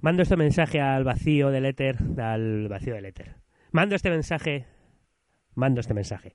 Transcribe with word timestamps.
Mando 0.00 0.22
este 0.22 0.36
mensaje 0.36 0.80
al 0.80 1.02
vacío 1.02 1.50
del 1.50 1.66
éter, 1.66 1.96
al 2.18 2.68
vacío 2.68 2.94
del 2.94 3.06
éter. 3.06 3.34
Mando 3.72 3.96
este 3.96 4.10
mensaje, 4.10 4.64
mando 5.54 5.80
este 5.80 5.92
mensaje. 5.92 6.34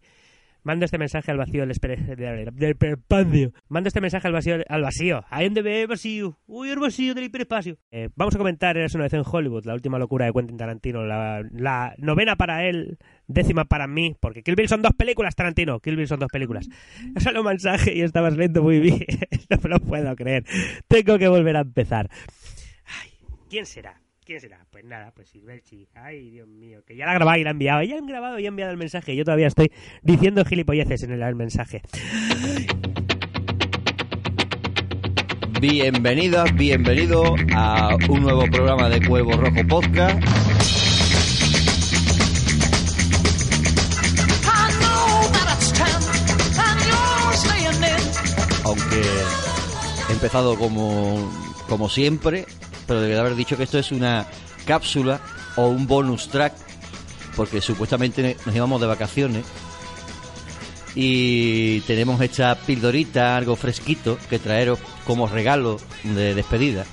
Mando 0.64 0.86
este 0.86 0.98
mensaje 0.98 1.30
al 1.30 1.38
vacío 1.38 1.66
del, 1.66 1.76
del, 2.56 2.70
hiperespacio. 2.70 3.52
Mando 3.68 3.90
este 3.90 4.00
mensaje 4.00 4.28
al 4.28 4.34
vacío, 4.34 4.56
al 4.68 4.82
vacío. 4.82 5.26
Ahí 5.30 5.50
donde 5.50 5.86
vacío. 5.88 6.38
Uy, 6.46 6.70
el 6.70 6.80
vacío 6.80 7.14
del 7.14 7.26
hiperespacio. 7.26 7.78
Eh, 7.92 8.10
vamos 8.16 8.36
a 8.36 8.38
comentar 8.38 8.78
Eras 8.78 8.96
una 8.96 9.04
vez 9.04 9.14
en 9.14 9.24
Hollywood, 9.30 9.66
la 9.66 9.74
última 9.74 10.00
locura 10.00 10.26
de 10.26 10.32
Quentin 10.32 10.56
Tarantino, 10.56 11.06
la, 11.06 11.42
la 11.52 11.94
novena 11.98 12.38
para 12.38 12.66
él, 12.66 12.98
décima 13.28 13.66
para 13.66 13.88
mí, 13.88 14.16
porque 14.22 14.42
Kill 14.42 14.56
Bill 14.56 14.70
son 14.70 14.82
dos 14.82 14.94
películas, 14.94 15.36
Tarantino. 15.36 15.82
Kill 15.82 15.98
Bill 15.98 16.08
son 16.08 16.20
dos 16.20 16.30
películas. 16.32 16.70
Solo 17.18 17.44
mensaje 17.44 17.94
y 17.96 18.02
estabas 18.02 18.38
lento 18.38 18.64
muy 18.64 18.80
bien. 18.80 19.06
no 19.50 19.58
me 19.62 19.70
lo 19.70 19.80
puedo 19.80 20.16
creer. 20.16 20.46
Tengo 20.88 21.18
que 21.18 21.28
volver 21.28 21.58
a 21.58 21.62
empezar. 21.62 22.10
¿Quién 23.54 23.68
será? 23.68 24.02
¿Quién 24.26 24.42
será? 24.42 24.66
Pues 24.72 24.84
nada, 24.84 25.12
pues 25.14 25.30
Silverchi. 25.30 25.88
Ay, 25.94 26.32
Dios 26.32 26.48
mío, 26.48 26.84
que 26.88 26.96
ya 26.96 27.06
la 27.06 27.12
ha 27.12 27.14
grabado 27.14 27.38
y 27.38 27.44
la 27.44 27.52
ha 27.52 27.54
enviado. 27.54 27.84
Ya 27.84 27.98
han 28.00 28.08
grabado 28.08 28.40
y 28.40 28.46
ha 28.46 28.48
enviado 28.48 28.72
el 28.72 28.78
mensaje. 28.78 29.16
Yo 29.16 29.24
todavía 29.24 29.46
estoy 29.46 29.72
diciendo 30.02 30.44
gilipolleces 30.44 31.04
en 31.04 31.12
el, 31.12 31.22
el 31.22 31.36
mensaje. 31.36 31.84
Bienvenidas, 35.62 36.52
bienvenido 36.56 37.36
a 37.54 37.96
un 38.10 38.24
nuevo 38.24 38.48
programa 38.48 38.90
de 38.90 39.06
Cuervo 39.08 39.34
Rojo 39.34 39.68
Podcast. 39.68 40.20
Aunque 48.66 49.02
he 50.10 50.12
empezado 50.12 50.58
como, 50.58 51.32
como 51.70 51.88
siempre, 51.88 52.48
pero 52.94 53.02
debería 53.02 53.22
haber 53.22 53.36
dicho 53.36 53.58
que 53.58 53.64
esto 53.64 53.80
es 53.80 53.92
una 53.92 54.28
cápsula 54.68 55.20
o 55.56 55.68
un 55.68 55.88
bonus 55.88 56.28
track, 56.28 56.54
porque 57.36 57.60
supuestamente 57.60 58.38
nos 58.46 58.56
íbamos 58.56 58.80
de 58.80 58.86
vacaciones 58.86 59.46
y 60.94 61.80
tenemos 61.82 62.22
esta 62.22 62.54
pildorita, 62.54 63.36
algo 63.36 63.56
fresquito, 63.56 64.20
que 64.30 64.38
traeros 64.38 64.78
como 65.08 65.26
regalo 65.26 65.80
de 66.04 66.36
despedida. 66.36 66.86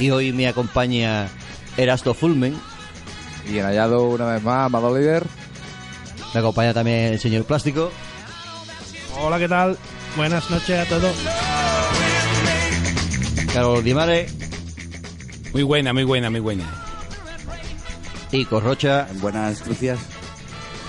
Y 0.00 0.10
hoy 0.10 0.32
me 0.32 0.48
acompaña 0.48 1.28
Erasto 1.76 2.12
Fulmen, 2.12 2.58
Bien 3.46 3.64
hallado 3.64 4.08
una 4.08 4.26
vez 4.26 4.42
más, 4.42 4.66
amado 4.66 4.98
líder. 4.98 5.24
me 6.34 6.40
acompaña 6.40 6.74
también 6.74 7.12
el 7.12 7.20
señor 7.20 7.44
Plástico. 7.44 7.92
Hola, 9.20 9.38
¿qué 9.38 9.48
tal? 9.48 9.78
Buenas 10.16 10.50
noches 10.50 10.80
a 10.80 10.84
todos. 10.88 11.14
Carlos 13.54 13.84
Dimare 13.84 14.49
Muy 15.52 15.62
buena, 15.62 15.92
muy 15.92 16.04
buena, 16.04 16.30
muy 16.30 16.40
buena. 16.40 16.64
y 18.32 18.44
Corrocha, 18.44 19.08
Buenas 19.14 19.60
noticias. 19.60 19.98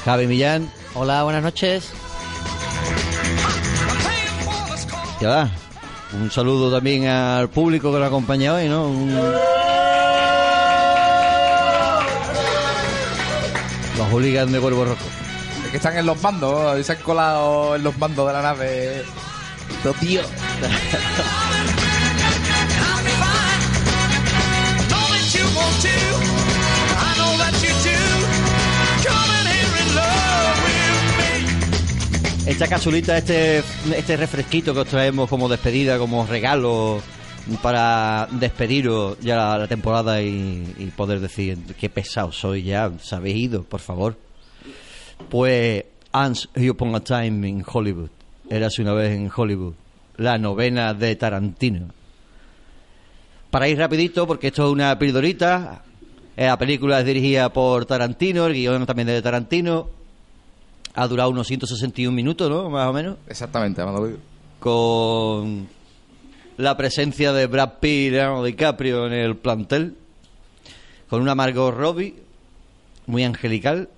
Javi 0.06 0.28
Millán. 0.28 0.72
Hola, 0.94 1.24
buenas 1.24 1.44
noches. 1.44 1.90
Ya 5.20 5.30
va. 5.30 5.50
Un 6.14 6.30
saludo 6.32 6.72
también 6.72 7.08
al 7.08 7.50
público 7.50 7.92
que 7.92 8.00
nos 8.00 8.08
acompaña 8.08 8.54
hoy, 8.54 8.68
¿no? 8.68 8.86
Un- 8.88 9.16
Los 13.98 14.10
hooligans 14.12 14.52
de 14.52 14.60
Cuervo 14.60 14.86
Rojo. 14.86 15.06
Es 15.66 15.72
que 15.72 15.78
están 15.78 15.98
en 15.98 16.06
los 16.06 16.22
mandos, 16.22 16.80
y 16.80 16.84
se 16.84 16.92
han 16.94 16.98
colado 17.00 17.76
en 17.76 17.84
los 17.84 17.98
mandos 17.98 18.28
de 18.28 18.34
la 18.34 18.42
nave. 18.42 19.04
Dos 19.84 19.96
tíos. 19.98 20.26
Esta 32.52 32.68
capsulita, 32.68 33.18
este, 33.18 33.60
este 33.96 34.18
refresquito 34.18 34.74
que 34.74 34.82
os 34.82 34.88
traemos 34.88 35.30
como 35.30 35.48
despedida, 35.48 35.98
como 35.98 36.28
regalo 36.28 37.02
para 37.62 38.28
despediros 38.30 39.18
ya 39.22 39.58
la, 39.58 39.68
temporada 39.70 40.22
y, 40.22 40.92
poder 40.98 41.22
decir 41.22 41.58
qué 41.80 41.90
pesado 41.90 42.34
soy 42.34 42.64
ya, 42.64 42.92
se 43.02 43.16
habéis 43.16 43.38
ido, 43.38 43.64
por 43.64 43.80
favor. 43.80 44.18
Pues 45.30 45.86
Once 46.12 46.50
Upon 46.70 46.94
a 46.94 47.00
Time 47.00 47.48
in 47.48 47.64
Hollywood, 47.66 48.10
eras 48.50 48.78
una 48.80 48.94
vez 48.94 49.18
en 49.18 49.32
Hollywood, 49.34 49.74
la 50.18 50.38
novena 50.38 50.94
de 50.94 51.16
Tarantino. 51.16 51.88
Para 53.50 53.70
ir 53.70 53.78
rapidito, 53.78 54.28
porque 54.28 54.48
esto 54.48 54.66
es 54.66 54.74
una 54.74 55.00
pildorita, 55.00 55.84
eh, 56.36 56.48
la 56.48 56.58
película 56.58 57.00
es 57.00 57.06
dirigida 57.06 57.48
por 57.54 57.86
Tarantino, 57.86 58.46
el 58.46 58.54
guion 58.54 58.86
también 58.86 59.08
de 59.08 59.22
Tarantino, 59.22 60.01
ha 60.94 61.08
durado 61.08 61.30
unos 61.30 61.48
161 61.48 62.16
minutos, 62.16 62.50
¿no? 62.50 62.70
Más 62.70 62.88
o 62.88 62.94
menos. 62.94 63.18
Exactamente, 63.28 63.82
amado. 63.82 64.10
Con 64.60 65.68
la 66.58 66.78
presencia 66.78 67.34
de 67.34 67.48
Brad 67.48 67.80
Pitt 67.80 68.14
y 68.14 68.46
DiCaprio 68.46 69.08
en 69.08 69.14
el 69.14 69.38
plantel. 69.38 69.96
Con 71.10 71.22
una 71.22 71.36
Margot 71.36 71.74
Robbie, 71.74 72.16
muy 73.08 73.24
angelical. 73.24 73.90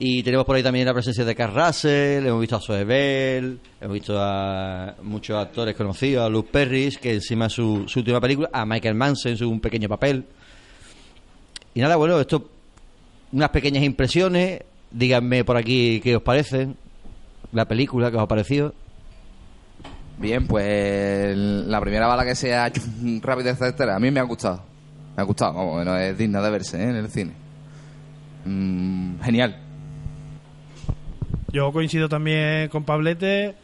Y 0.00 0.22
tenemos 0.22 0.46
por 0.46 0.54
ahí 0.54 0.62
también 0.62 0.86
la 0.86 0.94
presencia 0.94 1.24
de 1.24 1.34
Carl 1.34 1.54
Russell, 1.54 2.24
hemos 2.24 2.40
visto 2.40 2.54
a 2.54 2.60
Zoe 2.60 2.84
Bell, 2.84 3.58
hemos 3.80 3.94
visto 3.94 4.16
a 4.16 4.94
muchos 5.02 5.36
actores 5.36 5.74
conocidos, 5.74 6.24
a 6.24 6.28
Luke 6.28 6.50
Perry, 6.52 6.96
que 7.02 7.14
encima 7.14 7.46
es 7.46 7.54
su, 7.54 7.82
su 7.88 7.98
última 7.98 8.20
película, 8.20 8.48
a 8.52 8.64
Michael 8.64 8.94
Manson, 8.94 9.36
su 9.36 9.50
un 9.50 9.58
pequeño 9.58 9.88
papel. 9.88 10.24
Y 11.74 11.80
nada, 11.80 11.96
bueno, 11.96 12.20
esto, 12.20 12.48
unas 13.32 13.50
pequeñas 13.50 13.82
impresiones, 13.82 14.62
díganme 14.90 15.44
por 15.44 15.56
aquí 15.56 16.00
qué 16.02 16.16
os 16.16 16.22
parecen, 16.22 16.76
la 17.52 17.66
película 17.66 18.10
que 18.10 18.16
os 18.16 18.22
ha 18.22 18.28
parecido. 18.28 18.74
Bien, 20.18 20.46
pues 20.46 21.36
la 21.36 21.80
primera 21.80 22.06
bala 22.06 22.24
que 22.24 22.34
sea 22.34 22.70
rápida, 23.22 23.50
etcétera, 23.50 23.96
a 23.96 24.00
mí 24.00 24.10
me 24.10 24.20
ha 24.20 24.24
gustado. 24.24 24.62
Me 25.16 25.22
ha 25.22 25.24
gustado, 25.24 25.54
vamos, 25.54 25.84
no 25.84 25.96
es 25.96 26.16
digna 26.16 26.40
de 26.40 26.50
verse 26.50 26.78
¿eh? 26.78 26.90
en 26.90 26.96
el 26.96 27.08
cine. 27.08 27.32
Mm, 28.44 29.20
genial. 29.20 29.56
Yo 31.52 31.72
coincido 31.72 32.08
también 32.08 32.68
con 32.68 32.84
Pablete. 32.84 33.54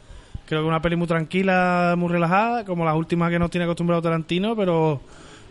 Creo 0.46 0.62
que 0.62 0.68
una 0.68 0.80
peli 0.80 0.96
muy 0.96 1.06
tranquila, 1.06 1.94
muy 1.96 2.08
relajada, 2.08 2.64
como 2.64 2.84
las 2.84 2.94
últimas 2.94 3.30
que 3.30 3.38
nos 3.38 3.50
tiene 3.50 3.64
acostumbrado 3.64 4.02
Tarantino, 4.02 4.54
pero 4.54 5.00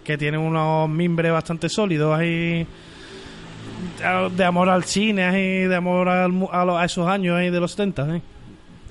que 0.04 0.18
tiene 0.18 0.38
unos 0.38 0.90
mimbres 0.90 1.32
bastante 1.32 1.70
sólidos 1.70 2.18
ahí 2.18 2.68
de 4.36 4.44
amor 4.46 4.70
al 4.70 4.84
cine, 4.84 5.24
ahí, 5.26 5.68
de 5.68 5.76
amor 5.76 6.10
al 6.10 6.32
mu- 6.32 6.50
a, 6.52 6.66
los- 6.66 6.78
a 6.78 6.86
esos 6.86 7.08
años 7.08 7.36
ahí 7.38 7.50
de 7.50 7.60
los 7.60 7.72
70, 7.72 8.16
¿eh? 8.18 8.22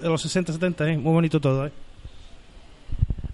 de 0.01 0.09
los 0.09 0.21
60, 0.23 0.53
70, 0.53 0.89
¿eh? 0.91 0.97
muy 0.99 1.13
bonito 1.13 1.41
todo. 1.41 1.67
¿eh? 1.67 1.73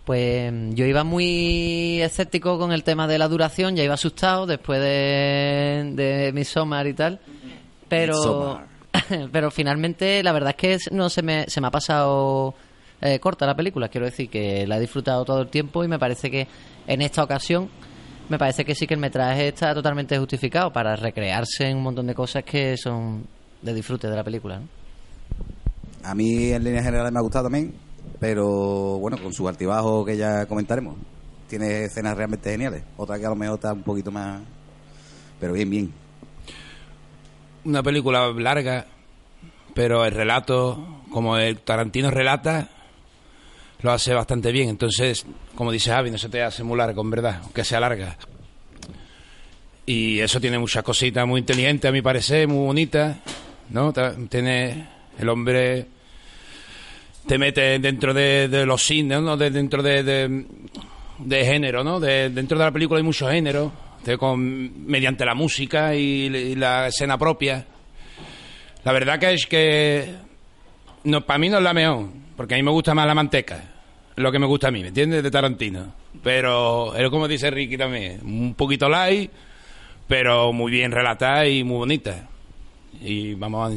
Pues 0.05 0.53
yo 0.75 0.87
iba 0.87 1.05
muy 1.05 2.01
escéptico 2.01 2.59
con 2.59 2.73
el 2.73 2.83
tema 2.83 3.07
de 3.07 3.19
la 3.19 3.29
duración, 3.29 3.77
ya 3.77 3.85
iba 3.85 3.95
asustado 3.95 4.47
después 4.47 4.81
de, 4.81 5.93
de 5.95 6.33
Midsommar 6.33 6.87
y 6.87 6.95
tal. 6.95 7.21
Pero, 7.89 8.61
pero 9.33 9.51
finalmente 9.51 10.23
la 10.23 10.33
verdad 10.33 10.55
es 10.59 10.85
que 10.89 10.95
no 10.95 11.11
se 11.11 11.23
me, 11.23 11.45
se 11.49 11.61
me 11.61 11.67
ha 11.67 11.71
pasado 11.71 12.55
eh, 13.03 13.19
corta 13.19 13.45
la 13.47 13.55
película. 13.55 13.89
Quiero 13.89 14.07
decir 14.07 14.31
que 14.31 14.67
la 14.67 14.79
he 14.79 14.81
disfrutado 14.81 15.25
todo 15.27 15.43
el 15.43 15.49
tiempo 15.49 15.85
y 15.85 15.89
me 15.89 15.99
parece 15.99 16.31
que 16.31 16.47
en 16.87 17.03
esta 17.03 17.23
ocasión 17.23 17.69
me 18.28 18.39
parece 18.39 18.65
que 18.65 18.75
sí 18.75 18.87
que 18.87 18.94
el 18.94 19.00
metraje 19.00 19.49
está 19.49 19.75
totalmente 19.75 20.19
justificado 20.19 20.72
para 20.72 20.97
recrearse 20.97 21.69
en 21.69 21.78
un 21.78 21.83
montón 21.83 22.06
de 22.06 22.15
cosas 22.15 22.44
que 22.44 22.77
son 22.77 23.27
de 23.62 23.75
disfrute 23.75 24.09
de 24.09 24.16
la 24.16 24.25
película. 24.25 24.61
¿no? 24.61 24.69
A 26.03 26.15
mí 26.15 26.53
en 26.53 26.62
líneas 26.62 26.84
generales 26.84 27.12
me 27.12 27.19
ha 27.19 27.22
gustado 27.22 27.44
también, 27.44 27.75
pero 28.21 28.99
bueno, 28.99 29.19
con 29.19 29.33
su 29.33 29.49
altibajo 29.49 30.05
que 30.05 30.17
ya 30.17 30.47
comentaremos. 30.47 30.97
Tiene 31.49 31.84
escenas 31.84 32.17
realmente 32.17 32.50
geniales. 32.50 32.84
Otra 32.97 33.19
que 33.19 33.25
a 33.25 33.31
lo 33.31 33.37
mejor 33.37 33.56
está 33.56 33.73
un 33.73 33.82
poquito 33.82 34.11
más... 34.11 34.43
Pero 35.41 35.55
bien, 35.55 35.70
bien. 35.70 35.93
Una 37.64 37.82
película 37.82 38.29
larga, 38.32 38.87
pero 39.75 40.05
el 40.05 40.12
relato, 40.12 41.03
como 41.11 41.38
el 41.38 41.61
Tarantino 41.61 42.11
relata, 42.11 42.69
lo 43.83 43.93
hace 43.93 44.15
bastante 44.15 44.53
bien. 44.53 44.69
Entonces, 44.69 45.25
como 45.55 45.73
dice 45.73 45.91
Javi, 45.91 46.11
no 46.11 46.19
se 46.19 46.29
te 46.29 46.43
hace 46.43 46.63
muy 46.63 46.77
largo, 46.77 47.03
en 47.03 47.11
verdad, 47.11 47.41
aunque 47.43 47.65
sea 47.65 47.81
larga. 47.81 48.17
Y 49.87 50.21
eso 50.21 50.41
tiene 50.41 50.59
muchas 50.59 50.83
cositas 50.83 51.27
muy 51.27 51.41
inteligentes, 51.41 51.89
a 51.89 51.93
mi 51.93 52.03
parecer, 52.03 52.47
muy 52.47 52.67
bonitas, 52.67 53.17
¿no? 53.71 53.93
Tiene 54.29 54.87
el 55.19 55.29
hombre 55.29 55.87
te 57.29 57.37
mete 57.37 57.79
dentro 57.79 58.15
de, 58.15 58.65
los 58.67 58.83
cines, 58.83 59.21
¿no? 59.21 59.37
De- 59.37 59.51
dentro 59.51 59.83
de, 59.83 60.03
de, 61.19 61.45
género, 61.45 61.85
¿no? 61.85 62.01
De, 62.01 62.31
dentro 62.31 62.59
de 62.59 62.65
la 62.65 62.73
película 62.73 62.99
hay 62.99 63.05
muchos 63.05 63.31
géneros, 63.31 63.71
con, 64.19 64.87
mediante 64.87 65.27
la 65.27 65.35
música 65.35 65.95
y, 65.95 66.27
y 66.27 66.55
la 66.55 66.89
escena 66.89 67.19
propia. 67.19 67.67
La 68.85 68.93
verdad 68.93 69.19
que 69.19 69.35
es 69.35 69.47
que 69.47 70.15
no, 71.05 71.27
para 71.27 71.39
mí 71.39 71.51
no 71.51 71.59
es 71.59 71.63
la 71.63 71.75
mejor, 71.75 72.09
porque 72.38 72.55
a 72.55 72.56
mí 72.56 72.62
me 72.62 72.70
gusta 72.70 72.94
más 72.94 73.05
la 73.05 73.17
manteca. 73.17 73.64
lo 74.14 74.31
que 74.31 74.38
me 74.38 74.46
gusta 74.46 74.69
a 74.69 74.70
mí, 74.70 74.81
¿me 74.81 74.88
entiendes? 74.88 75.25
De 75.25 75.31
Tarantino. 75.31 75.93
Pero 76.23 76.94
es 76.94 77.11
como 77.11 77.26
dice 77.26 77.50
Ricky 77.50 77.76
también, 77.76 78.20
un 78.23 78.55
poquito 78.55 78.88
light, 78.88 79.29
pero 80.06 80.52
muy 80.52 80.70
bien 80.70 80.93
relatada 80.93 81.49
y 81.49 81.64
muy 81.64 81.79
bonita. 81.79 82.29
Y 83.00 83.35
vamos 83.35 83.73
a... 83.73 83.76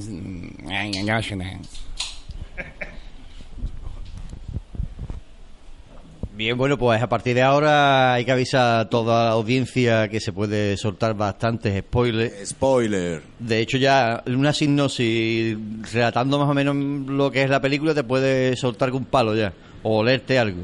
Bien, 6.34 6.58
bueno, 6.58 6.78
pues 6.78 7.02
a 7.02 7.10
partir 7.10 7.36
de 7.36 7.42
ahora 7.42 8.14
hay 8.14 8.24
que 8.24 8.32
avisar 8.32 8.80
a 8.80 8.90
toda 8.90 9.26
la 9.26 9.32
audiencia 9.32 10.08
que 10.08 10.22
se 10.22 10.32
puede 10.32 10.78
soltar 10.78 11.14
bastantes 11.14 11.78
spoilers. 11.84 12.50
Spoiler. 12.50 13.22
De 13.38 13.60
hecho, 13.60 13.78
ya 13.78 14.24
una 14.26 14.54
sinopsis 14.54 15.58
relatando 15.92 16.40
más 16.40 16.50
o 16.50 16.54
menos 16.54 16.76
lo 17.10 17.30
que 17.32 17.44
es 17.44 17.50
la 17.50 17.60
película 17.62 17.94
te 17.94 18.04
puede 18.06 18.56
soltar 18.56 18.92
un 18.94 19.06
palo 19.06 19.36
ya, 19.36 19.54
o 19.84 19.98
olerte 20.00 20.40
algo. 20.40 20.64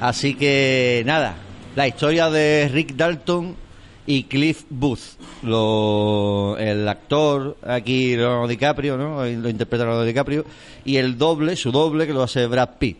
Así 0.00 0.34
que 0.34 1.02
nada, 1.04 1.34
la 1.74 1.88
historia 1.88 2.30
de 2.30 2.70
Rick 2.72 2.94
Dalton 2.94 3.56
y 4.06 4.22
Cliff 4.24 4.62
Booth. 4.70 5.18
Lo- 5.42 6.56
el 6.58 6.86
actor 6.88 7.56
aquí, 7.66 8.16
Leonardo 8.16 8.46
DiCaprio, 8.46 8.96
¿no? 8.96 9.24
Lo 9.26 9.48
interpreta 9.48 9.84
Leonardo 9.84 10.06
DiCaprio. 10.06 10.44
Y 10.84 10.96
el 10.96 11.18
doble, 11.18 11.56
su 11.56 11.72
doble, 11.72 12.06
que 12.06 12.12
lo 12.14 12.22
hace 12.22 12.46
Brad 12.46 12.70
Pitt. 12.78 12.98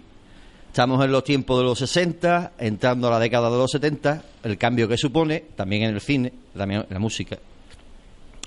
Estamos 0.79 1.05
en 1.05 1.11
los 1.11 1.25
tiempos 1.25 1.59
de 1.59 1.65
los 1.65 1.77
60, 1.81 2.53
entrando 2.57 3.09
a 3.09 3.11
la 3.11 3.19
década 3.19 3.51
de 3.51 3.57
los 3.57 3.69
70, 3.69 4.23
el 4.45 4.57
cambio 4.57 4.87
que 4.87 4.97
supone, 4.97 5.47
también 5.57 5.83
en 5.83 5.95
el 5.97 6.01
cine, 6.01 6.33
también 6.57 6.83
en 6.83 6.95
la 6.95 7.01
música. 7.01 7.37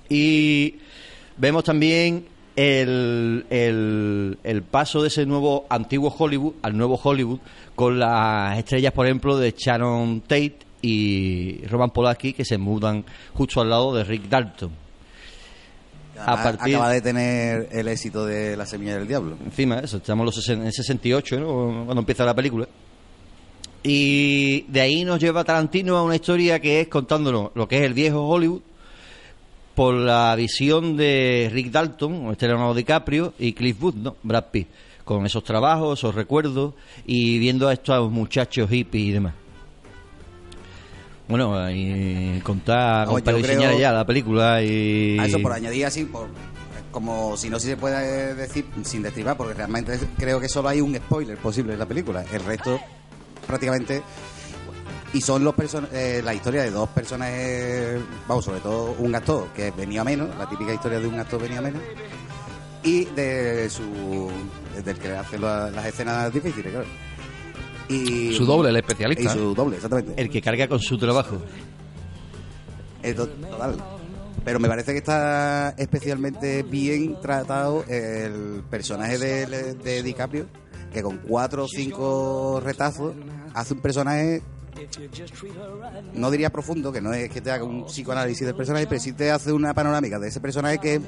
Y 0.08 0.76
vemos 1.36 1.66
también 1.66 2.26
el, 2.56 3.46
el, 3.50 4.38
el 4.46 4.62
paso 4.64 5.02
de 5.02 5.10
ese 5.10 5.26
nuevo 5.26 5.66
antiguo 5.68 6.16
Hollywood 6.18 6.54
al 6.62 6.78
nuevo 6.78 6.98
Hollywood 7.04 7.40
con 7.76 8.00
las 8.00 8.58
estrellas, 8.58 8.94
por 8.94 9.08
ejemplo, 9.08 9.36
de 9.36 9.52
Sharon 9.52 10.22
Tate 10.22 10.60
y 10.82 11.66
Roman 11.68 11.90
Polanski 11.90 12.32
que 12.32 12.46
se 12.46 12.58
mudan 12.58 13.04
justo 13.34 13.60
al 13.60 13.70
lado 13.70 13.94
de 13.94 14.06
Rick 14.06 14.30
Dalton. 14.30 14.72
A 16.22 16.34
Además, 16.34 16.58
partir- 16.58 16.76
Acaba 16.76 16.92
de 16.92 17.02
tener 17.02 17.70
el 17.72 17.88
éxito 17.88 18.26
de 18.26 18.56
La 18.58 18.66
Semilla 18.66 18.98
del 18.98 19.08
Diablo. 19.08 19.38
Encima 19.44 19.80
eso, 19.80 19.98
estamos 19.98 20.22
en 20.24 20.26
los 20.26 20.50
en 20.50 20.66
el 20.68 20.74
68, 20.74 21.40
¿no? 21.40 21.86
cuando 21.86 22.00
empieza 22.00 22.24
la 22.26 22.36
película. 22.36 22.68
Y 23.84 24.62
de 24.68 24.82
ahí 24.82 25.04
nos 25.04 25.20
lleva 25.20 25.44
Tarantino 25.44 25.98
a 25.98 26.04
una 26.04 26.16
historia 26.16 26.60
que 26.60 26.82
es 26.82 26.88
contándonos 26.88 27.52
lo 27.56 27.68
que 27.68 27.78
es 27.80 27.84
el 27.84 27.94
viejo 27.94 28.28
Hollywood 28.28 28.62
por 29.74 29.96
la 29.96 30.36
visión 30.36 30.98
de 30.98 31.50
Rick 31.52 31.72
Dalton, 31.72 32.30
este 32.32 32.48
Leonardo 32.48 32.74
DiCaprio, 32.76 33.34
y 33.40 33.54
Cliff 33.54 33.78
¿no? 33.96 34.18
Brad 34.22 34.46
Pitt, 34.52 34.68
con 35.04 35.26
esos 35.26 35.44
trabajos, 35.44 35.98
esos 35.98 36.14
recuerdos 36.14 36.74
y 37.08 37.40
viendo 37.40 37.68
a 37.68 37.74
estos 37.74 38.12
muchachos 38.12 38.70
hippies 38.70 39.04
y 39.08 39.12
demás. 39.12 39.34
Bueno, 41.32 41.72
y 41.72 42.40
contar, 42.44 43.08
No, 43.08 43.14
contar 43.14 43.38
y 43.38 43.42
creo- 43.42 43.54
enseñar 43.56 43.80
ya 43.80 43.92
la 43.92 44.06
película 44.06 44.62
y... 44.62 45.18
A 45.20 45.26
eso 45.26 45.42
por 45.42 45.54
añadir 45.54 45.86
así, 45.86 46.04
por, 46.06 46.28
como 46.92 47.36
si 47.38 47.50
no 47.50 47.58
si 47.60 47.68
se 47.68 47.78
puede 47.78 48.36
decir 48.36 48.66
sin 48.84 49.02
destribar, 49.02 49.38
porque 49.38 49.54
realmente 49.54 49.98
creo 50.18 50.40
que 50.40 50.48
solo 50.50 50.70
hay 50.70 50.82
un 50.82 50.94
spoiler 50.96 51.38
posible 51.38 51.74
en 51.74 51.80
la 51.80 51.86
película. 51.88 52.24
El 52.32 52.44
resto, 52.44 52.80
prácticamente. 53.48 54.04
Y 55.14 55.20
son 55.22 55.44
los 55.44 55.54
person 55.56 55.88
eh, 55.92 56.22
la 56.24 56.34
historia 56.34 56.62
de 56.64 56.72
dos 56.72 56.88
personajes, 56.90 58.00
vamos, 58.28 58.46
sobre 58.46 58.60
todo 58.62 58.96
un 59.00 59.14
actor 59.16 59.48
que 59.56 59.72
venía 59.72 60.04
menos, 60.06 60.30
la 60.38 60.48
típica 60.48 60.74
historia 60.74 61.00
de 61.02 61.08
un 61.08 61.20
actor 61.20 61.42
venía 61.42 61.62
menos, 61.62 61.82
y 62.84 63.06
de 63.06 63.70
su. 63.70 64.30
del 64.86 64.98
que 64.98 65.10
hace 65.12 65.38
la- 65.38 65.70
las 65.70 65.86
escenas 65.86 66.32
difíciles, 66.34 66.72
claro. 66.72 66.88
Y, 67.92 68.34
Su 68.36 68.46
doble, 68.46 68.70
el 68.70 68.76
Y 68.76 68.80
especialista. 68.80 69.34
su 69.34 69.54
doble, 69.54 69.76
exactamente. 69.76 70.14
El 70.22 70.30
que 70.30 70.42
carga 70.42 70.68
con 70.68 70.80
su 70.80 70.98
trabajo. 70.98 71.38
Eh, 73.04 73.14
to- 73.14 73.28
total. 73.28 73.76
Pero 74.44 74.60
me 74.60 74.68
parece 74.68 74.92
que 74.94 74.98
está 75.00 75.76
especialmente 75.78 76.64
bien 76.64 77.20
tratado 77.22 77.84
el 77.88 78.64
personaje 78.70 79.18
de, 79.20 79.74
de 79.76 80.02
DiCaprio, 80.04 80.48
que 80.92 81.04
con 81.04 81.18
cuatro 81.18 81.66
o 81.66 81.68
cinco 81.68 82.60
retazos 82.64 83.14
hace 83.54 83.74
un 83.76 83.82
personaje, 83.82 84.42
no 86.14 86.32
diría 86.32 86.50
profundo, 86.50 86.92
que 86.92 87.02
no 87.02 87.14
es 87.14 87.30
que 87.30 87.42
te 87.42 87.52
haga 87.52 87.64
un 87.64 87.86
psicoanálisis 87.86 88.46
del 88.46 88.56
personaje, 88.56 88.88
pero 88.88 89.02
sí 89.02 89.14
te 89.14 89.32
hace 89.32 89.52
una 89.52 89.74
panorámica 89.74 90.20
de 90.20 90.28
ese 90.28 90.40
personaje 90.40 90.78
que, 90.80 91.02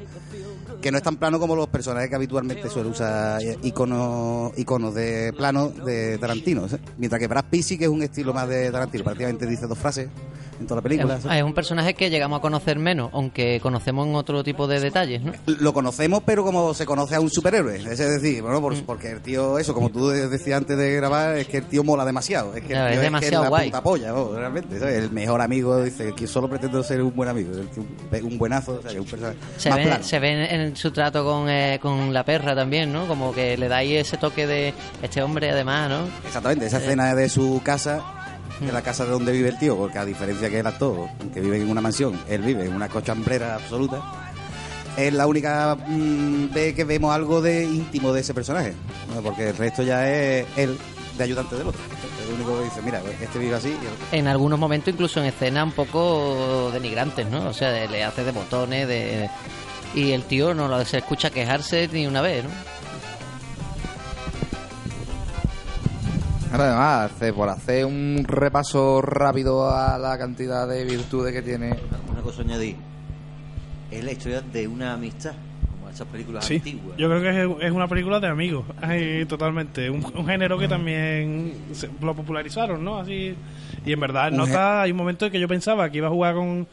que 0.82 0.92
no 0.92 0.98
es 0.98 1.04
tan 1.04 1.18
plano 1.18 1.40
como 1.40 1.56
los 1.56 1.68
personajes 1.68 2.10
que 2.10 2.16
habitualmente 2.16 2.70
suele 2.70 2.90
usar 2.90 3.42
eh, 3.42 3.58
iconos, 3.64 4.52
iconos 4.58 4.94
de 4.94 5.34
plano 5.34 5.70
de 5.70 6.18
Tarantino. 6.18 6.68
¿sí? 6.68 6.78
Mientras 6.98 7.20
que 7.20 7.28
Brad 7.28 7.46
Pitt 7.50 7.64
sí 7.64 7.78
que 7.78 7.86
es 7.86 7.90
un 7.90 8.04
estilo 8.04 8.34
más 8.34 8.48
de 8.48 8.72
Tarantino, 8.72 9.04
prácticamente 9.04 9.46
dice 9.46 9.68
dos 9.68 9.78
frases 9.78 10.10
en 10.60 10.68
toda 10.68 10.78
la 10.78 10.82
película. 10.82 11.20
Es 11.36 11.44
un 11.44 11.54
personaje 11.54 11.94
que 11.94 12.10
llegamos 12.10 12.40
a 12.40 12.42
conocer 12.42 12.78
menos, 12.80 13.10
aunque 13.14 13.60
conocemos 13.62 14.08
en 14.08 14.16
otro 14.16 14.44
tipo 14.44 14.68
de 14.68 14.80
detalles, 14.80 15.22
¿no? 15.24 15.34
lo 15.46 15.74
conocemos, 15.74 16.24
pero 16.26 16.44
como 16.44 16.74
se 16.74 16.86
conoce 16.86 17.16
a 17.16 17.20
un 17.20 17.30
superhéroe. 17.30 17.76
Es 17.78 17.98
decir, 17.98 18.42
bueno, 18.42 18.60
por- 18.62 18.74
Mm. 18.76 18.82
porque 18.86 19.12
el 19.12 19.22
tío, 19.22 19.58
eso, 19.60 19.74
como 19.74 19.90
tú 19.90 20.10
decías 20.10 20.58
antes 20.58 20.78
de 20.78 20.96
grabar, 20.96 21.38
es 21.38 21.48
que 21.48 21.58
el 21.58 21.66
tío 21.66 21.84
mola 21.84 22.06
demasiado. 22.06 22.56
Es 22.56 22.62
que 22.62 22.70
Claro, 22.70 22.88
el 22.88 22.94
es 22.94 23.00
tío 23.00 23.02
es, 23.02 23.06
demasiado 23.08 23.42
que 23.42 23.44
la 23.46 23.50
guay. 23.50 23.70
puta 23.70 23.84
polla, 23.84 24.12
¿no? 24.12 24.32
realmente. 24.34 24.80
¿sabes? 24.80 24.96
El 25.04 25.12
mejor 25.12 25.42
amigo, 25.42 25.82
dice, 25.84 26.14
que 26.16 26.28
solo 26.28 26.50
pretendo 26.50 26.82
ser 26.84 27.02
un 27.02 27.16
buen 27.16 27.30
amigo. 27.30 27.52
el 27.54 27.68
tío, 27.70 27.84
Un 28.26 28.38
buenazo, 28.38 28.74
o 28.80 28.82
sea, 28.82 28.92
que 28.92 29.00
un 29.00 29.06
personaje 29.06 29.38
Se 29.58 29.70
más 29.70 29.78
ve, 29.80 29.86
plano. 29.86 30.04
se 30.04 30.20
ve 30.20 30.54
en 30.56 30.76
su 30.76 30.92
trato 30.92 31.24
con, 31.26 31.50
eh, 31.50 31.80
con 31.82 32.14
la 32.14 32.24
perra 32.24 32.56
también, 32.56 32.92
¿no? 32.94 33.06
Como 33.08 33.34
que 33.34 33.58
le 33.58 33.68
da 33.68 33.78
ahí 33.78 33.96
ese 33.96 34.18
toque 34.18 34.48
de 34.48 34.74
este 35.02 35.22
hombre, 35.22 35.52
además, 35.52 35.90
¿no? 35.90 36.06
Exactamente, 36.26 36.66
esa 36.68 36.78
escena 36.78 37.14
de 37.16 37.28
su 37.30 37.62
casa, 37.64 38.02
de 38.60 38.72
la 38.72 38.82
casa 38.82 39.06
de 39.06 39.12
donde 39.12 39.32
vive 39.32 39.50
el 39.50 39.58
tío, 39.58 39.76
porque 39.76 39.98
a 39.98 40.06
diferencia 40.06 40.50
que 40.50 40.60
el 40.60 40.68
actor, 40.68 41.10
que 41.34 41.42
vive 41.42 41.62
en 41.62 41.70
una 41.70 41.82
mansión, 41.82 42.20
él 42.30 42.42
vive 42.42 42.66
en 42.66 42.74
una 42.74 42.90
cochambrera 42.90 43.56
absoluta, 43.56 44.02
es 44.98 45.14
la 45.14 45.28
única 45.28 45.76
mm, 45.76 46.54
vez 46.54 46.76
que 46.76 46.84
vemos 46.84 47.14
algo 47.14 47.42
de 47.42 47.64
íntimo 47.64 48.14
de 48.14 48.22
ese 48.22 48.34
personaje, 48.34 48.74
porque 49.24 49.50
el 49.50 49.58
resto 49.58 49.84
ya 49.84 50.10
es 50.10 50.46
él 50.56 50.78
de 51.18 51.24
ayudante 51.24 51.56
del 51.56 51.68
otro. 51.68 51.82
Es 51.82 52.30
el 52.30 52.36
único 52.36 52.58
que 52.58 52.64
dice, 52.66 52.82
mira, 52.82 53.02
este 53.22 53.40
vive 53.40 53.56
así 53.56 53.70
y 53.70 53.72
el 53.72 53.94
otro. 53.94 54.06
En 54.12 54.28
algunos 54.28 54.60
momentos, 54.60 54.94
incluso 54.94 55.20
en 55.20 55.28
escenas 55.28 55.66
un 55.66 55.72
poco 55.72 56.70
denigrantes, 56.72 57.28
¿no? 57.28 57.50
O 57.50 57.54
sea, 57.54 57.88
le 57.88 58.04
hace 58.04 58.24
de 58.24 58.32
botones, 58.32 58.88
de... 58.88 59.30
Y 59.96 60.12
el 60.12 60.24
tío 60.24 60.56
no 60.56 60.68
lo 60.68 60.84
se 60.86 60.98
escucha 60.98 61.30
quejarse 61.30 61.88
ni 61.92 62.08
una 62.08 62.22
vez, 62.22 62.44
¿no? 62.44 62.50
Ahora, 66.54 66.66
además, 66.68 67.12
hace- 67.12 67.34
por 67.34 67.50
hacer 67.50 67.86
un 67.86 68.24
repaso 68.28 69.02
rápido 69.02 69.70
a 69.70 69.98
la 69.98 70.18
cantidad 70.18 70.68
de 70.68 70.84
virtudes 70.86 71.34
que 71.34 71.42
tiene. 71.42 71.76
Una 72.12 72.22
cosa 72.22 72.44
añadir. 72.44 72.76
Es 73.90 74.04
la 74.04 74.12
historia 74.12 74.42
de 74.42 74.68
una 74.68 74.94
amistad, 74.94 75.34
como 75.72 75.90
esas 75.90 76.08
películas 76.08 76.46
Sí, 76.46 76.56
antiguas. 76.58 76.96
yo 76.98 77.10
creo 77.10 77.22
que 77.22 77.30
es, 77.64 77.68
es 77.68 77.72
una 77.72 77.88
película 77.88 78.20
de 78.20 78.28
amigos, 78.28 78.66
Ay, 78.82 79.26
totalmente. 79.26 79.90
Un, 79.90 80.04
un 80.16 80.26
género 80.28 80.58
que 80.60 80.68
también 80.68 81.54
se- 81.74 81.90
lo 82.02 82.16
popularizaron, 82.16 82.84
¿no? 82.84 82.98
Así 83.00 83.36
Y 83.86 83.92
en 83.92 84.00
verdad, 84.00 84.32
nota, 84.32 84.84
hay 84.84 84.92
un 84.92 84.98
momento 84.98 85.26
en 85.26 85.32
que 85.32 85.40
yo 85.40 85.48
pensaba 85.48 85.90
que 85.90 85.98
iba 85.98 86.08
a 86.08 86.12
jugar 86.12 86.36
con, 86.36 86.68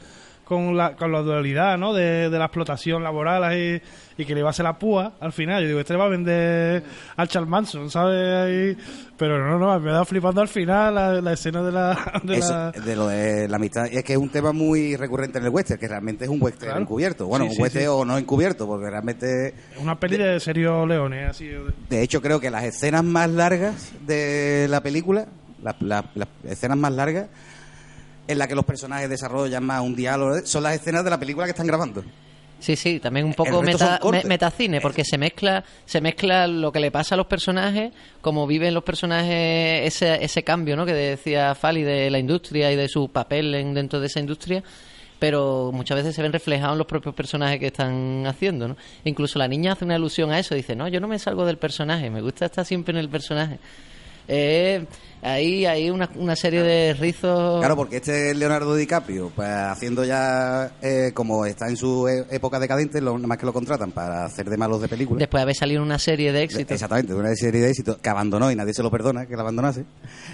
con, 0.51 0.77
la, 0.77 0.97
con 0.97 1.13
la 1.13 1.21
dualidad, 1.23 1.79
¿no? 1.79 1.95
De, 1.95 2.29
de 2.29 2.39
la 2.39 2.47
explotación 2.47 3.05
laboral 3.05 3.45
ahí, 3.45 3.81
y 4.19 4.25
que 4.25 4.35
le 4.35 4.41
iba 4.41 4.49
a 4.49 4.51
hacer 4.51 4.65
la 4.65 4.77
púa 4.77 5.13
al 5.21 5.33
final. 5.33 5.63
Yo 5.63 5.69
digo, 5.69 5.79
este 5.79 5.93
le 5.93 5.99
va 6.01 6.07
a 6.07 6.09
vender 6.09 6.83
al 7.17 7.29
Charles 7.29 7.49
Manson, 7.49 7.89
¿sabes? 7.89 8.35
Ahí- 8.77 8.77
Pero 9.17 9.39
no, 9.39 9.59
no, 9.61 9.79
me 9.79 9.93
dado 9.93 10.05
flipando 10.05 10.41
al 10.41 10.49
final 10.49 10.93
la, 10.95 11.21
la 11.21 11.33
escena 11.35 11.63
de 11.63 11.71
la... 11.71 12.21
De 12.25 12.39
Eso, 12.39 12.51
la... 12.53 12.73
de 12.73 12.97
lo 12.97 13.07
de 13.07 13.47
la 13.49 13.57
amistad. 13.57 13.87
Y 13.93 13.97
es 13.99 14.03
que 14.05 14.15
es 14.15 14.19
un 14.19 14.29
tema 14.31 14.53
muy 14.53 14.97
recurrente 14.97 15.39
en 15.39 15.45
el 15.45 15.51
western, 15.51 15.79
que 15.79 15.87
realmente 15.87 16.25
es 16.25 16.31
un 16.31 16.43
western 16.43 16.67
Claro. 16.73 16.81
encubierto. 16.81 17.27
Bueno, 17.29 17.45
Sí, 17.45 17.51
un 17.51 17.55
sí, 17.57 17.63
western 17.63 17.85
sí. 17.85 17.89
o 17.89 18.05
no 18.05 18.19
encubierto, 18.19 18.67
porque 18.67 18.91
realmente. 18.91 19.55
Es 19.73 19.79
una 19.81 19.99
peli 20.01 20.17
de 20.17 20.41
Sergio 20.41 20.85
Leone, 20.85 21.27
así. 21.27 21.47
de- 21.47 21.61
De 21.89 22.03
hecho, 22.03 22.21
creo 22.21 22.41
que 22.41 22.51
las 22.51 22.65
escenas 22.65 23.05
más 23.05 23.31
largas 23.31 23.93
de 24.05 24.67
la 24.69 24.83
película, 24.83 25.27
la- 25.63 25.77
la- 25.81 26.05
las 26.15 26.29
escenas 26.45 26.77
más 26.77 26.93
largas, 26.93 27.27
en 28.31 28.39
las 28.39 28.49
que 28.49 28.55
los 28.55 28.65
personajes 28.65 29.09
desarrollan 29.11 29.65
más 29.65 29.81
un 29.83 29.95
diálogo, 29.97 30.37
son 30.45 30.63
las 30.63 30.75
escenas 30.75 31.05
de 31.05 31.11
la 31.11 31.19
película 31.19 31.47
que 31.47 31.51
están 31.51 31.67
grabando. 31.67 32.03
Sí, 32.59 32.77
sí, 32.77 33.01
también 33.01 33.25
un 33.25 33.33
poco 33.33 33.63
meta, 33.63 33.99
me- 34.11 34.23
metacine, 34.25 34.83
porque 34.83 35.03
se 35.03 35.17
mezcla, 35.17 35.65
se 35.87 36.03
mezcla 36.03 36.47
lo 36.47 36.71
que 36.71 36.79
le 36.81 36.91
pasa 36.91 37.15
a 37.15 37.19
los 37.19 37.27
personajes, 37.27 37.91
como 38.21 38.47
viven 38.47 38.75
los 38.75 38.85
personajes 38.85 39.87
ese, 39.87 40.23
ese 40.23 40.43
cambio, 40.43 40.77
¿no? 40.77 40.85
Que 40.85 40.93
decía 40.93 41.55
Fali 41.55 41.83
de 41.83 42.11
la 42.11 42.19
industria 42.19 42.71
y 42.71 42.77
de 42.77 42.87
su 42.89 43.09
papel 43.09 43.55
en, 43.55 43.73
dentro 43.73 43.99
de 43.99 44.09
esa 44.09 44.21
industria, 44.21 44.63
pero 45.19 45.71
muchas 45.73 45.97
veces 45.97 46.15
se 46.15 46.21
ven 46.23 46.33
reflejados 46.35 46.73
en 46.75 46.79
los 46.79 46.87
propios 46.87 47.15
personajes 47.15 47.59
que 47.59 47.67
están 47.69 48.27
haciendo, 48.27 48.69
¿no? 48.69 48.77
Incluso 49.05 49.39
la 49.39 49.49
niña 49.49 49.73
hace 49.73 49.87
una 49.87 49.95
alusión 49.95 50.31
a 50.31 50.39
eso, 50.39 50.55
dice, 50.55 50.77
no, 50.77 50.87
yo 50.89 51.01
no 51.01 51.09
me 51.09 51.19
salgo 51.19 51.47
del 51.47 51.57
personaje, 51.57 52.11
me 52.11 52.21
gusta 52.21 52.45
estar 52.47 52.67
siempre 52.67 52.93
en 52.93 52.99
el 52.99 53.09
personaje. 53.09 53.59
Eh, 54.33 54.87
ahí 55.23 55.67
hay 55.67 55.91
una, 55.91 56.09
una 56.15 56.37
serie 56.37 56.63
de 56.63 56.95
rizos. 56.95 57.59
Claro, 57.59 57.75
porque 57.75 57.97
este 57.97 58.31
es 58.31 58.37
Leonardo 58.37 58.77
DiCaprio, 58.77 59.33
pues 59.35 59.49
haciendo 59.49 60.05
ya, 60.05 60.71
eh, 60.81 61.11
como 61.13 61.45
está 61.47 61.69
en 61.69 61.77
su 61.77 62.07
e- 62.07 62.27
época 62.31 62.61
decadente, 62.61 63.01
lo, 63.01 63.19
más 63.19 63.39
que 63.39 63.47
lo 63.47 63.53
contratan 63.53 63.91
para 63.91 64.25
hacer 64.25 64.49
de 64.49 64.57
malos 64.57 64.81
de 64.81 64.89
película. 64.89 65.19
Después 65.19 65.41
de 65.41 65.43
haber 65.43 65.57
salido 65.57 65.83
una 65.83 65.99
serie 65.99 66.33
de 66.33 66.45
éxitos. 66.45 66.71
Exactamente, 66.71 67.13
una 67.13 67.35
serie 67.35 67.61
de 67.61 67.71
éxitos 67.71 67.99
que 67.99 68.09
abandonó 68.09 68.53
y 68.53 68.55
nadie 68.55 68.73
se 68.73 68.85
lo 68.85 68.91
perdona 68.93 69.27
que 69.27 69.35
la 69.35 69.43
abandonase. 69.43 69.85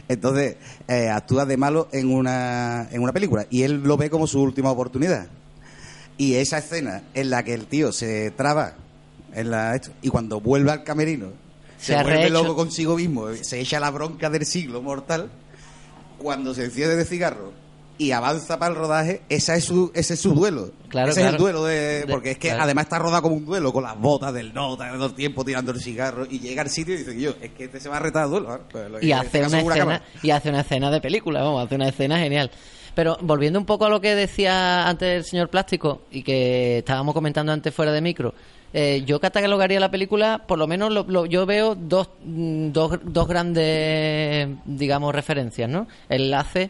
Entonces, 0.09 0.57
eh, 0.89 1.09
actúa 1.09 1.47
de 1.47 1.57
malo 1.57 1.89
en 1.93 2.13
una, 2.13 2.89
en 2.93 3.01
una 3.01 3.15
película 3.15 3.47
y 3.49 3.63
él 3.63 3.83
lo 3.83 3.97
ve 3.97 4.11
como 4.11 4.27
su 4.27 4.43
última 4.43 4.71
oportunidad. 4.71 5.27
Y 6.19 6.35
esa 6.35 6.59
escena 6.59 7.03
en 7.15 7.31
la 7.31 7.45
que 7.45 7.55
el 7.55 7.65
tío 7.67 7.93
se 7.93 8.31
traba 8.31 8.75
en 9.35 9.51
la, 9.51 9.81
y 10.03 10.11
cuando 10.11 10.39
vuelve 10.41 10.71
al 10.71 10.85
camerino 10.85 11.46
Se 11.79 12.03
vuelve 12.03 12.31
loco 12.31 12.57
consigo 12.57 12.97
mismo, 12.97 13.33
se 13.35 13.61
echa 13.61 13.81
la 13.81 13.91
bronca 13.91 14.31
del 14.31 14.47
siglo 14.47 14.83
mortal, 14.83 15.31
cuando 16.19 16.55
se 16.55 16.65
enciende 16.65 16.97
de 16.97 17.05
cigarro 17.05 17.53
y 17.99 18.13
avanza 18.13 18.59
para 18.59 18.73
el 18.73 18.79
rodaje, 18.79 19.23
esa 19.29 19.55
es 19.57 19.65
su, 19.65 19.91
ese 19.95 20.15
es 20.15 20.21
su 20.21 20.35
duelo. 20.35 20.71
Claro, 20.89 21.11
ese 21.11 21.21
es 21.21 21.27
el 21.27 21.37
claro. 21.37 21.43
duelo 21.45 21.65
de, 21.65 22.05
porque 22.11 22.33
es 22.33 22.39
que 22.39 22.49
claro. 22.49 22.65
además 22.65 22.85
está 22.85 22.99
rodado 22.99 23.23
como 23.23 23.37
un 23.37 23.47
duelo 23.47 23.73
con 23.73 23.85
las 23.85 23.99
botas 23.99 24.35
del 24.35 24.53
nota, 24.53 24.93
todo 24.93 25.07
el 25.07 25.15
tiempo 25.15 25.45
tirando 25.45 25.73
el 25.73 25.81
cigarro 25.81 26.27
y 26.29 26.39
llega 26.39 26.63
al 26.63 26.71
sitio 26.71 26.95
y 26.95 26.99
dice 26.99 27.19
yo, 27.19 27.35
es 27.41 27.53
que 27.53 27.65
este 27.65 27.81
se 27.81 27.89
va 27.89 27.97
a 27.97 28.01
retar 28.01 28.25
a 28.25 28.27
duelo. 28.27 28.55
¿eh? 28.55 28.59
Pues 28.71 29.03
y 29.03 29.13
hace 29.13 29.39
una 29.39 29.47
es 29.47 29.55
escena 29.55 29.77
cámara. 29.77 30.03
y 30.23 30.31
hace 30.31 30.49
una 30.51 30.61
escena 30.61 30.91
de 30.91 31.01
película 31.01 31.43
vamos 31.43 31.65
hace 31.65 31.75
una 31.75 31.89
escena 31.89 32.19
genial 32.19 32.51
pero 32.95 33.19
volviendo 33.21 33.59
un 33.59 33.67
poco 33.67 33.85
a 33.85 33.91
lo 33.91 34.01
que 34.01 34.15
decía 34.15 34.89
antes 34.89 35.19
el 35.19 35.25
señor 35.25 35.51
plástico 35.51 36.03
y 36.11 36.23
que 36.23 36.79
estábamos 36.79 37.13
comentando 37.13 37.53
antes 37.53 37.73
fuera 37.75 37.93
de 37.93 38.01
micro 38.01 38.35
eh, 38.79 39.03
yo 39.07 39.19
catalogaría 39.21 39.81
la 39.81 39.91
película 39.91 40.43
por 40.47 40.59
lo 40.59 40.67
menos 40.67 40.93
lo- 40.93 41.05
lo- 41.09 41.25
yo 41.25 41.47
veo 41.47 41.75
dos, 41.75 42.11
mm, 42.25 42.73
dos 42.73 42.99
dos 43.05 43.27
grandes 43.27 44.49
digamos 44.67 45.15
referencias 45.15 45.69
no 45.71 45.87
enlace 46.11 46.69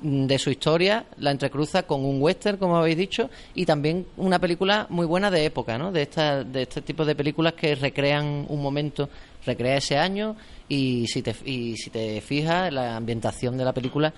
mm, 0.00 0.26
de 0.26 0.38
su 0.38 0.48
historia, 0.50 1.04
la 1.18 1.30
entrecruza 1.32 1.82
con 1.82 2.04
un 2.04 2.22
western, 2.22 2.56
como 2.56 2.76
habéis 2.76 2.96
dicho, 2.96 3.28
y 3.54 3.66
también 3.66 4.06
una 4.16 4.38
película 4.38 4.86
muy 4.90 5.04
buena 5.06 5.28
de 5.30 5.44
época, 5.44 5.76
¿no? 5.76 5.90
De, 5.92 6.02
esta, 6.02 6.44
de 6.44 6.62
este 6.62 6.82
tipo 6.82 7.04
de 7.04 7.14
películas 7.16 7.54
que 7.54 7.74
recrean 7.74 8.46
un 8.48 8.62
momento, 8.62 9.08
recrea 9.44 9.76
ese 9.76 9.98
año, 9.98 10.36
y 10.68 11.06
si 11.08 11.20
te, 11.20 11.34
y 11.44 11.76
si 11.76 11.90
te 11.90 12.20
fijas, 12.20 12.72
la 12.72 12.94
ambientación 12.96 13.58
de 13.58 13.64
la 13.64 13.72
película 13.74 14.14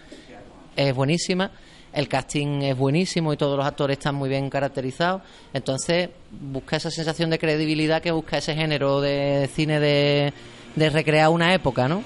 es 0.76 0.94
buenísima, 0.94 1.50
el 1.92 2.08
casting 2.08 2.62
es 2.62 2.76
buenísimo 2.76 3.32
y 3.32 3.36
todos 3.36 3.56
los 3.56 3.66
actores 3.66 3.98
están 3.98 4.14
muy 4.14 4.28
bien 4.28 4.48
caracterizados, 4.50 5.22
entonces 5.52 6.08
busca 6.30 6.76
esa 6.76 6.90
sensación 6.90 7.30
de 7.30 7.38
credibilidad 7.38 8.00
que 8.00 8.10
busca 8.12 8.38
ese 8.38 8.54
género 8.54 9.00
de 9.00 9.48
cine 9.54 9.80
de, 9.80 10.32
de 10.76 10.90
recrear 10.90 11.28
una 11.30 11.52
época, 11.54 11.88
¿no? 11.88 12.02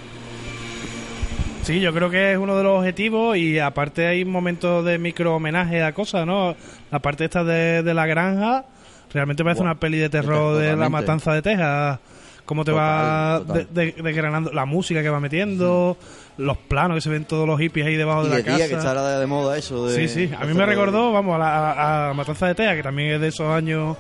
Sí, 1.62 1.81
yo 1.81 1.95
creo 1.95 2.11
que 2.11 2.33
es 2.33 2.38
uno 2.38 2.57
de 2.59 2.62
los 2.62 2.79
objetivos 2.79 3.37
y 3.38 3.59
aparte 3.59 4.07
hay 4.07 4.25
momentos 4.26 4.85
de 4.85 4.99
micro 4.99 5.35
homenaje 5.37 5.83
a 5.83 5.93
cosas, 5.95 6.26
¿no? 6.26 6.55
La 6.91 6.99
parte 6.99 7.25
esta 7.25 7.43
de, 7.43 7.83
de 7.83 7.95
la 7.95 8.07
granja 8.07 8.67
realmente 9.12 9.43
parece 9.43 9.62
una 9.62 9.79
peli 9.79 9.97
de 9.99 10.11
terror 10.11 10.59
de 10.59 10.76
la 10.76 10.88
matanza 10.91 11.33
de 11.33 11.41
Texas. 11.41 12.00
Cómo 12.45 12.67
te 12.67 12.73
va 12.73 13.43
Total, 13.47 13.67
de- 13.73 13.87
de- 13.93 14.03
desgranando 14.03 14.53
la 14.53 14.67
música 14.67 15.03
que 15.03 15.09
va 15.09 15.19
metiendo, 15.21 15.97
los 16.37 16.57
planos 16.57 16.97
que 16.97 17.00
se 17.00 17.11
ven 17.11 17.25
todos 17.25 17.47
los 17.47 17.59
hippies 17.61 17.87
ahí 17.87 17.97
debajo 17.97 18.23
Y 18.23 18.29
de 18.31 18.37
de 18.37 18.38
la 18.43 18.45
casa. 18.45 18.69
que 18.69 18.75
está 18.75 19.19
de 19.21 19.26
moda 19.26 19.57
eso. 19.57 19.87
De, 19.87 20.09
Sí, 20.09 20.26
sí. 20.29 20.35
A 20.38 20.45
mí 20.45 20.55
me 20.55 20.67
recordó, 20.67 21.12
vamos, 21.12 21.37
a 21.37 21.38
la 21.38 22.09
a- 22.11 22.14
Matanza 22.14 22.47
de 22.49 22.55
Texas, 22.55 22.76
que 22.76 22.83
también 22.83 23.11
es 23.12 23.21
de 23.21 23.29
esos 23.29 23.47
años 23.49 23.97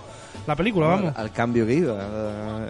la 0.46 0.56
película, 0.56 0.88
vamos. 0.88 1.14
Al, 1.16 1.22
al 1.24 1.32
cambio 1.32 1.64
que 1.66 1.74
iba. 1.74 1.94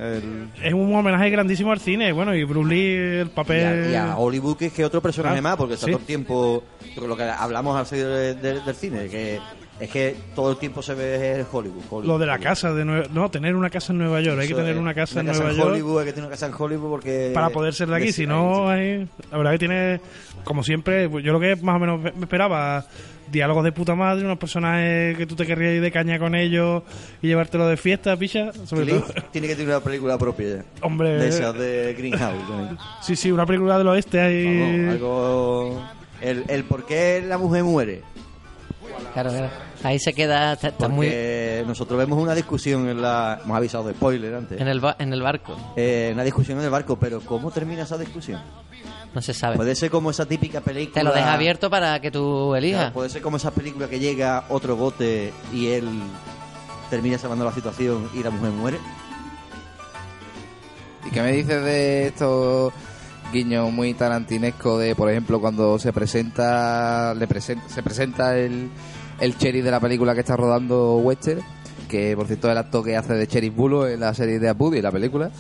el- 0.01 0.49
Es 0.63 0.73
un 0.75 0.95
homenaje 0.95 1.31
grandísimo 1.31 1.73
al 1.73 1.81
cine. 1.81 2.13
Bueno, 2.13 2.35
y 2.35 2.45
Bruce 2.45 2.69
Lee, 2.75 2.95
el 3.21 3.27
y, 3.27 3.31
papel. 3.31 3.87
a, 3.87 3.91
y 3.91 3.95
a 3.95 4.17
Hollywood, 4.17 4.57
que 4.57 4.67
es 4.67 4.73
que 4.73 4.85
otro 4.85 5.01
personaje 5.01 5.39
Ah, 5.39 5.43
más, 5.43 5.57
porque 5.57 5.75
está 5.75 5.87
sí. 5.87 5.93
todo 5.93 6.01
el 6.01 6.07
tiempo. 6.07 6.63
Con 6.95 7.09
lo 7.09 7.17
que 7.17 7.25
hablamos 7.25 7.77
al 7.77 7.87
salir 7.87 8.07
de- 8.07 8.35
de- 8.35 8.61
del 8.61 8.75
cine, 8.77 9.09
que 9.09 9.41
es 9.81 9.91
que 9.91 10.15
todo 10.35 10.53
el 10.53 10.57
tiempo 10.57 10.83
se 10.83 10.95
ve 10.95 11.45
Hollywood. 11.51 11.83
Hollywood, 11.91 12.05
Lo 12.07 12.19
de 12.19 12.27
la 12.27 12.35
Hollywood. 12.35 12.49
casa 12.49 12.73
de 12.73 12.85
Nueva 12.85 13.07
No, 13.13 13.31
tener 13.31 13.57
una 13.57 13.71
casa 13.71 13.93
en 13.93 13.99
Nueva 13.99 14.21
York. 14.21 14.41
Hay 14.41 14.49
que 14.49 14.55
tener 14.55 14.75
es. 14.75 14.81
una 14.81 14.95
casa 14.95 15.21
en 15.21 15.27
Nueva 15.27 15.51
en 15.51 15.57
York 15.57 15.71
Hollywood, 15.73 15.99
hay 16.01 16.07
que 16.07 16.13
tener 16.13 16.27
una 16.27 16.31
casa 16.37 16.47
en 16.47 16.53
Hollywood 16.57 16.91
porque. 16.91 17.31
para 17.35 17.51
poder 17.51 17.75
ser 17.75 17.89
de 17.89 17.97
aquí. 17.97 18.13
Si 18.13 18.27
no, 18.27 18.69
hay- 18.69 19.09
la 19.31 19.37
verdad 19.39 19.53
que 19.53 19.59
tiene, 19.59 20.01
como 20.45 20.63
siempre, 20.63 21.11
yo 21.23 21.33
lo 21.33 21.41
que 21.41 21.57
más 21.57 21.77
o 21.77 21.79
menos 21.79 22.01
me 22.03 22.11
esperaba, 22.21 22.87
diálogos 23.33 23.65
de 23.65 23.73
puta 23.73 23.95
madre, 23.97 24.25
unos 24.25 24.39
personajes 24.39 25.17
que 25.17 25.27
tú 25.27 25.35
te 25.35 25.45
querrías 25.47 25.75
ir 25.75 25.81
de 25.81 25.91
caña 25.91 26.19
con 26.21 26.35
ellos 26.37 26.83
y 27.21 27.27
llevártelo 27.29 27.67
de 27.67 27.77
fiesta, 27.77 28.17
picha. 28.17 28.53
Sobre 28.65 28.87
todo, 28.87 29.05
tiene 29.33 29.49
que 29.49 29.57
tener 29.57 29.71
una 29.75 29.81
película 29.85 30.17
propia 30.19 30.57
ya. 30.59 30.65
hombre, 30.83 31.15
De 31.17 31.29
esas 31.29 31.53
de 31.59 31.95
Greenhouse. 31.99 32.79
sí, 33.03 33.17
sí, 33.17 33.33
una 33.33 33.45
película 33.47 33.77
del 33.79 33.89
oeste 33.89 34.21
ahí. 34.21 34.81
Vamos, 34.83 34.93
algo. 34.95 35.85
El, 36.21 36.45
el 36.49 36.65
por 36.65 36.87
qué 36.87 37.23
la 37.27 37.39
mujer 37.39 37.65
muere. 37.65 38.03
Claro, 39.13 39.31
claro. 39.31 39.51
Ahí 39.83 39.99
se 39.99 40.13
queda, 40.15 40.55
está, 40.55 40.69
está 40.69 40.89
muy 40.89 41.09
nosotros 41.67 41.99
vemos 41.99 42.19
una 42.21 42.35
discusión 42.35 42.89
en 42.89 43.01
la. 43.03 43.41
Hemos 43.45 43.57
avisado 43.57 43.85
de 43.85 43.95
spoiler 43.95 44.35
antes. 44.35 44.61
en 44.61 44.69
el, 44.69 44.81
ba- 44.81 44.97
en 44.99 45.13
el 45.13 45.23
barco. 45.23 45.57
Eh, 45.77 46.11
una 46.13 46.25
discusión 46.25 46.59
en 46.59 46.65
el 46.65 46.71
barco, 46.71 46.97
pero 46.99 47.21
¿cómo 47.21 47.51
termina 47.51 47.83
esa 47.83 47.97
discusión? 47.99 48.41
No 49.15 49.23
se 49.23 49.33
sabe. 49.33 49.57
Puede 49.57 49.75
ser 49.77 49.91
como 49.91 50.11
esa 50.11 50.27
típica 50.27 50.61
película. 50.61 50.95
Te 51.01 51.05
lo 51.05 51.13
deja 51.13 51.35
abierto 51.35 51.71
para 51.71 52.01
que 52.01 52.11
tú 52.11 52.55
elijas. 52.55 52.81
Claro, 52.81 52.95
puede 52.95 53.11
ser 53.11 53.23
como 53.23 53.37
esa 53.37 53.51
película 53.53 53.89
que 53.89 54.01
llega 54.01 54.45
otro 54.49 54.75
bote 54.77 55.33
y 55.53 55.69
él 55.69 55.89
termina 56.91 57.17
salvando 57.19 57.45
la 57.45 57.53
situación 57.53 58.09
y 58.15 58.23
la 58.23 58.31
mujer 58.31 58.51
muere. 58.51 58.79
¿Y 61.07 61.11
qué 61.11 61.23
me 61.23 61.33
dices 61.33 61.63
de 61.63 62.07
estos 62.09 62.73
guiños 63.33 63.73
muy 63.73 63.95
tarantinescos 63.95 64.81
de, 64.81 64.95
por 64.95 65.11
ejemplo, 65.11 65.41
cuando 65.41 65.79
se 65.79 65.93
presenta, 65.93 67.15
le 67.15 67.27
presenta, 67.27 67.69
se 67.69 67.83
presenta 67.83 68.39
el, 68.39 68.71
el 69.21 69.39
de 69.39 69.71
la 69.71 69.81
película 69.81 70.15
que 70.15 70.21
está 70.21 70.37
rodando 70.37 70.97
Wester, 70.99 71.39
que 71.89 72.17
por 72.17 72.27
cierto 72.27 72.51
el 72.51 72.59
actor 72.59 72.85
que 72.85 72.97
hace 72.97 73.15
de 73.15 73.27
Sheriff 73.27 73.55
Bulo 73.55 73.89
en 73.89 74.01
la 74.01 74.15
serie 74.15 74.39
de 74.39 74.49
Abu 74.49 74.75
y 74.75 74.83
la 74.83 74.91
película. 74.91 75.31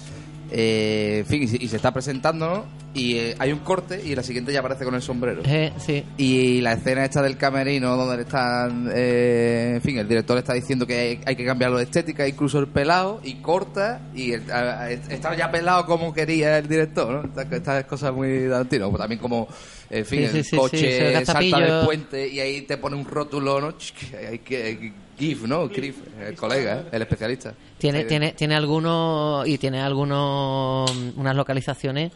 Eh, 0.56 1.18
en 1.20 1.26
fin, 1.26 1.42
y 1.42 1.48
se, 1.48 1.56
y 1.60 1.66
se 1.68 1.76
está 1.76 1.92
presentando, 1.92 2.48
¿no? 2.48 2.64
Y 2.94 3.16
eh, 3.16 3.34
hay 3.40 3.50
un 3.50 3.58
corte 3.58 4.00
y 4.04 4.14
la 4.14 4.22
siguiente 4.22 4.52
ya 4.52 4.60
aparece 4.60 4.84
con 4.84 4.94
el 4.94 5.02
sombrero. 5.02 5.42
Eh, 5.44 5.72
sí. 5.84 6.04
Y 6.16 6.60
la 6.60 6.74
escena 6.74 7.04
esta 7.04 7.20
del 7.22 7.36
camerino 7.36 7.96
donde 7.96 8.16
le 8.18 8.22
están, 8.22 8.88
eh, 8.94 9.72
en 9.74 9.82
fin, 9.82 9.98
el 9.98 10.06
director 10.06 10.38
está 10.38 10.52
diciendo 10.54 10.86
que 10.86 10.96
hay, 10.96 11.20
hay 11.26 11.34
que 11.34 11.44
cambiarlo 11.44 11.78
de 11.78 11.82
estética, 11.84 12.28
incluso 12.28 12.60
el 12.60 12.68
pelado, 12.68 13.20
y 13.24 13.34
corta, 13.40 14.00
y 14.14 14.30
el- 14.34 14.48
a- 14.48 14.82
a- 14.82 14.90
está 14.92 15.34
ya 15.36 15.50
pelado 15.50 15.86
como 15.86 16.14
quería 16.14 16.56
el 16.58 16.68
director, 16.68 17.28
¿no? 17.34 17.42
Estas, 17.42 17.84
cosas 17.86 18.12
muy 18.14 18.46
Tarantino, 18.48 18.90
pues 18.90 19.00
también 19.00 19.20
como, 19.20 19.48
en 19.90 20.06
fin, 20.06 20.28
Sí, 20.30 20.38
el 20.38 20.44
sí, 20.44 20.56
coche 20.56 21.24
salta 21.24 21.58
del 21.58 21.84
puente 21.84 22.28
y 22.28 22.38
ahí 22.38 22.62
te 22.62 22.76
pone 22.76 22.94
un 22.94 23.04
rótulo, 23.06 23.60
¿no? 23.60 23.72
Ch, 23.76 23.92
Hay 24.30 24.38
que, 24.38 24.92
GIF, 25.18 25.42
¿no? 25.44 25.68
GIF, 25.68 25.96
el 26.20 26.34
colega, 26.34 26.84
el 26.90 27.02
especialista. 27.02 27.54
Tiene, 27.78 28.02
Sí. 28.02 28.08
tiene, 28.08 28.32
tiene 28.32 28.54
algunos 28.54 29.46
y 29.46 29.58
tiene 29.58 29.80
algunos 29.80 30.90
unas 31.16 31.36
localizaciones 31.36 32.12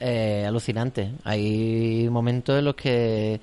eh, 0.00 0.44
alucinantes. 0.46 1.10
Hay 1.24 2.08
momentos 2.10 2.58
en 2.58 2.64
los 2.66 2.74
que 2.74 3.40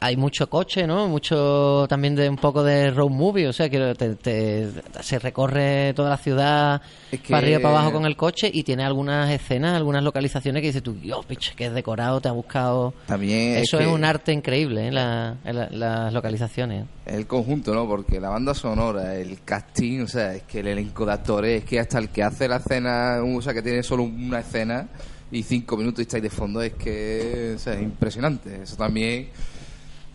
hay 0.00 0.16
mucho 0.16 0.48
coche, 0.50 0.86
¿no? 0.86 1.08
Mucho 1.08 1.86
también 1.88 2.14
de 2.14 2.28
un 2.28 2.36
poco 2.36 2.62
de 2.62 2.90
road 2.90 3.08
movie, 3.10 3.48
o 3.48 3.52
sea, 3.52 3.68
que 3.70 3.94
te- 3.96 4.14
te- 4.16 4.68
se 5.00 5.18
recorre 5.18 5.92
toda 5.94 6.10
la 6.10 6.16
ciudad 6.18 6.82
Es 7.10 7.20
que- 7.20 7.30
para 7.30 7.38
arriba 7.46 7.60
para 7.60 7.78
abajo 7.78 7.92
con 7.92 8.04
el 8.06 8.16
coche 8.16 8.50
y 8.52 8.62
tiene 8.62 8.84
algunas 8.84 9.30
escenas, 9.30 9.74
algunas 9.74 10.02
localizaciones 10.02 10.60
que 10.60 10.66
dices 10.68 10.82
tú, 10.82 10.92
Dios, 10.94 11.24
piche, 11.26 11.54
que 11.56 11.66
es 11.66 11.72
decorado, 11.74 12.20
te 12.20 12.28
ha 12.28 12.32
buscado. 12.32 12.92
También 13.06 13.56
Eso 13.56 13.78
es, 13.78 13.86
que- 13.86 13.92
un 13.92 14.04
arte 14.04 14.32
increíble, 14.32 14.88
¿eh? 14.88 14.92
la- 14.92 15.36
las 15.70 16.12
localizaciones. 16.12 16.84
El 17.06 17.26
conjunto, 17.26 17.74
¿no? 17.74 17.86
Porque 17.86 18.20
la 18.20 18.28
banda 18.28 18.52
sonora, 18.54 19.14
el 19.16 19.40
casting, 19.44 20.00
o 20.02 20.08
sea, 20.08 20.34
es 20.34 20.42
que 20.42 20.60
el 20.60 20.66
elenco 20.68 21.06
de 21.06 21.12
actores, 21.12 21.62
es 21.62 21.68
que 21.68 21.80
hasta 21.80 21.98
el 21.98 22.10
que 22.10 22.22
hace 22.22 22.48
la 22.48 22.56
escena, 22.56 23.18
o 23.22 23.40
sea, 23.40 23.54
que 23.54 23.62
tiene 23.62 23.82
solo 23.82 24.02
una 24.02 24.40
escena 24.40 24.88
y 25.30 25.42
cinco 25.42 25.76
minutos 25.76 26.00
y 26.00 26.02
está 26.02 26.16
ahí 26.18 26.20
de 26.22 26.30
fondo, 26.30 26.60
es 26.62 26.74
que 26.74 27.54
o 27.56 27.58
sea, 27.58 27.74
es 27.74 27.82
impresionante. 27.82 28.62
Eso 28.62 28.76
también, 28.76 29.28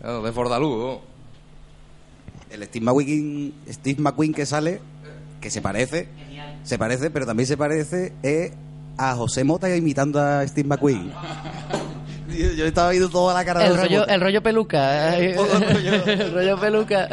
claro, 0.02 0.58
luz, 0.60 0.78
¿no? 0.78 1.00
El 2.50 2.64
Steve 2.64 2.84
McQueen, 2.84 3.54
Steve 3.68 4.02
McQueen 4.02 4.34
que 4.34 4.44
sale, 4.44 4.80
que 5.40 5.50
se 5.50 5.62
parece, 5.62 6.08
se 6.64 6.78
parece, 6.78 7.10
pero 7.10 7.24
también 7.24 7.46
se 7.46 7.56
parece 7.56 8.12
eh, 8.22 8.52
a 8.98 9.14
José 9.14 9.44
Mota 9.44 9.74
imitando 9.74 10.20
a 10.20 10.46
Steve 10.46 10.68
McQueen. 10.68 11.10
yo, 12.28 12.52
yo 12.52 12.66
estaba 12.66 12.90
viendo 12.90 13.08
toda 13.08 13.32
la 13.32 13.44
cara 13.44 13.60
de 13.60 13.66
El 13.66 13.72
José 13.72 13.82
rollo, 13.84 14.06
el 14.06 14.20
rollo 14.20 14.42
peluca. 14.42 15.18
¿eh? 15.18 15.30
El 15.30 15.36
rollo. 15.36 16.04
El 16.06 16.34
rollo 16.34 16.60
peluca. 16.60 17.08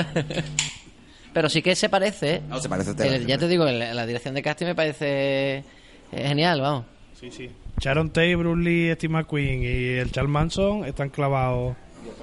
Pero 1.34 1.48
sí 1.48 1.62
que 1.62 1.75
se 1.75 1.88
parece. 1.89 2.36
¿eh? 2.36 2.41
No, 2.50 2.60
se 2.60 2.67
parece. 2.67 2.91
El- 3.08 3.25
ya 3.25 3.38
te 3.38 3.48
digo, 3.48 3.65
el- 3.65 3.79
la 3.79 4.05
dirección 4.05 4.34
de 4.36 4.41
casting 4.41 4.65
me 4.65 4.75
parece 4.75 5.63
genial, 6.12 6.60
vamos. 6.62 6.86
Sí, 7.19 7.29
sí. 7.31 7.50
Sharon 7.79 8.10
Tate, 8.10 8.36
Bruce 8.36 8.62
Lee, 8.62 8.93
Steve 8.96 9.13
McQueen 9.13 9.63
y 9.63 9.98
el 10.00 10.12
Charles 10.12 10.31
Manson 10.31 10.86
están 10.86 11.10
clavados. 11.10 11.75
Y 12.03 12.10
el 12.10 12.15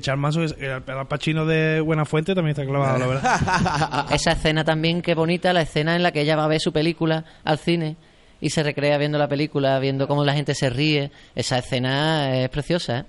Charles 0.00 0.20
Manson, 0.20 0.54
el 0.58 0.70
Al 0.70 1.06
Pacino 1.06 1.46
de 1.46 1.80
Buena 1.80 2.04
Fuente 2.04 2.34
también 2.34 2.50
está 2.50 2.64
clavado, 2.64 2.98
la 2.98 3.06
verdad. 3.06 4.06
Esa 4.10 4.32
escena 4.32 4.64
también, 4.64 5.02
qué 5.02 5.14
bonita, 5.14 5.52
la 5.52 5.62
escena 5.62 5.96
en 5.96 6.02
la 6.02 6.12
que 6.12 6.22
ella 6.22 6.36
va 6.36 6.44
a 6.44 6.48
ver 6.48 6.60
su 6.60 6.72
película 6.72 7.24
al 7.44 7.58
cine 7.58 7.96
y 8.40 8.50
se 8.50 8.62
recrea 8.62 8.98
viendo 8.98 9.18
la 9.18 9.28
película, 9.28 9.78
viendo 9.78 10.06
cómo 10.06 10.24
la 10.24 10.34
gente 10.34 10.54
se 10.54 10.70
ríe. 10.70 11.10
Esa 11.34 11.58
escena 11.58 12.42
es 12.42 12.48
preciosa, 12.48 12.98
¿eh? 12.98 13.04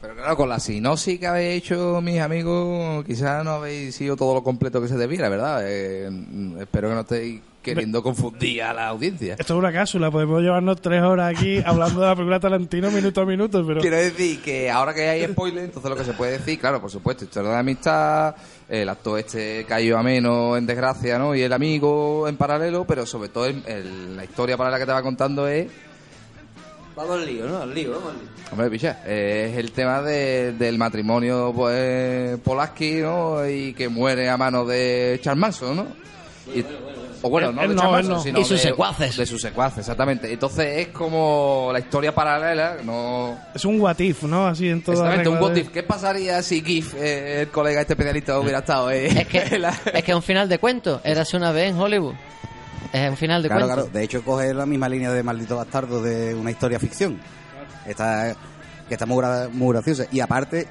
Pero 0.00 0.14
claro, 0.14 0.36
con 0.36 0.48
la 0.48 0.60
sinopsis 0.60 1.18
que 1.18 1.26
habéis 1.26 1.62
hecho, 1.62 2.00
mis 2.02 2.20
amigos, 2.20 3.04
quizás 3.06 3.44
no 3.44 3.52
habéis 3.52 3.94
sido 3.94 4.14
todo 4.14 4.34
lo 4.34 4.42
completo 4.42 4.80
que 4.80 4.88
se 4.88 4.96
debiera, 4.96 5.28
¿verdad? 5.28 5.62
Eh, 5.64 6.10
espero 6.60 6.88
que 6.88 6.94
no 6.94 7.00
estéis 7.00 7.40
queriendo 7.74 8.02
confundir 8.02 8.62
a 8.62 8.72
la 8.72 8.88
audiencia. 8.88 9.34
Esto 9.38 9.54
es 9.54 9.58
una 9.58 9.72
cápsula, 9.72 10.10
podemos 10.10 10.40
llevarnos 10.42 10.80
tres 10.80 11.02
horas 11.02 11.36
aquí 11.36 11.58
hablando 11.66 12.00
de 12.00 12.06
la 12.06 12.14
película 12.14 12.40
Tarantino 12.40 12.90
minuto 12.90 13.20
a 13.20 13.26
minuto, 13.26 13.64
pero... 13.66 13.80
Quiero 13.80 13.96
decir 13.96 14.40
que 14.40 14.70
ahora 14.70 14.94
que 14.94 15.08
hay 15.08 15.26
spoiler, 15.26 15.64
entonces 15.64 15.90
lo 15.90 15.96
que 15.96 16.04
se 16.04 16.12
puede 16.14 16.32
decir, 16.38 16.58
claro, 16.58 16.80
por 16.80 16.90
supuesto, 16.90 17.24
historia 17.24 17.50
de 17.50 17.58
amistad, 17.58 18.34
el 18.68 18.88
actor 18.88 19.18
este 19.18 19.64
cayó 19.68 19.98
ameno 19.98 20.56
en 20.56 20.66
desgracia, 20.66 21.18
¿no? 21.18 21.34
Y 21.34 21.42
el 21.42 21.52
amigo 21.52 22.26
en 22.28 22.36
paralelo, 22.36 22.84
pero 22.86 23.04
sobre 23.06 23.28
todo 23.28 23.46
el- 23.46 23.62
el- 23.66 24.16
la 24.16 24.24
historia 24.24 24.56
para 24.56 24.70
la 24.70 24.78
que 24.78 24.86
te 24.86 24.92
va 24.92 25.02
contando 25.02 25.46
es 25.48 25.66
Vamos 26.96 27.16
al 27.20 27.26
lío, 27.26 27.46
¿no? 27.46 27.58
Al 27.58 27.74
lío, 27.74 27.90
vamos 27.90 28.08
al 28.08 28.18
lío. 28.20 28.28
Hombre, 28.52 28.70
picha, 28.70 29.02
eh, 29.04 29.50
es 29.52 29.58
el 29.58 29.70
tema 29.72 30.00
de- 30.00 30.52
del 30.52 30.78
matrimonio 30.78 31.52
pues, 31.54 32.38
Polaski, 32.40 33.00
¿no? 33.02 33.46
Y 33.46 33.74
que 33.74 33.90
muere 33.90 34.30
a 34.30 34.38
manos 34.38 34.66
de 34.66 35.18
Charles 35.22 35.38
Manson, 35.40 35.76
¿no? 35.76 35.86
Y- 36.54 36.64
o 37.22 37.30
bueno, 37.30 37.52
no 37.52 37.62
Él 37.62 37.68
de 37.70 37.74
no, 37.74 37.90
Manson, 37.90 38.14
no. 38.14 38.22
sino 38.22 38.38
Y 38.40 38.44
sus 38.44 38.62
de- 38.62 38.68
secuaces. 38.70 39.16
De 39.16 39.26
sus 39.26 39.40
secuaces, 39.40 39.78
exactamente. 39.80 40.32
Entonces 40.32 40.78
es 40.78 40.88
como 40.88 41.70
la 41.72 41.78
historia 41.80 42.14
paralela, 42.14 42.76
no... 42.84 43.36
Es 43.54 43.64
un 43.64 43.80
what 43.80 43.98
if, 43.98 44.22
¿no? 44.24 44.46
Así 44.46 44.68
en 44.68 44.82
toda 44.82 44.96
Exactamente, 44.96 45.28
un 45.28 45.38
what 45.42 45.52
de- 45.52 45.60
if. 45.60 45.68
¿Qué 45.70 45.82
pasaría 45.82 46.42
si 46.42 46.62
GIF, 46.62 46.94
eh, 46.94 47.42
el 47.42 47.48
colega 47.48 47.80
este 47.80 47.94
especialista, 47.94 48.38
hubiera 48.38 48.58
estado 48.58 48.90
eh, 48.90 49.06
Es 49.06 49.26
que, 49.28 49.58
la- 49.58 49.70
es 49.92 50.04
que 50.04 50.10
es 50.12 50.16
un 50.16 50.22
final 50.22 50.48
de 50.48 50.58
cuento. 50.58 51.00
Érase 51.04 51.36
una 51.36 51.52
vez 51.52 51.70
en 51.70 51.78
Hollywood. 51.80 52.14
Es 52.92 53.10
un 53.10 53.16
final 53.16 53.42
de 53.42 53.48
Claro, 53.48 53.66
cuento. 53.66 53.82
claro. 53.84 53.98
De 53.98 54.04
hecho, 54.04 54.22
coge 54.22 54.54
la 54.54 54.64
misma 54.66 54.88
línea 54.88 55.12
de 55.12 55.22
Maldito 55.22 55.56
Bastardo 55.56 56.02
de 56.02 56.34
una 56.34 56.50
historia 56.50 56.78
ficción. 56.78 57.18
Está, 57.86 58.34
que 58.88 58.94
está 58.94 59.06
muy, 59.06 59.22
muy 59.52 59.72
graciosa. 59.74 60.06
Y 60.12 60.20
aparte, 60.20 60.66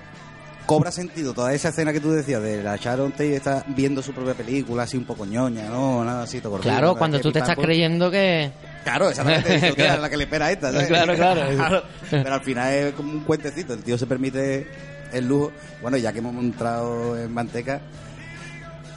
cobra 0.66 0.92
sentido 0.92 1.34
toda 1.34 1.54
esa 1.54 1.70
escena 1.70 1.94
que 1.94 2.00
tú 2.00 2.12
decías 2.12 2.42
de 2.42 2.64
la 2.64 2.76
Sharon 2.76 3.12
Tate 3.12 3.36
está 3.36 3.64
viendo 3.68 4.02
su 4.02 4.14
propia 4.14 4.34
película 4.34 4.84
así 4.84 4.98
un 4.98 5.06
poco 5.06 5.26
ñoña, 5.26 5.70
¿no? 5.70 6.04
Nada 6.04 6.24
así, 6.24 6.42
todo 6.42 6.60
Claro, 6.60 6.96
cuando 6.96 7.20
tú 7.20 7.32
te 7.32 7.40
estás 7.40 7.56
creyendo 7.56 8.10
que... 8.10 8.52
Claro, 8.84 9.10
exactamente. 9.10 9.70
"Hostia, 9.72 9.98
la 9.98 10.10
que 10.10 10.18
le 10.18 10.24
espera 10.26 10.46
a 10.48 10.52
esta. 10.52 10.72
¿sabes? 10.72 10.88
Claro, 10.88 11.16
claro. 11.16 11.84
Pero 12.10 12.34
al 12.34 12.42
final 12.42 12.74
es 12.74 12.94
como 12.94 13.12
un 13.14 13.22
cuentecito. 13.22 13.74
El 13.74 13.84
tío 13.84 13.98
se 13.98 14.06
permite 14.06 14.68
el 15.12 15.28
lujo. 15.28 15.52
Bueno, 15.82 15.98
ya 15.98 16.14
que 16.14 16.20
hemos 16.20 16.36
entrado 16.36 17.18
en 17.18 17.34
manteca, 17.34 17.82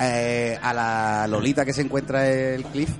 eh, 0.00 0.58
a 0.62 0.75
la 0.75 1.26
Lolita 1.26 1.64
que 1.64 1.72
se 1.72 1.82
encuentra 1.82 2.30
en 2.30 2.54
el 2.54 2.64
cliff. 2.64 2.90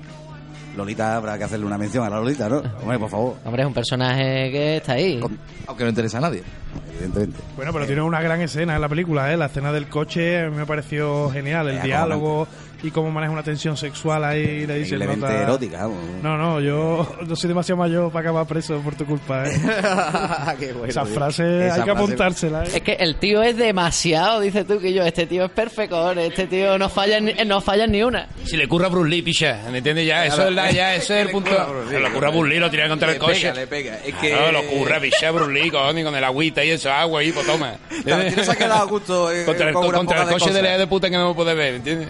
Lolita 0.75 1.15
habrá 1.15 1.37
que 1.37 1.43
hacerle 1.43 1.65
una 1.65 1.77
mención 1.77 2.05
a 2.05 2.09
la 2.09 2.17
Lolita, 2.17 2.47
¿no? 2.49 2.57
Hombre, 2.81 2.97
por 2.99 3.09
favor. 3.09 3.35
Hombre, 3.45 3.63
es 3.63 3.67
un 3.67 3.73
personaje 3.73 4.49
que 4.51 4.77
está 4.77 4.93
ahí. 4.93 5.19
Aunque 5.67 5.83
no 5.83 5.89
interesa 5.89 6.17
a 6.19 6.21
nadie. 6.21 6.43
Evidentemente. 6.91 7.39
Bueno, 7.55 7.71
pero 7.73 7.85
tiene 7.85 8.01
una 8.01 8.21
gran 8.21 8.41
escena 8.41 8.75
en 8.75 8.81
la 8.81 8.89
película, 8.89 9.31
¿eh? 9.33 9.37
La 9.37 9.45
escena 9.47 9.71
del 9.71 9.87
coche 9.87 10.49
me 10.49 10.65
pareció 10.65 11.29
genial. 11.31 11.67
El 11.69 11.77
Es 11.77 11.83
diálogo 11.83 12.47
y 12.81 12.91
cómo 12.91 13.11
maneja 13.11 13.31
una 13.33 13.43
tensión 13.43 13.75
sexual 13.77 14.23
ahí. 14.23 14.65
Le 14.65 14.79
dice 14.79 14.97
nota- 14.97 15.41
erótica, 15.43 15.79
vamos. 15.79 15.97
No, 16.21 16.37
no, 16.37 16.61
yo 16.61 17.17
no 17.27 17.35
soy 17.35 17.47
demasiado 17.47 17.77
mayor 17.79 18.11
para 18.11 18.29
acabar 18.29 18.45
preso 18.47 18.79
por 18.81 18.95
tu 18.95 19.05
culpa, 19.05 19.47
¿eh? 19.47 19.51
Qué 20.59 20.71
bueno, 20.73 20.85
Esa 20.87 21.05
frase 21.05 21.67
Esa 21.67 21.75
hay 21.75 21.81
que 21.83 21.91
frase- 21.91 22.03
apuntársela, 22.03 22.63
¿eh? 22.63 22.69
Es 22.75 22.81
que 22.81 22.93
el 22.93 23.15
tío 23.15 23.41
es 23.43 23.57
demasiado, 23.57 24.39
dices 24.39 24.65
tú, 24.65 24.79
que 24.79 24.93
yo, 24.93 25.03
este 25.03 25.25
tío 25.27 25.45
es 25.45 25.51
perfecto, 25.51 26.11
este 26.11 26.47
tío 26.47 26.77
no 26.77 26.89
falla 26.89 27.19
ni, 27.19 27.33
no 27.45 27.61
falla 27.61 27.85
ni 27.87 28.01
una. 28.03 28.27
Si 28.45 28.55
le 28.57 28.65
ocurre 28.65 28.85
a 28.85 28.89
Bruce 28.89 29.09
Lee, 29.09 29.21
picha, 29.21 29.59
¿me 29.71 29.77
entiendes? 29.79 30.05
Ya, 30.07 30.25
eso 30.25 30.47
es, 30.47 30.53
la, 30.55 30.71
ya, 30.71 30.95
ese 30.95 31.19
es 31.21 31.25
el 31.27 31.31
punto. 31.31 31.51
Le 31.89 32.05
ocurre 32.07 32.27
a 32.27 32.29
Bruce 32.31 32.49
Lee, 32.49 32.59
lo 32.59 32.69
tira 32.69 32.87
contra 32.87 33.07
el 33.09 33.15
Le 33.15 33.19
coche. 33.19 33.41
pega, 33.41 33.53
le 33.53 33.67
pega. 33.67 33.95
Es 34.05 34.15
que... 34.15 34.33
No, 34.33 34.51
lo 34.51 34.59
ocurre, 34.61 34.99
picha, 35.01 35.27
a 35.27 35.31
Bruce 35.31 35.51
Lee, 35.51 35.69
coño, 35.69 36.03
con 36.05 36.15
el 36.15 36.23
agüita 36.23 36.63
y 36.63 36.69
eso, 36.71 36.91
agua 36.91 37.21
ahí, 37.21 37.31
pues 37.31 37.45
toma. 37.45 37.73
Se 38.03 38.51
ha 38.51 38.55
quedado 38.55 38.81
a 38.81 38.85
gusto 38.85 39.31
eh, 39.31 39.45
Contra 39.45 39.67
el, 39.67 39.73
con 39.73 39.91
contra 39.91 40.23
el 40.23 40.29
coche 40.29 40.51
de 40.53 40.61
la 40.61 40.77
de 40.77 40.87
puta 40.87 41.09
que 41.09 41.17
no 41.17 41.29
me 41.29 41.35
puede 41.35 41.53
ver, 41.53 41.71
¿me 41.71 41.77
entiendes? 41.77 42.09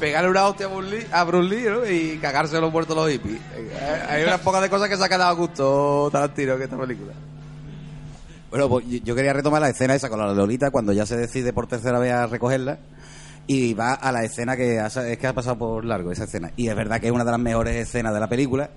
Pegarle 0.00 0.30
una 0.30 0.46
hostia 0.46 0.66
a 0.66 0.68
Bruce 0.70 0.90
Lee, 0.90 1.06
a 1.10 1.24
Bruce 1.24 1.48
Lee, 1.54 1.64
¿no? 1.68 1.86
y 1.90 2.18
cagarse 2.18 2.60
los 2.60 2.72
muertos 2.72 2.96
los 2.96 3.10
hippies. 3.10 3.40
Eh, 3.56 4.02
Hay 4.08 4.22
unas 4.24 4.40
pocas 4.40 4.62
de 4.62 4.70
cosas 4.70 4.88
que 4.88 4.96
se 4.96 5.04
ha 5.04 5.08
quedado 5.08 5.30
a 5.30 5.32
gusto 5.32 6.08
Tarantino 6.12 6.54
en 6.54 6.62
esta 6.62 6.76
película. 6.78 7.12
Bueno, 8.50 8.68
pues 8.68 8.86
yo- 9.04 9.14
quería 9.14 9.32
retomar 9.32 9.60
la 9.60 9.68
escena 9.68 9.94
esa 9.94 10.08
con 10.08 10.18
la 10.18 10.32
Lolita 10.32 10.70
cuando 10.70 10.92
ya 10.92 11.04
se 11.04 11.16
decide 11.16 11.52
por 11.52 11.66
tercera 11.66 11.98
vez 11.98 12.12
a 12.12 12.26
recogerla 12.26 12.78
y 13.46 13.74
va 13.74 13.92
a 13.94 14.10
la 14.12 14.24
escena 14.24 14.56
que 14.56 14.78
ha, 14.80 14.86
es 14.86 15.18
que 15.18 15.26
ha 15.26 15.32
pasado 15.34 15.58
por 15.58 15.84
largo 15.84 16.12
esa 16.12 16.24
escena 16.24 16.50
y 16.56 16.68
es 16.68 16.74
verdad 16.76 17.00
que 17.00 17.06
es 17.08 17.12
una 17.12 17.24
de 17.24 17.30
las 17.30 17.40
mejores 17.40 17.74
escenas 17.76 18.14
de 18.14 18.20
la 18.20 18.28
película 18.28 18.70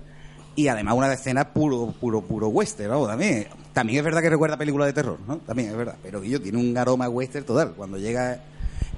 y 0.54 0.68
además 0.68 0.94
una 0.94 1.08
de 1.08 1.14
escenas 1.14 1.46
puro 1.46 1.92
puro 1.98 2.20
puro 2.22 2.48
western 2.48 2.90
¿no? 2.90 3.06
también 3.06 3.46
también 3.72 3.98
es 3.98 4.04
verdad 4.04 4.20
que 4.22 4.30
recuerda 4.30 4.56
películas 4.58 4.86
de 4.86 4.92
terror 4.94 5.18
no 5.26 5.38
también 5.38 5.70
es 5.70 5.76
verdad 5.76 5.96
pero 6.02 6.22
yo 6.24 6.40
tiene 6.40 6.58
un 6.58 6.76
aroma 6.76 7.08
western 7.08 7.44
total 7.44 7.72
cuando 7.74 7.96
llega 7.98 8.40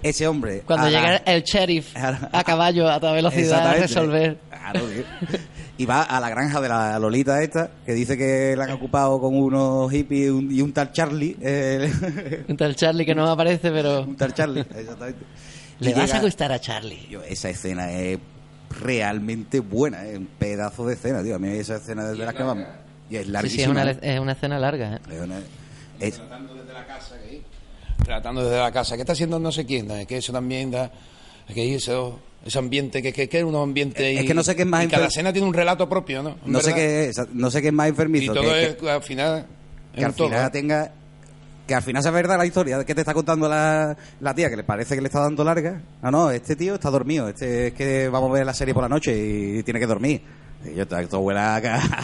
ese 0.05 0.29
hombre 0.29 0.61
Cuando 0.67 0.89
la- 0.89 1.01
llega 1.01 1.17
el 1.19 1.43
sheriff 1.43 1.95
a 2.33 2.45
caballo 2.45 2.89
a 2.89 3.01
toda 3.01 3.13
velocidad 3.13 3.67
a 3.67 3.75
resolver. 3.75 4.39
Claro, 4.51 4.81
tío. 4.81 5.05
Y 5.77 5.87
va 5.87 6.03
a 6.03 6.21
la 6.21 6.29
granja 6.31 6.61
de 6.61 6.69
la 6.69 6.99
Lolita 7.01 7.43
esta, 7.43 7.69
que 7.85 7.93
dice 7.95 8.17
que 8.17 8.55
la 8.57 8.65
han 8.65 8.71
ocupado 8.71 9.21
con 9.21 9.35
unos 9.37 9.91
hippies 9.91 10.27
y 10.27 10.31
un, 10.31 10.53
y 10.53 10.61
un 10.61 10.73
tal 10.73 10.93
Charlie. 10.93 11.37
eh, 11.41 12.45
Un 12.49 12.57
tal 12.57 12.77
Charlie 12.77 13.05
que 13.05 13.15
no 13.15 13.29
aparece, 13.29 13.71
pero 13.73 14.03
un 14.07 14.15
tal 14.17 14.33
Charlie, 14.33 14.61
exactamente. 14.61 15.25
le 15.81 15.91
Y 15.91 15.95
vas 15.95 16.05
llega- 16.07 16.19
a 16.19 16.23
gustar 16.23 16.53
a 16.53 16.61
Charlie. 16.61 17.09
Yo, 17.11 17.23
esa 17.25 17.51
escena 17.51 17.91
es 17.91 18.19
realmente 18.81 19.61
buena, 19.61 20.05
es 20.07 20.17
un 20.19 20.27
pedazo 20.39 20.87
de 20.87 20.95
escena, 20.95 21.23
tío. 21.23 21.35
A 21.37 21.39
mí 21.39 21.49
esa 21.49 21.77
escena 21.77 22.11
es 22.11 22.19
de 22.19 22.25
las 22.25 22.35
que 22.35 22.43
vamos. 22.43 22.67
Y 23.11 23.17
es 23.17 23.23
Sí, 23.23 23.27
sí, 23.27 23.27
es 23.27 23.29
larguísima. 23.33 23.71
una, 23.83 23.91
es 23.91 24.21
una 24.21 24.33
escena 24.33 24.59
larga. 24.59 24.95
¿eh? 24.97 24.99
Es 25.13 25.21
una- 25.21 25.39
es- 26.01 26.15
Tratando 26.17 26.55
desde 26.55 26.73
la 26.73 26.87
casa. 26.87 27.15
¿Qué 28.07 29.01
está 29.01 29.13
haciendo 29.13 29.39
no 29.39 29.51
sé 29.53 29.65
quién? 29.65 29.91
Es 29.91 30.07
que 30.07 30.19
eso 30.19 30.33
también 30.33 30.71
da... 30.71 30.91
Es 31.49 31.55
que 31.55 31.75
eso, 31.75 32.21
ese 32.45 32.59
ambiente, 32.59 33.03
que, 33.03 33.13
que, 33.13 33.29
que 33.29 33.39
es 33.39 33.45
un 33.45 33.55
ambiente... 33.57 34.15
Es 34.15 34.25
y- 34.25 34.27
que 34.27 34.35
no 34.35 34.43
sé 34.43 34.55
qué 34.57 34.63
es 34.63 34.69
más 34.69 34.85
y 34.85 34.89
cada 34.89 35.07
escena 35.07 35.33
tiene 35.33 35.47
un 35.49 35.55
relato 35.55 35.89
propio, 35.89 36.23
¿no? 36.23 36.37
no 36.47 36.61
sé 36.61 36.75
qué 36.75 37.07
es, 37.09 37.17
no 37.33 37.51
sé 37.51 37.61
qué 37.61 37.69
es 37.69 37.75
más 37.75 37.87
Y 37.87 37.91
enfermizo. 37.91 38.33
todo 38.33 38.45
que- 38.45 38.65
es, 38.65 38.75
que- 38.77 38.91
al 38.91 39.03
final... 39.03 39.47
que 39.95 40.05
al 40.05 40.15
todo, 40.15 40.29
final 40.29 40.47
¿eh? 40.47 40.51
tenga 40.51 40.93
que 41.67 41.75
al 41.75 41.83
final 41.83 42.03
sea 42.03 42.13
verdad 42.13 42.37
la 42.37 42.45
historia 42.45 42.85
que 42.85 42.95
te 42.95 43.01
está 43.01 43.15
contando 43.15 43.49
la, 43.49 43.97
la 44.21 44.35
tía 44.35 44.51
que 44.51 44.57
le 44.57 44.65
parece 44.65 44.95
que 44.95 45.01
le 45.01 45.07
está 45.07 45.21
dando 45.21 45.43
larga 45.45 45.81
no 46.03 46.11
no 46.11 46.31
este 46.31 46.57
tío 46.57 46.75
está 46.75 46.91
dormido 46.91 47.27
este 47.27 47.69
es 47.69 47.73
que 47.73 48.07
vamos 48.11 48.29
a 48.29 48.35
ver 48.35 48.45
la 48.45 48.53
serie 48.53 48.75
por 48.75 48.83
la 48.83 48.89
noche 48.91 49.17
y 49.17 49.63
tiene 49.63 49.81
que 49.81 49.87
dormir 49.87 50.21
y 50.21 50.44
yo 50.75 50.83
esto 50.83 51.19
huele 51.21 51.41
a, 51.41 51.57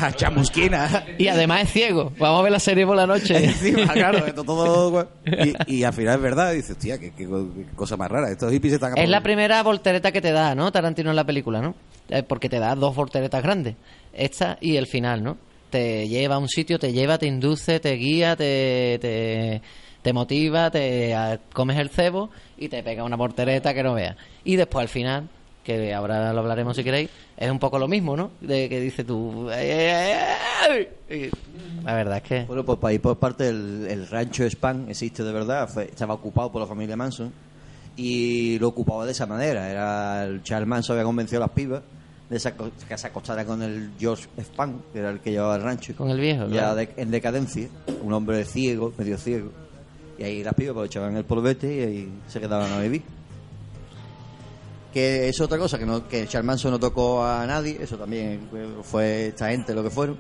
a 0.06 0.12
chamusquina 0.12 1.04
Y 1.18 1.28
además 1.28 1.62
es 1.62 1.70
ciego. 1.72 2.12
Vamos 2.18 2.40
a 2.40 2.42
ver 2.42 2.52
la 2.52 2.60
serie 2.60 2.84
por 2.86 2.96
la 2.96 3.06
noche. 3.06 3.36
encima 3.44 3.92
claro 3.92 4.26
esto 4.26 4.44
todo 4.44 5.08
y, 5.66 5.76
y 5.76 5.84
al 5.84 5.92
final 5.92 6.16
es 6.16 6.22
verdad 6.22 6.52
dices 6.52 6.76
tía 6.76 6.98
qué, 6.98 7.12
qué 7.12 7.26
co- 7.26 7.48
qué 7.54 7.64
cosa 7.76 7.96
más 7.96 8.10
rara 8.10 8.30
estos 8.30 8.52
hippies 8.52 8.74
están 8.74 8.96
Es 8.98 9.08
la 9.08 9.22
primera 9.22 9.62
voltereta 9.62 10.12
que 10.12 10.20
te 10.20 10.32
da, 10.32 10.54
¿no? 10.54 10.70
Tarantino 10.72 11.10
en 11.10 11.16
la 11.16 11.24
película, 11.24 11.60
¿no? 11.60 11.74
Eh, 12.08 12.22
Porque 12.22 12.48
te 12.48 12.58
da 12.58 12.74
dos 12.74 12.94
volteretas 12.94 13.42
grandes. 13.42 13.76
Esta 14.12 14.58
y 14.60 14.76
el 14.76 14.86
final, 14.86 15.22
¿no? 15.22 15.38
Te 15.70 16.08
lleva 16.08 16.34
a 16.34 16.38
un 16.38 16.48
sitio, 16.48 16.78
te 16.80 16.92
lleva, 16.92 17.16
te 17.18 17.26
induce, 17.26 17.78
te 17.78 17.92
guía, 17.94 18.34
te, 18.34 18.98
te, 19.00 19.62
te 20.02 20.12
motiva, 20.12 20.70
te 20.70 21.14
comes 21.52 21.78
el 21.78 21.90
cebo 21.90 22.30
y 22.58 22.68
te 22.68 22.82
pega 22.82 23.04
una 23.04 23.16
voltereta 23.16 23.72
que 23.72 23.82
no 23.84 23.94
veas. 23.94 24.16
Y 24.42 24.56
después 24.56 24.82
al 24.82 24.88
final, 24.88 25.28
que 25.64 25.92
ahora 25.94 26.32
lo 26.32 26.40
hablaremos 26.40 26.76
si 26.76 26.82
queréis, 26.84 27.10
es 27.36 27.50
un 27.50 27.58
poco 27.58 27.78
lo 27.78 27.86
mismo, 27.88 28.16
¿no? 28.16 28.30
De 28.40 28.68
que 28.68 28.80
dices 28.80 29.06
tú... 29.06 29.48
La 31.84 31.94
verdad 31.94 32.18
es 32.18 32.22
que... 32.22 32.44
Bueno, 32.46 32.64
pues 32.64 32.78
para 32.78 32.92
ir 32.94 33.00
por 33.00 33.18
parte, 33.18 33.48
el, 33.48 33.86
el 33.88 34.06
rancho 34.08 34.44
Span 34.48 34.86
existe 34.88 35.22
de 35.24 35.32
verdad, 35.32 35.68
fue- 35.68 35.84
estaba 35.84 36.14
ocupado 36.14 36.50
por 36.52 36.60
la 36.60 36.66
familia 36.66 36.96
Manson 36.96 37.32
y 37.96 38.58
lo 38.58 38.68
ocupaba 38.68 39.04
de 39.06 39.12
esa 39.12 39.26
manera. 39.26 39.68
Era 39.70 40.24
el 40.24 40.42
Charles 40.42 40.68
Manson 40.68 40.94
había 40.94 41.04
convencido 41.04 41.42
a 41.42 41.46
las 41.46 41.54
pibas 41.54 41.82
de 42.28 42.36
esa, 42.36 42.52
que 42.54 42.96
se 42.98 43.06
acostara 43.06 43.44
con 43.44 43.62
el 43.62 43.90
George 43.98 44.28
Span, 44.40 44.80
que 44.92 44.98
era 45.00 45.10
el 45.10 45.20
que 45.20 45.30
llevaba 45.32 45.56
el 45.56 45.62
rancho. 45.62 45.94
Con 45.96 46.10
el 46.10 46.20
viejo, 46.20 46.48
Ya 46.48 46.74
de- 46.74 46.90
en 46.96 47.10
decadencia, 47.10 47.68
un 48.02 48.12
hombre 48.12 48.44
ciego, 48.44 48.92
medio 48.96 49.16
ciego. 49.18 49.50
Y 50.18 50.22
ahí 50.22 50.44
las 50.44 50.54
pibas 50.54 50.74
pues 50.74 50.86
echaban 50.90 51.16
el 51.16 51.24
polvete 51.24 51.74
y 51.74 51.80
ahí 51.80 52.12
se 52.28 52.40
quedaban 52.40 52.70
a 52.72 52.78
vivir. 52.80 53.02
Que 54.92 55.28
es 55.28 55.40
otra 55.40 55.56
cosa, 55.56 55.78
que, 55.78 55.86
no, 55.86 56.08
que 56.08 56.26
Charles 56.26 56.46
Manson 56.46 56.72
no 56.72 56.78
tocó 56.80 57.24
a 57.24 57.46
nadie, 57.46 57.78
eso 57.80 57.96
también 57.96 58.48
fue- 58.82 59.28
esta 59.28 59.48
gente 59.50 59.72
lo 59.74 59.82
que 59.84 59.90
fueron. 59.90 60.18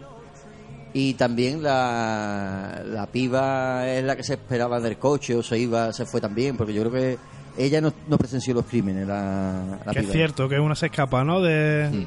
Y 0.92 1.14
también 1.14 1.62
la, 1.62 2.82
la 2.86 3.06
piba 3.06 3.88
es 3.88 4.04
la 4.04 4.16
que 4.16 4.22
se 4.24 4.34
esperaba 4.34 4.80
del 4.80 4.96
coche 4.98 5.34
o 5.36 5.42
se 5.42 5.58
iba, 5.58 5.92
se 5.92 6.04
fue 6.06 6.20
también, 6.20 6.56
porque 6.56 6.72
yo 6.72 6.82
creo 6.82 6.92
que 6.92 7.18
ella 7.58 7.80
no, 7.80 7.92
no 8.08 8.16
presenció 8.18 8.54
los 8.54 8.64
crímenes, 8.66 9.06
la, 9.06 9.78
la 9.84 9.92
Que 9.92 9.98
es 10.00 10.04
piba. 10.04 10.12
cierto, 10.14 10.48
que 10.48 10.58
una 10.58 10.74
se 10.76 10.86
escapa, 10.86 11.24
¿no? 11.24 11.40
De... 11.40 12.06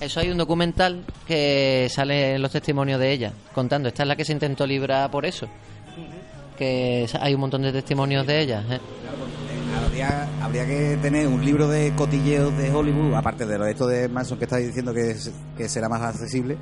Eso 0.00 0.20
hay 0.20 0.30
un 0.30 0.38
documental 0.38 1.04
que 1.26 1.88
sale 1.90 2.36
en 2.36 2.42
los 2.42 2.52
testimonios 2.52 3.00
de 3.00 3.10
ella, 3.12 3.32
contando. 3.52 3.88
Esta 3.88 4.04
es 4.04 4.08
la 4.08 4.14
que 4.14 4.24
se 4.24 4.32
intentó 4.32 4.64
librar 4.66 5.10
por 5.10 5.26
eso. 5.26 5.48
Que 6.56 7.06
hay 7.20 7.34
un 7.34 7.40
montón 7.40 7.62
de 7.62 7.72
testimonios 7.72 8.24
de 8.26 8.40
ella. 8.40 8.64
¿eh? 8.70 8.80
Habría, 10.02 10.28
habría 10.42 10.66
que 10.66 10.98
tener 11.02 11.26
un 11.26 11.44
libro 11.44 11.68
de 11.68 11.92
cotilleos 11.96 12.56
de 12.56 12.70
Hollywood, 12.72 13.14
aparte 13.14 13.46
de 13.46 13.58
lo 13.58 13.64
de 13.64 13.70
esto 13.72 13.86
de 13.86 14.08
Manson 14.08 14.38
que 14.38 14.44
estáis 14.44 14.66
diciendo 14.66 14.92
que, 14.94 15.10
es- 15.10 15.30
que 15.56 15.68
será 15.68 15.88
más 15.88 16.02
accesible, 16.02 16.56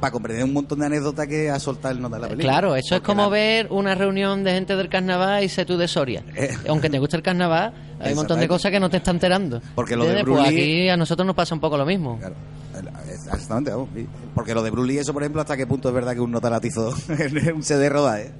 para 0.00 0.10
comprender 0.10 0.44
un 0.44 0.52
montón 0.52 0.80
de 0.80 0.86
anécdotas 0.86 1.26
que 1.26 1.48
ha 1.50 1.58
soltado 1.58 1.94
el 1.94 2.02
nota 2.02 2.16
de 2.16 2.22
la 2.22 2.28
película. 2.28 2.52
Claro, 2.52 2.76
eso 2.76 2.96
es 2.96 3.00
como 3.00 3.22
la- 3.22 3.28
ver 3.28 3.68
una 3.70 3.94
reunión 3.94 4.44
de 4.44 4.52
gente 4.52 4.76
del 4.76 4.88
carnaval 4.88 5.42
y 5.44 5.48
sé 5.48 5.64
tú 5.64 5.76
de 5.76 5.88
Soria. 5.88 6.22
Eh. 6.36 6.54
Aunque 6.68 6.90
te 6.90 6.98
guste 6.98 7.16
el 7.16 7.22
carnaval, 7.22 7.72
hay 8.00 8.10
un 8.12 8.16
montón 8.16 8.40
de 8.40 8.48
cosas 8.48 8.70
que 8.70 8.80
no 8.80 8.90
te 8.90 8.98
están 8.98 9.16
enterando. 9.16 9.60
Porque 9.74 9.96
lo 9.96 10.04
de 10.04 10.18
¿Entiendes? 10.20 10.24
Bruce 10.34 10.42
Pues 10.50 10.52
aquí 10.52 10.88
a 10.88 10.96
nosotros 10.96 11.26
nos 11.26 11.34
pasa 11.36 11.54
un 11.54 11.60
poco 11.60 11.76
lo 11.78 11.86
mismo. 11.86 12.18
Claro, 12.18 12.34
exactamente, 13.10 13.70
vamos. 13.70 13.88
Porque 14.34 14.54
lo 14.54 14.62
de 14.62 14.70
Bruce 14.70 14.88
Lee, 14.92 14.98
eso 14.98 15.12
por 15.14 15.22
ejemplo, 15.22 15.40
hasta 15.40 15.56
qué 15.56 15.66
punto 15.66 15.88
es 15.88 15.94
verdad 15.94 16.12
que 16.14 16.20
un 16.20 16.30
nota 16.30 16.50
la 16.50 16.56
atizó 16.56 16.94
en 17.08 17.54
un 17.54 17.62
CD 17.62 17.88
rodaje. 17.88 18.32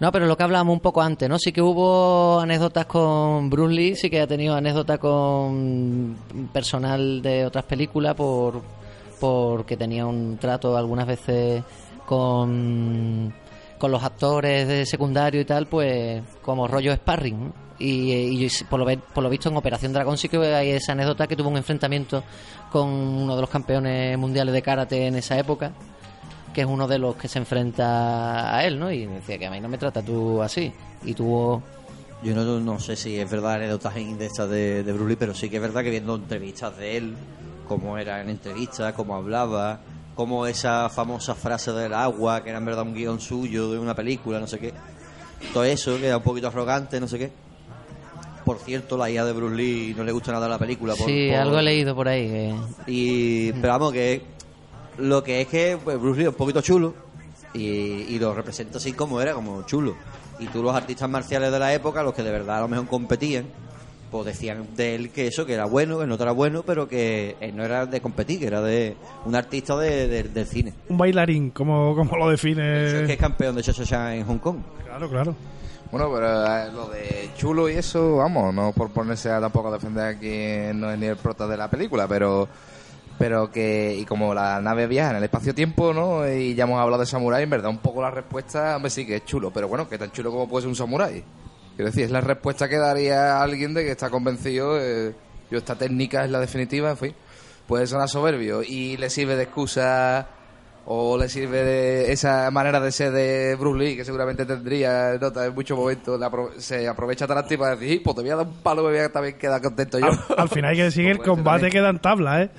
No, 0.00 0.10
pero 0.10 0.26
lo 0.26 0.34
que 0.34 0.42
hablábamos 0.42 0.72
un 0.72 0.80
poco 0.80 1.02
antes, 1.02 1.28
¿no? 1.28 1.38
Sí 1.38 1.52
que 1.52 1.60
hubo 1.60 2.40
anécdotas 2.40 2.86
con 2.86 3.50
Bruce 3.50 3.74
Lee, 3.74 3.94
sí 3.94 4.08
que 4.08 4.22
ha 4.22 4.26
tenido 4.26 4.54
anécdotas 4.54 4.98
con 4.98 6.16
personal 6.54 7.20
de 7.20 7.44
otras 7.44 7.66
películas 7.66 8.14
por 8.14 8.62
porque 9.20 9.76
tenía 9.76 10.06
un 10.06 10.38
trato 10.38 10.74
algunas 10.74 11.06
veces 11.06 11.62
con, 12.06 13.34
con 13.76 13.90
los 13.90 14.02
actores 14.02 14.66
de 14.66 14.86
secundario 14.86 15.42
y 15.42 15.44
tal, 15.44 15.66
pues 15.66 16.22
como 16.40 16.66
rollo 16.66 16.94
sparring. 16.94 17.52
Y, 17.78 18.46
por, 18.68 18.80
lo, 18.80 19.00
por 19.00 19.22
lo 19.22 19.30
visto 19.30 19.50
en 19.50 19.56
Operación 19.56 19.92
Dragón 19.92 20.18
sí 20.18 20.28
que 20.28 20.38
hay 20.38 20.70
esa 20.70 20.92
anécdota 20.92 21.26
que 21.26 21.36
tuvo 21.36 21.48
un 21.48 21.56
enfrentamiento 21.56 22.22
con 22.70 22.88
uno 22.88 23.34
de 23.34 23.40
los 23.40 23.50
campeones 23.50 24.18
mundiales 24.18 24.52
de 24.52 24.62
karate 24.62 25.06
en 25.06 25.16
esa 25.16 25.38
época 25.38 25.72
que 26.54 26.62
es 26.62 26.66
uno 26.66 26.86
de 26.88 26.98
los 26.98 27.16
que 27.16 27.28
se 27.28 27.38
enfrenta 27.38 28.54
a 28.56 28.64
él, 28.64 28.78
¿no? 28.78 28.90
Y 28.92 29.06
me 29.06 29.16
decía 29.16 29.38
que 29.38 29.46
a 29.46 29.50
mí 29.50 29.60
no 29.60 29.68
me 29.68 29.78
trata 29.78 30.02
tú 30.02 30.42
así. 30.42 30.72
Y 31.04 31.14
tuvo... 31.14 31.62
Yo 32.22 32.34
no, 32.34 32.60
no 32.60 32.78
sé 32.78 32.96
si 32.96 33.18
es 33.18 33.30
verdad 33.30 33.54
anécdotas 33.54 33.94
de 33.94 34.26
estas 34.26 34.48
de, 34.50 34.82
de 34.82 35.16
pero 35.16 35.32
sí 35.34 35.48
que 35.48 35.56
es 35.56 35.62
verdad 35.62 35.82
que 35.82 35.88
viendo 35.90 36.14
entrevistas 36.16 36.76
de 36.76 36.98
él, 36.98 37.14
cómo 37.66 37.96
era 37.96 38.20
en 38.20 38.28
entrevistas, 38.28 38.92
cómo 38.92 39.14
hablaba, 39.16 39.80
cómo 40.14 40.46
esa 40.46 40.90
famosa 40.90 41.34
frase 41.34 41.72
del 41.72 41.94
agua, 41.94 42.42
que 42.42 42.50
era 42.50 42.58
en 42.58 42.64
verdad 42.66 42.82
un 42.82 42.92
guion 42.94 43.20
suyo 43.20 43.70
de 43.72 43.78
una 43.78 43.94
película, 43.94 44.38
no 44.38 44.46
sé 44.46 44.58
qué. 44.58 44.74
Todo 45.54 45.64
eso, 45.64 45.96
que 45.98 46.08
era 46.08 46.18
un 46.18 46.22
poquito 46.22 46.48
arrogante, 46.48 47.00
no 47.00 47.08
sé 47.08 47.18
qué. 47.18 47.32
Por 48.44 48.58
cierto, 48.58 48.96
la 48.98 49.08
hija 49.10 49.24
de 49.24 49.32
Bruce 49.32 49.54
Lee 49.56 49.94
no 49.96 50.04
le 50.04 50.12
gusta 50.12 50.32
nada 50.32 50.46
la 50.48 50.58
película. 50.58 50.94
Por, 50.96 51.06
sí, 51.06 51.28
por- 51.30 51.38
algo 51.40 51.58
he 51.58 51.62
leído 51.62 51.94
por 51.94 52.08
ahí. 52.08 52.28
que- 52.28 52.54
Y, 52.86 53.52
pero 53.52 53.68
vamos, 53.74 53.92
que 53.92 54.22
lo 55.00 55.22
que 55.22 55.40
es 55.42 55.48
que 55.48 55.78
pues, 55.82 55.98
Bruce 56.00 56.18
Lee 56.18 56.24
es 56.26 56.30
un 56.30 56.34
poquito 56.36 56.60
chulo 56.60 56.94
y, 57.54 57.60
y 57.60 58.18
lo 58.18 58.34
representa 58.34 58.78
así 58.78 58.92
como 58.92 59.20
era, 59.20 59.34
como 59.34 59.62
chulo. 59.62 59.94
Y 60.38 60.46
tú 60.46 60.62
los 60.62 60.74
artistas 60.74 61.08
marciales 61.10 61.50
de 61.52 61.58
la 61.58 61.72
época, 61.74 62.02
los 62.02 62.14
que 62.14 62.22
de 62.22 62.30
verdad 62.30 62.58
a 62.58 62.60
lo 62.62 62.68
mejor 62.68 62.86
competían, 62.86 63.44
pues 64.10 64.24
decían 64.26 64.66
de 64.76 64.94
él 64.96 65.10
que 65.10 65.26
eso, 65.28 65.46
que 65.46 65.54
era 65.54 65.66
bueno, 65.66 65.98
que 65.98 66.06
no 66.06 66.14
era 66.14 66.32
bueno, 66.32 66.62
pero 66.64 66.88
que 66.88 67.36
él 67.40 67.54
no 67.54 67.62
era 67.64 67.86
de 67.86 68.00
competir, 68.00 68.40
que 68.40 68.46
era 68.46 68.60
de 68.60 68.96
un 69.24 69.34
artista 69.36 69.76
de, 69.76 70.08
de- 70.08 70.22
del 70.24 70.46
cine. 70.46 70.72
Un 70.88 70.98
bailarín, 70.98 71.50
como, 71.50 71.94
como 71.94 72.16
lo 72.16 72.32
Eso 72.32 72.46
es 72.48 72.52
que 72.54 72.60
define. 72.62 73.12
es 73.12 73.18
campeón 73.18 73.54
de 73.54 73.62
Cha-Cha-Cha 73.62 74.14
en 74.16 74.24
Hong 74.24 74.38
Kong. 74.38 74.56
Claro, 74.84 75.08
claro. 75.08 75.34
Bueno, 75.92 76.10
pero 76.14 76.56
eh, 76.56 76.72
lo 76.72 76.88
de 76.88 77.30
chulo 77.36 77.68
y 77.68 77.74
eso, 77.74 78.16
vamos, 78.16 78.54
no 78.54 78.72
por 78.72 78.90
ponerse 78.90 79.28
a 79.30 79.40
tampoco 79.40 79.68
a 79.68 79.72
defender 79.72 80.04
a 80.04 80.18
quien 80.18 80.80
no 80.80 80.90
es 80.90 80.98
ni 80.98 81.06
el 81.06 81.16
prota 81.16 81.46
de 81.46 81.56
la 81.56 81.68
película, 81.68 82.06
pero 82.08 82.48
pero 83.20 83.50
que, 83.50 83.94
y 83.98 84.06
como 84.06 84.32
la 84.32 84.60
nave 84.62 84.86
viaja 84.86 85.10
en 85.10 85.16
el 85.18 85.24
espacio-tiempo, 85.24 85.92
¿no? 85.92 86.26
Y 86.26 86.54
ya 86.54 86.64
hemos 86.64 86.80
hablado 86.80 87.00
de 87.02 87.06
samurái, 87.06 87.42
en 87.42 87.50
verdad, 87.50 87.68
un 87.70 87.78
poco 87.78 88.00
la 88.00 88.10
respuesta, 88.10 88.74
hombre, 88.76 88.88
sí 88.90 89.06
que 89.06 89.16
es 89.16 89.24
chulo, 89.26 89.50
pero 89.52 89.68
bueno, 89.68 89.86
que 89.90 89.98
tan 89.98 90.10
chulo 90.10 90.30
como 90.30 90.48
puede 90.48 90.62
ser 90.62 90.70
un 90.70 90.74
samurái. 90.76 91.22
Quiero 91.76 91.90
decir, 91.90 92.04
es 92.04 92.10
la 92.10 92.22
respuesta 92.22 92.66
que 92.66 92.78
daría 92.78 93.42
alguien 93.42 93.74
de 93.74 93.84
que 93.84 93.90
está 93.90 94.08
convencido, 94.08 94.80
eh, 94.80 95.14
yo, 95.50 95.58
esta 95.58 95.74
técnica 95.76 96.24
es 96.24 96.30
la 96.30 96.40
definitiva, 96.40 96.90
en 96.90 96.96
fin. 96.96 97.14
Puede 97.68 97.86
sonar 97.86 98.08
soberbio 98.08 98.62
y 98.62 98.96
le 98.96 99.10
sirve 99.10 99.36
de 99.36 99.42
excusa 99.42 100.26
o 100.86 101.18
le 101.18 101.28
sirve 101.28 101.62
de 101.62 102.12
esa 102.12 102.50
manera 102.50 102.80
de 102.80 102.90
ser 102.90 103.12
de 103.12 103.54
Bruce 103.54 103.78
Lee, 103.84 103.96
que 103.96 104.04
seguramente 104.04 104.46
tendría 104.46 105.12
nota 105.20 105.44
en 105.44 105.54
muchos 105.54 105.78
momentos, 105.78 106.18
apro- 106.20 106.52
se 106.58 106.88
aprovecha 106.88 107.26
Tarantino 107.26 107.60
para 107.60 107.76
decir, 107.76 107.92
"Ih, 107.96 108.00
pues 108.00 108.16
te 108.16 108.22
voy 108.22 108.30
a 108.30 108.36
dar 108.36 108.46
un 108.46 108.54
palo, 108.62 108.82
me 108.84 108.88
voy 108.88 108.98
a 108.98 109.12
también 109.12 109.36
quedar 109.38 109.60
contento 109.60 109.98
yo. 110.00 110.06
Al, 110.06 110.18
al 110.38 110.48
final 110.48 110.70
hay 110.70 110.76
que 110.78 110.82
decir 110.84 111.04
que 111.04 111.10
el 111.12 111.16
Puede 111.18 111.28
ser 111.28 111.36
combate 111.36 111.70
queda 111.70 111.90
en 111.90 111.98
tabla, 112.00 112.42
¿eh? 112.42 112.50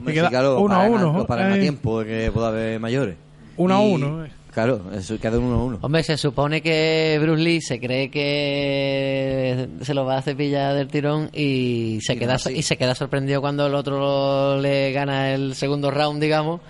Hombre, 0.00 0.12
Y 0.12 0.16
queda 0.16 0.26
sí, 0.26 0.30
claro, 0.30 0.60
uno 0.60 0.74
a 0.74 0.78
paran 0.78 0.92
uno. 0.92 1.18
lo 1.18 1.26
paran 1.26 1.52
a 1.52 1.56
eh, 1.56 1.60
tiempo 1.60 2.00
de 2.00 2.06
que 2.06 2.32
pueda 2.32 2.48
haber 2.48 2.80
mayores. 2.80 3.16
Uno 3.56 3.74
a 3.74 3.80
uno. 3.80 4.24
eh. 4.24 4.30
Claro, 4.52 4.80
eso 4.92 5.16
queda 5.20 5.38
uno 5.38 5.54
a 5.54 5.62
uno. 5.64 5.78
Hombre, 5.80 6.02
se 6.02 6.16
supone 6.16 6.60
que 6.60 7.18
Bruce 7.22 7.40
Lee 7.42 7.60
se 7.60 7.78
cree 7.78 8.10
que 8.10 9.68
se 9.82 9.94
lo 9.94 10.04
va 10.04 10.16
a 10.18 10.22
cepillar 10.22 10.74
del 10.74 10.88
tirón 10.88 11.30
y 11.32 11.98
se 12.02 12.14
Y 12.14 12.18
queda 12.18 12.32
no, 12.32 12.38
sí. 12.40 12.52
y 12.56 12.62
se 12.62 12.76
queda 12.76 12.94
sorprendido 12.96 13.40
cuando 13.40 13.66
el 13.68 13.74
otro 13.76 14.58
le 14.60 14.90
gana 14.90 15.32
el 15.32 15.54
segundo 15.54 15.90
round, 15.92 16.20
digamos, 16.20 16.60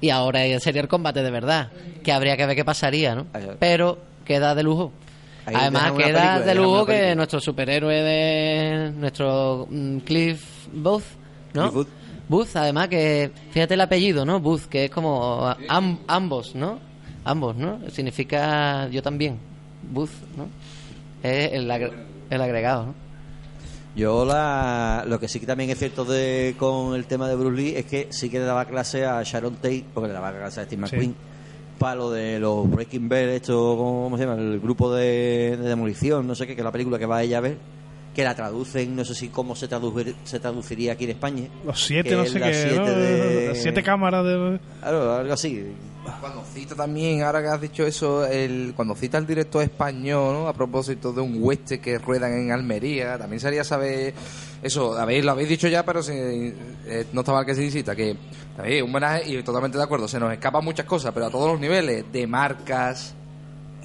y 0.00 0.08
ahora 0.10 0.40
sería 0.60 0.80
el 0.80 0.88
combate 0.88 1.22
de 1.22 1.30
verdad, 1.30 1.70
que 2.02 2.10
habría 2.12 2.36
que 2.38 2.46
ver 2.46 2.56
qué 2.56 2.64
pasaría, 2.64 3.14
¿no? 3.14 3.26
Pero 3.58 3.98
queda 4.24 4.54
de 4.54 4.62
lujo. 4.62 4.92
Ahí 5.44 5.54
Además 5.56 5.92
queda 5.92 5.96
película, 5.96 6.40
de 6.40 6.54
lujo 6.54 6.86
que 6.86 7.14
nuestro 7.14 7.40
superhéroe 7.40 8.02
de 8.02 8.92
nuestro 8.98 9.66
mm, 9.70 9.98
Cliff 9.98 10.42
Booth, 10.72 11.04
¿no? 11.54 11.70
Cliff 11.70 11.86
Booth. 12.28 12.56
Además 12.56 12.88
que 12.88 13.30
fíjate 13.50 13.74
el 13.74 13.80
apellido, 13.80 14.24
¿no? 14.24 14.40
Booth, 14.40 14.62
que 14.66 14.86
es 14.86 14.90
como 14.90 15.54
am- 15.68 15.98
ambos, 16.06 16.54
¿no? 16.54 16.78
Ambos, 17.24 17.56
¿no? 17.56 17.80
Significa 17.90 18.88
yo 18.88 19.02
también. 19.02 19.38
Booth, 19.92 20.10
¿no? 20.36 20.48
Es 21.22 21.52
el, 21.52 21.70
agre- 21.70 21.92
el 22.30 22.40
agregado, 22.40 22.86
¿no? 22.86 22.94
Yo 23.94 24.26
la, 24.26 25.04
lo 25.08 25.18
que 25.18 25.26
sí 25.26 25.40
que 25.40 25.46
también 25.46 25.70
es 25.70 25.78
cierto 25.78 26.04
de, 26.04 26.54
con 26.58 26.94
el 26.94 27.06
tema 27.06 27.28
de 27.28 27.34
Bruce 27.34 27.56
Lee 27.56 27.74
es 27.76 27.86
que 27.86 28.08
sí 28.10 28.28
que 28.28 28.38
le 28.38 28.44
daba 28.44 28.66
clase 28.66 29.06
a 29.06 29.22
Sharon 29.22 29.54
Tate, 29.54 29.84
porque 29.94 30.08
le 30.08 30.12
daba 30.14 30.32
clase 30.32 30.60
a 30.60 30.64
Steve 30.64 30.86
Sí. 30.86 30.94
McQueen, 30.96 31.14
para 31.78 31.94
lo 31.94 32.10
de 32.10 32.38
los 32.38 32.68
Breaking 32.70 33.08
Bad, 33.08 33.30
esto, 33.30 33.74
¿cómo 33.78 34.18
se 34.18 34.24
llama? 34.26 34.38
El 34.40 34.60
grupo 34.60 34.92
de, 34.94 35.56
de 35.58 35.68
demolición, 35.68 36.26
no 36.26 36.34
sé 36.34 36.46
qué, 36.46 36.54
que 36.54 36.60
es 36.60 36.64
la 36.64 36.72
película 36.72 36.98
que 36.98 37.06
va 37.06 37.22
ella 37.22 37.38
a 37.38 37.40
ver, 37.40 37.56
que 38.16 38.24
la 38.24 38.34
traducen, 38.34 38.96
no 38.96 39.04
sé 39.04 39.14
si 39.14 39.28
cómo 39.28 39.54
se, 39.54 39.68
traducir- 39.68 40.14
se 40.24 40.40
traduciría 40.40 40.92
aquí 40.94 41.04
en 41.04 41.10
España. 41.10 41.48
Los 41.66 41.84
siete, 41.84 42.16
no 42.16 42.24
sé 42.24 42.38
las 42.40 42.48
qué. 42.50 42.62
siete 42.62 42.76
¿no? 42.78 42.86
de- 42.86 43.48
Las 43.48 43.58
siete 43.62 43.82
cámaras 43.82 44.24
de. 44.24 44.58
Claro, 44.80 45.12
algo 45.14 45.32
así. 45.34 45.66
Cuando 46.20 46.42
cita 46.54 46.74
también, 46.74 47.22
ahora 47.22 47.42
que 47.42 47.48
has 47.48 47.60
dicho 47.60 47.84
eso, 47.86 48.24
el, 48.26 48.72
cuando 48.74 48.94
cita 48.94 49.18
el 49.18 49.26
director 49.26 49.62
español, 49.62 50.32
¿no? 50.34 50.48
a 50.48 50.52
propósito 50.54 51.12
de 51.12 51.20
un 51.20 51.36
hueste 51.42 51.78
que 51.80 51.98
ruedan 51.98 52.32
en 52.32 52.52
Almería, 52.52 53.18
también 53.18 53.40
sería 53.40 53.64
saber 53.64 54.14
eso, 54.62 54.96
habéis, 54.96 55.24
lo 55.24 55.32
habéis 55.32 55.48
dicho 55.48 55.66
ya, 55.68 55.84
pero 55.84 56.02
si, 56.04 56.12
eh, 56.14 57.06
no 57.12 57.20
está 57.22 57.32
mal 57.32 57.44
que 57.44 57.54
se 57.56 57.68
cita, 57.70 57.94
que 57.96 58.16
¿sabéis? 58.56 58.82
un 58.82 58.90
homenaje 58.90 59.28
y 59.28 59.42
totalmente 59.42 59.76
de 59.78 59.84
acuerdo, 59.84 60.06
se 60.08 60.18
nos 60.20 60.32
escapan 60.32 60.64
muchas 60.64 60.86
cosas, 60.86 61.12
pero 61.12 61.26
a 61.26 61.30
todos 61.30 61.50
los 61.50 61.60
niveles, 61.60 62.04
de 62.12 62.26
marcas. 62.26 63.12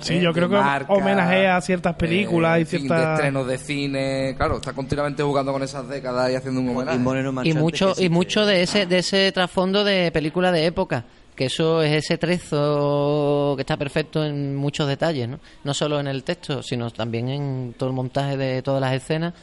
Sí, 0.02 0.16
eh, 0.16 0.22
yo 0.22 0.34
creo 0.34 0.50
que 0.50 0.58
homenajea 0.88 1.58
a 1.58 1.62
ciertas 1.62 1.96
películas 1.96 2.58
eh, 2.58 2.62
y 2.62 2.66
fin, 2.66 2.82
de 2.82 2.88
ciertas. 2.88 3.14
estrenos 3.14 3.48
de 3.48 3.58
cine, 3.58 4.34
claro, 4.38 4.58
está 4.58 4.74
continuamente 4.74 5.24
jugando 5.24 5.54
con 5.54 5.64
esas 5.64 5.88
décadas 5.88 6.32
y 6.32 6.36
haciendo 6.36 6.62
un 6.62 6.70
homenaje. 6.70 6.98
Y 6.98 7.00
Moreno 7.00 7.42
Y 7.44 7.54
mucho, 7.54 7.94
y 7.98 8.10
mucho 8.10 8.46
de 8.46 8.64
ese, 8.64 8.86
de 8.86 9.00
ese 9.00 9.32
trasfondo 9.32 9.84
de 9.84 10.12
película 10.12 10.52
de 10.52 10.66
época. 10.66 11.06
Que 11.36 11.46
eso 11.46 11.82
es 11.82 11.94
ese 11.94 12.18
trezo 12.18 13.54
que 13.56 13.62
está 13.62 13.78
perfecto 13.78 14.24
en 14.24 14.56
muchos 14.56 14.88
detalles, 14.88 15.30
¿no? 15.30 15.40
No 15.64 15.74
solo 15.74 16.00
en 16.00 16.08
el 16.08 16.24
texto, 16.24 16.62
sino 16.62 16.92
también 16.92 17.30
en 17.30 17.74
todo 17.78 17.90
el 17.90 17.96
montaje 17.96 18.36
de 18.36 18.62
todas 18.62 18.82
las 18.82 18.94
escenas. 18.94 19.34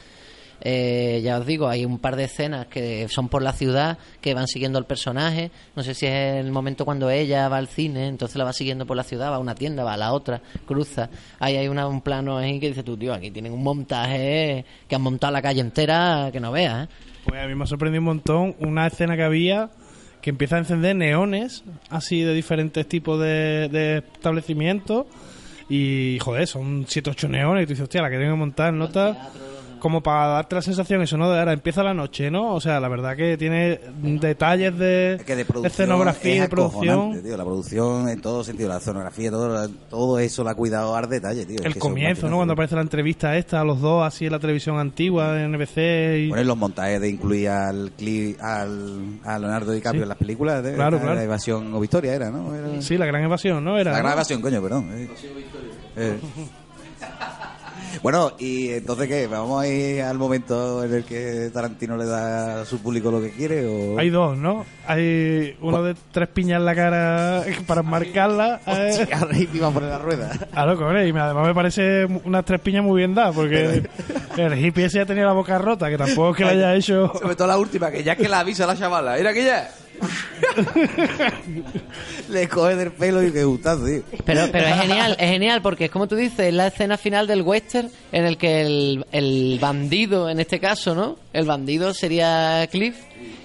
Eh, 0.61 1.21
ya 1.23 1.37
os 1.39 1.45
digo, 1.45 1.67
hay 1.69 1.85
un 1.85 1.99
par 1.99 2.15
de 2.15 2.25
escenas 2.25 2.67
que 2.67 3.07
son 3.09 3.29
por 3.29 3.41
la 3.41 3.53
ciudad, 3.53 3.97
que 4.21 4.33
van 4.33 4.47
siguiendo 4.47 4.77
al 4.77 4.85
personaje. 4.85 5.51
No 5.75 5.83
sé 5.83 5.93
si 5.93 6.05
es 6.05 6.43
el 6.43 6.51
momento 6.51 6.85
cuando 6.85 7.09
ella 7.09 7.47
va 7.49 7.57
al 7.57 7.67
cine, 7.67 8.07
entonces 8.07 8.35
la 8.37 8.43
va 8.43 8.53
siguiendo 8.53 8.85
por 8.85 8.97
la 8.97 9.03
ciudad, 9.03 9.31
va 9.31 9.35
a 9.35 9.39
una 9.39 9.55
tienda, 9.55 9.83
va 9.83 9.93
a 9.93 9.97
la 9.97 10.11
otra, 10.13 10.41
cruza. 10.65 11.09
Ahí 11.39 11.55
hay 11.55 11.67
una- 11.67 11.87
un 11.87 12.01
plano 12.01 12.37
ahí 12.37 12.59
que 12.59 12.67
dice 12.67 12.83
tú, 12.83 12.97
tío, 12.97 13.13
aquí 13.13 13.31
tienen 13.31 13.53
un 13.53 13.63
montaje 13.63 14.65
que 14.87 14.95
han 14.95 15.01
montado 15.01 15.31
la 15.33 15.41
calle 15.41 15.61
entera 15.61 16.29
que 16.31 16.39
no 16.39 16.51
veas, 16.51 16.85
¿eh? 16.87 16.89
Pues 17.25 17.41
a 17.43 17.47
mí 17.47 17.55
me 17.55 17.63
ha 17.63 17.67
sorprendido 17.67 17.99
un 18.01 18.05
montón 18.05 18.55
una 18.59 18.87
escena 18.87 19.15
que 19.15 19.23
había 19.23 19.69
que 20.21 20.31
empieza 20.31 20.57
a 20.57 20.59
encender 20.59 20.95
neones 20.97 21.63
así 21.89 22.21
de 22.23 22.33
diferentes 22.33 22.85
tipos 22.87 23.19
de, 23.21 23.69
de 23.69 23.97
establecimientos 24.13 25.05
y 25.69 26.17
joder, 26.19 26.47
son 26.47 26.85
7 26.87 27.11
8 27.11 27.29
neones 27.29 27.63
y 27.63 27.65
tú 27.67 27.69
dices, 27.73 27.83
hostia, 27.83 28.01
la 28.01 28.09
que 28.09 28.17
tengo 28.17 28.31
que 28.33 28.39
montar 28.39 28.73
nota 28.73 29.29
como 29.79 30.01
para 30.01 30.27
darte 30.27 30.55
la 30.55 30.61
sensación 30.61 31.01
eso, 31.01 31.17
¿no? 31.17 31.29
De 31.31 31.39
ahora 31.39 31.53
empieza 31.53 31.81
la 31.83 31.93
noche, 31.93 32.29
¿no? 32.29 32.53
O 32.53 32.61
sea, 32.61 32.79
la 32.79 32.87
verdad 32.87 33.15
que 33.15 33.37
tiene 33.37 33.79
detalles 34.01 34.77
de, 34.77 35.13
Es 35.15 35.23
que 35.23 35.35
de 35.35 35.45
producción 35.45 35.71
escenografía 35.89 36.33
y 36.33 36.37
es 36.37 36.41
de 36.43 36.49
producción. 36.49 37.23
tío. 37.23 37.37
La 37.37 37.43
producción 37.45 38.09
en 38.09 38.21
todo 38.21 38.43
sentido, 38.43 38.69
la 38.69 38.77
escenografía, 38.77 39.31
todo, 39.31 39.69
todo 39.89 40.19
eso 40.19 40.43
la 40.43 40.51
ha 40.51 40.55
cuidado 40.55 40.95
al 40.95 41.09
detalle, 41.09 41.45
tío. 41.45 41.57
Es 41.59 41.65
El 41.65 41.73
que 41.73 41.79
comienzo, 41.79 42.29
¿no? 42.29 42.35
Cuando 42.37 42.53
aparece 42.53 42.75
la 42.75 42.81
entrevista 42.81 43.35
esta, 43.37 43.61
a 43.61 43.63
los 43.63 43.79
dos, 43.81 44.05
así 44.05 44.25
en 44.25 44.31
la 44.33 44.39
televisión 44.39 44.77
antigua, 44.77 45.33
de 45.33 45.47
NBC 45.47 46.25
y... 46.25 46.29
Poner 46.29 46.45
los 46.45 46.57
montajes 46.57 47.01
de 47.01 47.09
incluir 47.09 47.49
al, 47.49 47.95
Cli- 47.97 48.39
al 48.39 49.19
a 49.23 49.39
Leonardo 49.39 49.71
DiCaprio 49.71 50.01
Sí. 50.01 50.03
en 50.03 50.09
las 50.09 50.17
películas. 50.17 50.63
De, 50.63 50.73
Claro, 50.75 50.97
la, 50.97 51.01
claro. 51.01 51.15
la 51.15 51.23
evasión 51.23 51.73
o 51.73 51.79
victoria 51.79 52.13
era, 52.13 52.29
¿no? 52.29 52.53
Era- 52.55 52.81
Sí, 52.81 52.97
la 52.97 53.05
gran 53.05 53.23
evasión, 53.23 53.63
¿no? 53.63 53.77
Era, 53.77 53.91
la 53.91 53.97
¿no? 53.97 54.03
gran 54.03 54.13
evasión, 54.13 54.41
coño, 54.41 54.61
perdón. 54.61 54.89
eh. 54.93 55.09
Eh. 55.97 56.17
Bueno, 58.01 58.33
y 58.39 58.69
entonces 58.69 59.07
qué, 59.07 59.27
vamos 59.27 59.61
a 59.63 59.67
ir 59.67 60.01
al 60.01 60.17
momento 60.17 60.83
en 60.83 60.93
el 60.93 61.03
que 61.03 61.49
Tarantino 61.53 61.97
le 61.97 62.05
da 62.05 62.61
a 62.61 62.65
su 62.65 62.79
público 62.79 63.11
lo 63.11 63.21
que 63.21 63.31
quiere 63.31 63.65
o 63.65 63.97
Hay 63.99 64.09
dos, 64.09 64.37
¿no? 64.37 64.65
Hay 64.87 65.55
uno 65.61 65.83
de 65.83 65.95
tres 66.11 66.29
piñas 66.29 66.59
en 66.59 66.65
la 66.65 66.75
cara 66.75 67.43
para 67.67 67.83
marcarla. 67.83 68.61
eh, 68.67 68.89
Hostia, 69.21 69.27
iba 69.53 69.67
a 69.67 69.71
poner 69.71 69.89
la 69.89 69.97
rueda. 69.99 70.31
A 70.53 70.65
loco, 70.65 70.85
hombre, 70.85 71.07
y 71.07 71.11
además 71.11 71.47
me 71.47 71.53
parece 71.53 72.05
unas 72.23 72.45
tres 72.45 72.59
piñas 72.61 72.83
muy 72.83 72.97
bien 72.99 73.13
dadas, 73.13 73.35
porque 73.35 73.83
el 74.37 74.65
hippie 74.65 74.85
ese 74.85 74.99
ya 74.99 75.05
tenía 75.05 75.25
la 75.25 75.33
boca 75.33 75.57
rota, 75.57 75.89
que 75.89 75.97
tampoco 75.97 76.31
es 76.31 76.37
que 76.37 76.45
le 76.45 76.51
haya 76.51 76.75
hecho... 76.75 77.11
Sobre 77.19 77.35
todo 77.35 77.47
la 77.47 77.57
última, 77.57 77.91
que 77.91 78.03
ya 78.03 78.15
que 78.15 78.27
la 78.27 78.39
avisa 78.39 78.65
la 78.65 78.77
chavala. 78.77 79.17
Era 79.17 79.33
que 79.33 79.45
ya. 79.45 79.69
Le 82.29 82.47
coge 82.47 82.75
del 82.75 82.91
pelo 82.91 83.23
y 83.23 83.31
que 83.31 83.43
gustazo, 83.43 83.85
tío. 83.85 84.03
Pero, 84.25 84.47
pero 84.51 84.67
es 84.67 84.81
genial, 84.81 85.15
es 85.19 85.29
genial 85.29 85.61
porque 85.61 85.85
es 85.85 85.91
como 85.91 86.07
tú 86.07 86.15
dices, 86.15 86.39
es 86.39 86.53
la 86.53 86.67
escena 86.67 86.97
final 86.97 87.27
del 87.27 87.41
western 87.41 87.89
en 88.11 88.25
el 88.25 88.37
que 88.37 88.61
el, 88.61 89.05
el 89.11 89.57
bandido, 89.61 90.29
en 90.29 90.39
este 90.39 90.59
caso, 90.59 90.95
¿no? 90.95 91.17
El 91.33 91.45
bandido 91.45 91.93
sería 91.93 92.67
Cliff 92.71 92.95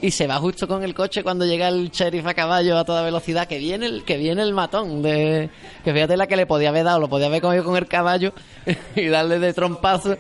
y 0.01 0.11
se 0.11 0.27
va 0.27 0.39
justo 0.39 0.69
con 0.69 0.83
el 0.83 0.95
coche 0.95 1.23
cuando 1.23 1.47
llega 1.47 1.69
el 1.69 1.91
sheriff 1.91 2.27
a 2.27 2.35
caballo 2.35 2.79
a 2.79 2.85
toda 2.85 3.03
velocidad, 3.03 3.49
que 3.49 3.59
viene 3.59 3.87
el, 3.87 4.05
que 4.05 4.17
viene 4.17 4.43
el 4.43 4.53
matón 4.53 5.03
de 5.03 5.51
que 5.85 5.93
fíjate 5.93 6.17
la 6.17 6.27
que 6.27 6.37
le 6.37 6.47
podía 6.47 6.69
haber 6.69 6.85
dado, 6.85 7.01
lo 7.01 7.09
podía 7.09 7.27
haber 7.27 7.41
cogido 7.41 7.65
con 7.65 7.77
el 7.77 7.87
caballo 7.87 8.33
y 8.97 9.07
darle 9.07 9.39
de 9.39 9.53
trompazo. 9.53 10.17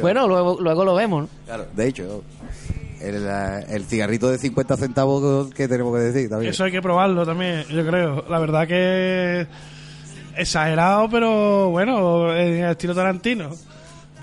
bueno, 0.00 0.26
luego, 0.26 0.58
luego 0.60 0.84
lo 0.84 0.94
vemos, 0.94 1.24
¿no? 1.24 1.28
Claro, 1.44 1.66
de 1.74 1.88
hecho, 1.88 2.22
el, 3.14 3.84
cigarrito 3.84 4.30
de 4.30 4.38
50 4.38 4.76
centavos 4.76 5.52
que 5.54 5.68
tenemos 5.68 5.94
que 5.96 6.00
decir 6.02 6.28
también. 6.28 6.50
Eso 6.50 6.64
hay 6.64 6.72
que 6.72 6.82
probarlo 6.82 7.24
también, 7.24 7.64
yo 7.68 7.86
creo. 7.86 8.24
La 8.28 8.38
verdad 8.38 8.66
que 8.66 9.46
exagerado, 10.36 11.08
pero 11.08 11.70
bueno, 11.70 12.34
en 12.36 12.64
el 12.64 12.70
estilo 12.70 12.94
Tarantino. 12.94 13.50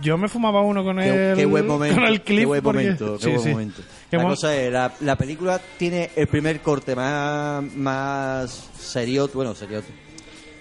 Yo 0.01 0.17
me 0.17 0.27
fumaba 0.27 0.61
uno 0.61 0.83
con 0.83 0.97
Qué, 0.97 1.31
el 1.31 1.37
qué 1.37 1.45
buen 1.45 1.65
momento. 1.65 1.95
con 1.95 2.05
el 2.05 2.21
clip 2.21 2.39
qué 2.39 2.45
buen 2.45 2.61
porque- 2.61 2.81
momento. 2.81 3.17
Qué 3.17 3.23
sí, 3.23 3.29
buen 3.29 3.41
sí. 3.41 3.49
momento. 3.51 3.81
Que 4.11 4.17
La 4.17 4.23
cosa 4.23 4.55
es, 4.55 4.71
la, 4.71 4.91
la 4.99 5.15
película 5.15 5.61
tiene 5.77 6.09
el 6.15 6.27
primer 6.27 6.59
corte 6.59 6.93
más, 6.95 7.63
más 7.75 8.69
serio, 8.77 9.29
bueno, 9.33 9.55
serio. 9.55 9.81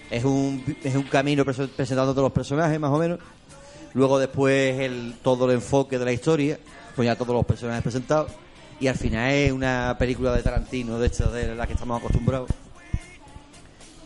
Es 0.09 0.23
un, 0.23 0.63
es 0.83 0.95
un 0.95 1.03
camino 1.03 1.43
prese- 1.43 1.67
presentando 1.67 2.13
todos 2.13 2.23
los 2.23 2.31
personajes, 2.31 2.79
más 2.79 2.91
o 2.91 2.97
menos. 2.97 3.19
Luego 3.95 4.17
después 4.17 4.79
el, 4.79 5.15
todo 5.21 5.45
el 5.49 5.55
enfoque 5.55 5.99
de 5.99 6.05
la 6.05 6.13
historia, 6.13 6.57
pues 6.95 7.05
ya 7.05 7.15
todos 7.15 7.35
los 7.35 7.45
personajes 7.45 7.83
presentados. 7.83 8.31
Y 8.79 8.87
al 8.87 8.95
final 8.95 9.31
es 9.31 9.51
una 9.51 9.95
película 9.97 10.35
de 10.35 10.41
Tarantino, 10.41 10.99
de 10.99 11.07
esta 11.07 11.29
de 11.29 11.55
la 11.55 11.67
que 11.67 11.73
estamos 11.73 11.99
acostumbrados. 11.99 12.49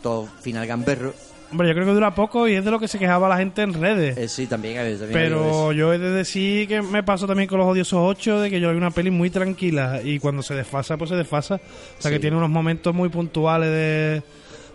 Todo 0.02 0.26
final 0.40 0.66
gamberro. 0.66 1.14
Hombre, 1.50 1.68
yo 1.68 1.74
creo 1.74 1.86
que 1.86 1.92
dura 1.92 2.14
poco 2.14 2.46
y 2.46 2.54
es 2.54 2.64
de 2.64 2.70
lo 2.70 2.78
que 2.78 2.88
se 2.88 2.98
quejaba 2.98 3.28
la 3.28 3.38
gente 3.38 3.62
en 3.62 3.72
redes. 3.72 4.18
Eh, 4.18 4.28
sí, 4.28 4.46
también, 4.46 4.98
Pero 5.12 5.72
yo 5.72 5.94
he 5.94 5.98
de 5.98 6.10
decir 6.10 6.68
que 6.68 6.82
me 6.82 7.02
pasó 7.02 7.26
también 7.26 7.48
con 7.48 7.58
los 7.58 7.66
odiosos 7.66 7.98
8 8.02 8.40
de 8.42 8.50
que 8.50 8.60
yo 8.60 8.68
hay 8.68 8.76
una 8.76 8.90
peli 8.90 9.10
muy 9.10 9.30
tranquila 9.30 10.02
y 10.04 10.18
cuando 10.18 10.42
se 10.42 10.54
desfasa, 10.54 10.98
pues 10.98 11.08
se 11.08 11.16
desfasa. 11.16 11.54
O 11.54 12.02
sea 12.02 12.10
que 12.10 12.18
tiene 12.18 12.36
unos 12.36 12.50
momentos 12.50 12.94
muy 12.94 13.08
puntuales 13.08 13.70
de, 13.70 14.22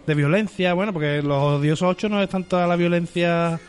de 0.08 0.16
violencia. 0.16 0.74
Bueno, 0.74 0.94
porque 0.94 1.22
los 1.22 1.44
odiosos 1.44 1.88
8 1.88 2.10
no 2.10 2.24
es 2.24 2.30
tanto 2.30 2.66
la 2.66 2.76
violencia 2.76 3.60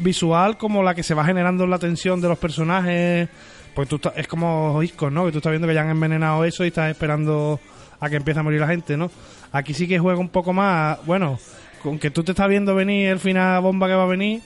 visual 0.00 0.56
como 0.56 0.82
la 0.82 0.94
que 0.94 1.02
se 1.02 1.14
va 1.14 1.24
generando 1.24 1.64
en 1.64 1.70
la 1.70 1.78
tensión 1.78 2.20
de 2.20 2.28
los 2.28 2.38
personajes. 2.38 3.28
Pues 3.74 3.88
tú 3.88 3.96
estás- 3.96 4.12
es 4.16 4.28
como 4.28 4.80
Isco, 4.82 5.10
¿no? 5.10 5.24
Que 5.26 5.32
tú 5.32 5.38
estás 5.38 5.50
viendo 5.50 5.66
que 5.66 5.74
ya 5.74 5.82
han 5.82 5.90
envenenado 5.90 6.44
eso 6.44 6.64
y 6.64 6.68
estás 6.68 6.90
esperando 6.90 7.58
a 8.00 8.08
que 8.08 8.16
empiece 8.16 8.38
a 8.40 8.42
morir 8.42 8.60
la 8.60 8.68
gente, 8.68 8.96
¿no? 8.96 9.10
Aquí 9.52 9.74
sí 9.74 9.88
que 9.88 9.98
juega 9.98 10.20
un 10.20 10.28
poco 10.28 10.52
más, 10.52 10.98
bueno, 11.06 11.38
con 11.82 11.98
que 11.98 12.10
tú 12.10 12.22
te 12.22 12.32
estás 12.32 12.48
viendo 12.48 12.74
venir 12.74 13.08
el 13.08 13.18
final 13.18 13.60
bomba 13.62 13.88
que 13.88 13.94
va 13.94 14.04
a 14.04 14.06
venir, 14.06 14.42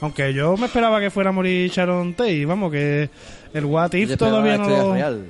aunque 0.00 0.34
yo 0.34 0.56
me 0.56 0.66
esperaba 0.66 0.98
que 1.00 1.10
fuera 1.10 1.30
a 1.30 1.32
morir 1.32 1.70
Sharon 1.70 2.14
Tate, 2.14 2.44
vamos, 2.44 2.72
que 2.72 3.08
el 3.54 3.64
What 3.64 3.92
If 3.94 4.16
todavía 4.16 4.58
no 4.58 4.68
lo... 4.68 4.94
real. 4.94 5.26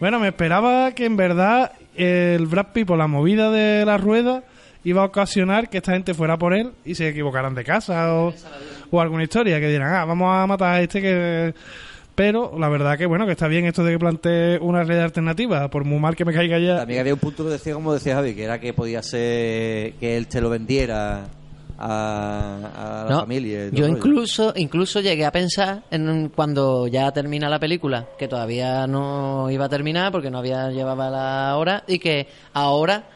Bueno, 0.00 0.18
me 0.18 0.28
esperaba 0.28 0.92
que 0.92 1.04
en 1.04 1.16
verdad 1.16 1.72
el 1.94 2.46
Brad 2.46 2.66
Pitt, 2.72 2.86
por 2.86 2.98
la 2.98 3.06
movida 3.06 3.50
de 3.52 3.84
la 3.84 3.96
rueda, 3.98 4.42
iba 4.84 5.02
a 5.02 5.06
ocasionar 5.06 5.68
que 5.70 5.78
esta 5.78 5.92
gente 5.92 6.14
fuera 6.14 6.36
por 6.36 6.54
él 6.54 6.72
y 6.84 6.94
se 6.94 7.08
equivocaran 7.08 7.54
de 7.54 7.64
casa 7.64 8.14
o, 8.14 8.32
o 8.90 9.00
alguna 9.00 9.22
historia, 9.24 9.58
que 9.60 9.68
dirán, 9.68 9.94
ah, 9.94 10.04
vamos 10.04 10.28
a 10.34 10.46
matar 10.46 10.74
a 10.74 10.80
este 10.82 11.00
que... 11.00 11.54
Pero 12.14 12.56
la 12.60 12.68
verdad 12.68 12.96
que, 12.96 13.06
bueno, 13.06 13.26
que 13.26 13.32
está 13.32 13.48
bien 13.48 13.64
esto 13.66 13.82
de 13.82 13.90
que 13.92 13.98
plantee 13.98 14.58
una 14.60 14.84
realidad 14.84 15.06
alternativa, 15.06 15.68
por 15.68 15.84
muy 15.84 15.98
mal 15.98 16.14
que 16.14 16.24
me 16.24 16.32
caiga 16.32 16.58
ya. 16.60 16.76
También 16.76 17.00
había 17.00 17.14
un 17.14 17.18
punto 17.18 17.42
que 17.44 17.50
decía, 17.50 17.74
como 17.74 17.92
decía 17.92 18.14
Javi, 18.14 18.34
que 18.36 18.44
era 18.44 18.60
que 18.60 18.72
podía 18.72 19.02
ser 19.02 19.94
que 19.94 20.16
él 20.16 20.28
te 20.28 20.40
lo 20.40 20.48
vendiera 20.48 21.24
a, 21.76 23.02
a 23.02 23.04
la 23.04 23.10
No, 23.10 23.20
familia. 23.20 23.68
yo 23.72 23.82
rollo. 23.82 23.88
incluso 23.96 24.52
incluso 24.54 25.00
llegué 25.00 25.24
a 25.24 25.32
pensar 25.32 25.82
en 25.90 26.28
cuando 26.28 26.86
ya 26.86 27.10
termina 27.10 27.48
la 27.48 27.58
película 27.58 28.06
que 28.16 28.28
todavía 28.28 28.86
no 28.86 29.50
iba 29.50 29.64
a 29.64 29.68
terminar 29.68 30.12
porque 30.12 30.30
no 30.30 30.38
había 30.38 30.70
llevaba 30.70 31.10
la 31.10 31.56
hora 31.56 31.82
y 31.88 31.98
que 31.98 32.28
ahora 32.52 33.08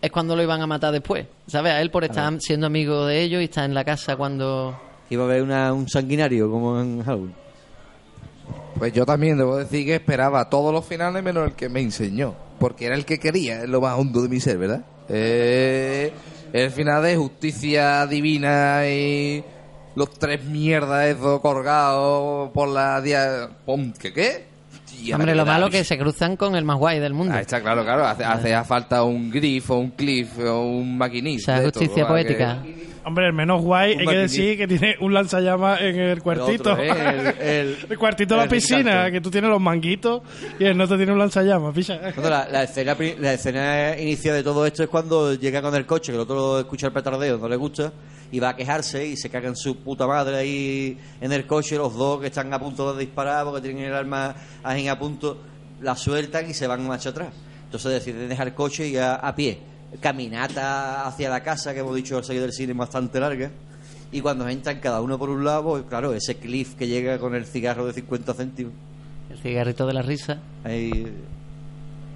es 0.00 0.10
cuando 0.10 0.36
lo 0.36 0.42
iban 0.42 0.60
a 0.62 0.66
matar 0.66 0.92
después, 0.92 1.26
¿sabes? 1.46 1.72
A 1.72 1.80
él 1.80 1.90
por 1.90 2.04
estar 2.04 2.32
siendo 2.40 2.66
amigo 2.66 3.06
de 3.06 3.20
ellos 3.22 3.40
y 3.40 3.44
estar 3.44 3.64
en 3.64 3.74
la 3.74 3.84
casa 3.84 4.16
cuando 4.16 4.78
Iba 5.10 5.22
a 5.22 5.26
haber 5.26 5.42
una- 5.42 5.72
un 5.72 5.88
sanguinario 5.88 6.50
como 6.50 6.80
en 6.80 7.02
Halloween. 7.02 7.34
Pues 8.78 8.92
yo 8.92 9.04
también 9.06 9.38
debo 9.38 9.56
decir 9.56 9.84
que 9.86 9.94
esperaba 9.96 10.48
todos 10.50 10.72
los 10.72 10.84
finales 10.84 11.22
menos 11.22 11.48
el 11.48 11.54
que 11.54 11.68
me 11.68 11.80
enseñó. 11.80 12.34
Porque 12.58 12.86
era 12.86 12.94
el 12.94 13.04
que 13.04 13.18
quería, 13.18 13.62
es 13.62 13.68
lo 13.68 13.80
más 13.80 13.98
hondo 13.98 14.20
de 14.22 14.28
mi 14.28 14.38
ser, 14.40 14.58
¿verdad? 14.58 14.84
Eh, 15.08 16.12
el 16.52 16.70
final 16.70 17.02
de 17.02 17.16
justicia 17.16 18.06
divina 18.06 18.86
y 18.88 19.42
los 19.94 20.10
tres 20.10 20.44
mierdas 20.44 21.06
esos 21.06 21.40
colgados 21.40 22.50
por 22.50 22.68
la 22.68 23.00
dia... 23.00 23.48
¿Qué 23.98 24.12
qué? 24.12 24.47
Tía, 24.98 25.16
Hombre, 25.16 25.34
lo 25.34 25.46
malo 25.46 25.70
que 25.70 25.84
se 25.84 25.96
cruzan 25.98 26.36
con 26.36 26.54
el 26.56 26.64
más 26.64 26.76
guay 26.78 26.98
del 27.00 27.14
mundo. 27.14 27.34
Ah, 27.34 27.40
está 27.40 27.60
claro, 27.60 27.84
claro. 27.84 28.04
Hace, 28.06 28.24
hace 28.24 28.64
falta 28.64 29.02
un 29.04 29.30
grif 29.30 29.70
o 29.70 29.76
un 29.78 29.90
cliff 29.90 30.38
o 30.40 30.62
un 30.62 30.98
maquinista. 30.98 31.52
O 31.54 31.56
sea, 31.56 31.64
justicia 31.64 32.06
poética. 32.06 32.62
que- 32.62 32.77
Hombre, 33.08 33.26
el 33.26 33.32
menos 33.32 33.62
guay 33.62 33.92
hay 33.92 34.06
que 34.06 34.16
decir 34.16 34.56
que 34.58 34.68
tiene 34.68 34.96
un 35.00 35.12
lanzallamas 35.14 35.80
en 35.80 35.96
el 35.98 36.22
cuartito. 36.22 36.72
otro, 36.72 36.82
¿eh? 36.84 36.88
El- 36.90 37.48
el- 37.48 37.76
El 37.90 37.98
cuartito 37.98 38.34
de 38.34 38.40
la 38.40 38.48
piscina, 38.48 39.10
que 39.10 39.20
tú 39.20 39.30
tienes 39.30 39.50
los 39.50 39.60
manguitos 39.60 40.22
y 40.58 40.64
el 40.64 40.80
otro 40.80 40.96
tiene 40.96 41.12
un 41.12 41.18
lanzallamas, 41.18 41.74
picha. 41.74 41.98
La, 42.22 42.48
la 42.50 42.62
escena, 42.64 42.96
la 43.18 43.32
escena 43.32 43.98
inicial 43.98 44.34
de 44.36 44.42
todo 44.42 44.64
esto 44.66 44.82
es 44.82 44.88
cuando 44.88 45.34
llega 45.34 45.60
con 45.62 45.74
el 45.74 45.86
coche, 45.86 46.12
que 46.12 46.16
el 46.16 46.22
otro 46.22 46.60
escucha 46.60 46.86
el 46.88 46.92
petardeo, 46.92 47.38
no 47.38 47.48
le 47.48 47.56
gusta, 47.56 47.92
y 48.30 48.38
va 48.40 48.50
a 48.50 48.56
quejarse 48.56 49.06
y 49.06 49.16
se 49.16 49.30
caga 49.30 49.48
en 49.48 49.56
su 49.56 49.76
puta 49.78 50.06
madre 50.06 50.36
ahí 50.36 50.98
en 51.20 51.32
el 51.32 51.46
coche, 51.46 51.76
los 51.76 51.94
dos 51.96 52.20
que 52.20 52.26
están 52.28 52.52
a 52.52 52.58
punto 52.60 52.92
de 52.92 53.00
disparar 53.00 53.44
porque 53.46 53.62
tienen 53.62 53.84
el 53.84 53.94
arma 53.94 54.34
ahí 54.62 54.86
a 54.86 54.98
punto, 54.98 55.38
la 55.80 55.96
sueltan 55.96 56.48
y 56.50 56.54
se 56.54 56.66
van 56.66 56.86
marcha 56.86 57.08
atrás. 57.10 57.28
Entonces 57.64 57.92
deciden 57.92 58.28
dejar 58.28 58.48
el 58.48 58.54
coche 58.54 58.88
y 58.88 58.96
a, 58.96 59.14
a 59.14 59.34
pie. 59.34 59.58
Caminata 60.00 61.06
hacia 61.06 61.30
la 61.30 61.42
casa, 61.42 61.72
que 61.72 61.80
hemos 61.80 61.96
dicho 61.96 62.16
al 62.16 62.24
salir 62.24 62.42
del 62.42 62.52
cine, 62.52 62.72
es 62.72 62.78
bastante 62.78 63.18
larga. 63.20 63.50
Y 64.10 64.20
cuando 64.20 64.48
entran 64.48 64.80
cada 64.80 65.00
uno 65.00 65.18
por 65.18 65.30
un 65.30 65.44
lado, 65.44 65.62
pues 65.64 65.84
claro, 65.88 66.12
ese 66.12 66.36
cliff 66.36 66.74
que 66.74 66.86
llega 66.86 67.18
con 67.18 67.34
el 67.34 67.46
cigarro 67.46 67.86
de 67.86 67.92
50 67.92 68.34
céntimos. 68.34 68.72
El 69.30 69.38
cigarrito 69.38 69.86
de 69.86 69.92
la 69.92 70.02
risa. 70.02 70.38
Ahí, 70.64 71.12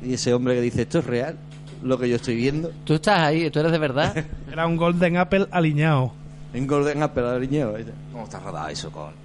y 0.03 0.15
ese 0.15 0.33
hombre 0.33 0.55
que 0.55 0.61
dice, 0.63 0.83
esto 0.83 1.01
es 1.01 1.07
real, 1.07 1.37
lo 1.83 1.99
que 1.99 2.09
yo 2.09 2.17
estoy 2.17 2.37
viendo. 2.37 2.71
Tú 2.85 2.95
estás 2.95 3.21
ahí, 3.21 3.51
tú 3.51 3.61
eres 3.61 3.73
de 3.73 3.79
verdad. 3.79 4.25
Era 4.51 4.67
un 4.67 4.77
Golden 4.77 5.17
Apple 5.17 5.47
alineado. 5.51 6.13
En 6.55 6.67
Golden 6.67 7.03
Apple, 7.03 7.27
aliñado. 7.27 7.77
¿Cómo 8.13 8.25
está 8.25 8.41
rodado 8.41 8.69
eso 8.69 8.91
con...? 8.91 9.22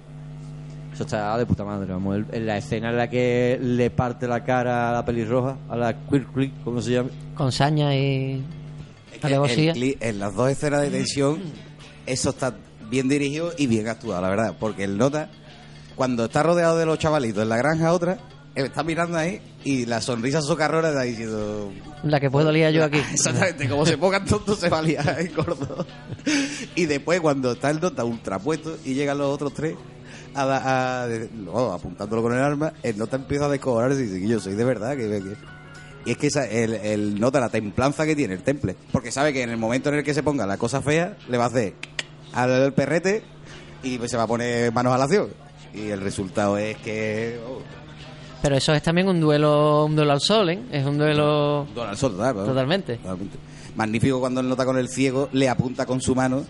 Eso 0.98 1.04
está 1.04 1.38
de 1.38 1.46
puta 1.46 1.64
madre, 1.64 1.92
vamos. 1.92 2.16
El- 2.16 2.26
En 2.32 2.44
la 2.44 2.56
escena 2.58 2.90
en 2.90 2.96
la 2.96 3.08
que 3.08 3.56
le 3.62 3.88
parte 3.88 4.26
la 4.26 4.42
cara 4.42 4.90
a 4.90 4.92
la 4.92 5.04
pelirroja, 5.04 5.56
a 5.68 5.76
la 5.76 5.96
Queer 6.08 6.24
Creek, 6.26 6.52
como 6.64 6.82
se 6.82 6.90
llama. 6.90 7.10
Con 7.36 7.52
saña 7.52 7.94
y 7.94 8.42
Es 9.12 9.20
que 9.20 9.26
alevosía. 9.28 9.70
el 9.74 9.78
cli- 9.78 9.96
en 10.00 10.18
las 10.18 10.34
dos 10.34 10.50
escenas 10.50 10.82
de 10.82 10.90
tensión, 10.90 11.38
eso 12.04 12.30
está 12.30 12.52
bien 12.90 13.08
dirigido 13.08 13.52
y 13.56 13.68
bien 13.68 13.86
actuado, 13.86 14.20
la 14.22 14.28
verdad. 14.28 14.56
Porque 14.58 14.82
el 14.82 14.98
nota, 14.98 15.30
cuando 15.94 16.24
está 16.24 16.42
rodeado 16.42 16.76
de 16.76 16.84
los 16.86 16.98
chavalitos 16.98 17.44
en 17.44 17.48
la 17.48 17.58
granja, 17.58 17.92
otra, 17.92 18.18
él 18.56 18.64
está 18.66 18.82
mirando 18.82 19.18
ahí 19.18 19.40
y 19.62 19.86
la 19.86 20.00
sonrisa 20.00 20.42
socarrona 20.42 20.88
está 20.88 21.02
diciendo. 21.02 21.70
La 22.02 22.18
que 22.18 22.28
puedo 22.28 22.50
liar 22.50 22.72
yo 22.72 22.82
aquí. 22.82 22.98
Exactamente, 23.12 23.68
como 23.68 23.86
se 23.86 23.96
pongan 23.96 24.24
tontos 24.24 24.58
se 24.58 24.68
va 24.68 24.80
a 24.80 24.82
liar 24.82 25.16
el 25.20 25.32
gordo. 25.32 25.86
Y 26.74 26.86
después, 26.86 27.20
cuando 27.20 27.52
está 27.52 27.70
el 27.70 27.78
nota 27.80 28.02
ultrapuesto 28.04 28.76
y 28.84 28.94
llegan 28.94 29.18
los 29.18 29.32
otros 29.32 29.54
tres. 29.54 29.76
A, 30.34 30.42
a- 30.42 31.04
a- 31.04 31.08
no, 31.34 31.72
apuntándolo 31.72 32.22
con 32.22 32.34
el 32.34 32.40
arma, 32.42 32.72
el 32.82 32.96
nota 32.98 33.16
empieza 33.16 33.46
a 33.46 33.48
descojonarse 33.48 34.00
y 34.00 34.02
dice 34.04 34.20
que 34.20 34.28
yo 34.28 34.40
soy 34.40 34.54
de 34.54 34.64
verdad 34.64 34.96
que, 34.96 35.08
que- 35.08 35.36
y 36.06 36.12
es 36.12 36.16
que 36.16 36.26
esa- 36.28 36.46
el, 36.48 36.74
el 36.74 37.20
nota 37.20 37.40
la 37.40 37.48
templanza 37.48 38.06
que 38.06 38.14
tiene 38.16 38.34
el 38.34 38.42
temple. 38.42 38.76
Porque 38.92 39.10
sabe 39.10 39.32
que 39.32 39.42
en 39.42 39.50
el 39.50 39.56
momento 39.58 39.88
en 39.90 39.96
el 39.96 40.04
que 40.04 40.14
se 40.14 40.22
ponga 40.22 40.46
la 40.46 40.56
cosa 40.56 40.80
fea, 40.80 41.16
le 41.28 41.36
va 41.38 41.44
a 41.44 41.48
hacer 41.48 41.74
al 42.32 42.72
perrete 42.72 43.22
y 43.82 43.98
pues 43.98 44.10
se 44.10 44.16
va 44.16 44.22
a 44.24 44.26
poner 44.26 44.72
manos 44.72 44.92
a 44.94 44.98
la 44.98 45.04
acción. 45.04 45.28
Y 45.74 45.88
el 45.88 46.00
resultado 46.00 46.56
es 46.56 46.76
que. 46.78 47.38
Oh, 47.46 47.60
Pero 48.42 48.56
eso 48.56 48.72
es 48.72 48.82
también 48.82 49.08
un 49.08 49.20
duelo, 49.20 49.84
un 49.84 49.96
duelo 49.96 50.12
al 50.12 50.20
sol, 50.20 50.48
¿eh? 50.50 50.62
Es 50.70 50.86
un 50.86 50.96
duelo 50.96 51.66
Donald 51.74 51.98
Sol, 51.98 52.12
total, 52.12 52.34
totalmente. 52.34 52.96
Totalmente. 52.96 53.36
Magnífico 53.76 54.18
cuando 54.20 54.40
el 54.40 54.48
nota 54.48 54.64
con 54.64 54.78
el 54.78 54.88
ciego 54.88 55.28
le 55.32 55.48
apunta 55.48 55.84
con 55.84 56.00
su 56.00 56.14
mano 56.14 56.44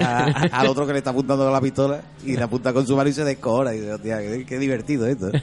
a- 0.00 0.24
al 0.60 0.66
otro 0.68 0.86
que 0.86 0.92
le 0.92 0.98
está 0.98 1.10
apuntando 1.10 1.44
con 1.44 1.52
la 1.52 1.60
pistola 1.60 2.00
y 2.24 2.36
le 2.36 2.42
apunta 2.42 2.72
con 2.72 2.86
su 2.86 2.96
mano 2.96 3.08
y 3.08 3.12
se 3.12 3.24
descojona. 3.24 3.74
Y 3.74 3.80
dice, 3.80 3.92
hostia, 3.94 4.18
qué, 4.18 4.44
qué 4.46 4.58
divertido 4.58 5.06
esto. 5.06 5.30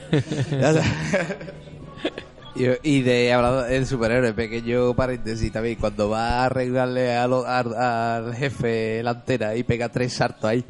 Y, 2.82 3.02
de 3.02 3.34
hablando 3.34 3.64
del 3.64 3.86
superhéroe, 3.86 4.32
pequeño 4.32 4.94
paréntesis 4.94 5.52
también, 5.52 5.76
cuando 5.76 6.08
va 6.08 6.40
a 6.40 6.44
arreglarle 6.46 7.14
a 7.14 7.26
lo- 7.26 7.44
a- 7.46 8.16
al 8.16 8.34
jefe 8.34 9.02
la 9.02 9.10
antena 9.10 9.54
y 9.54 9.62
pega 9.62 9.90
tres 9.90 10.14
saltos 10.14 10.44
ahí, 10.46 10.64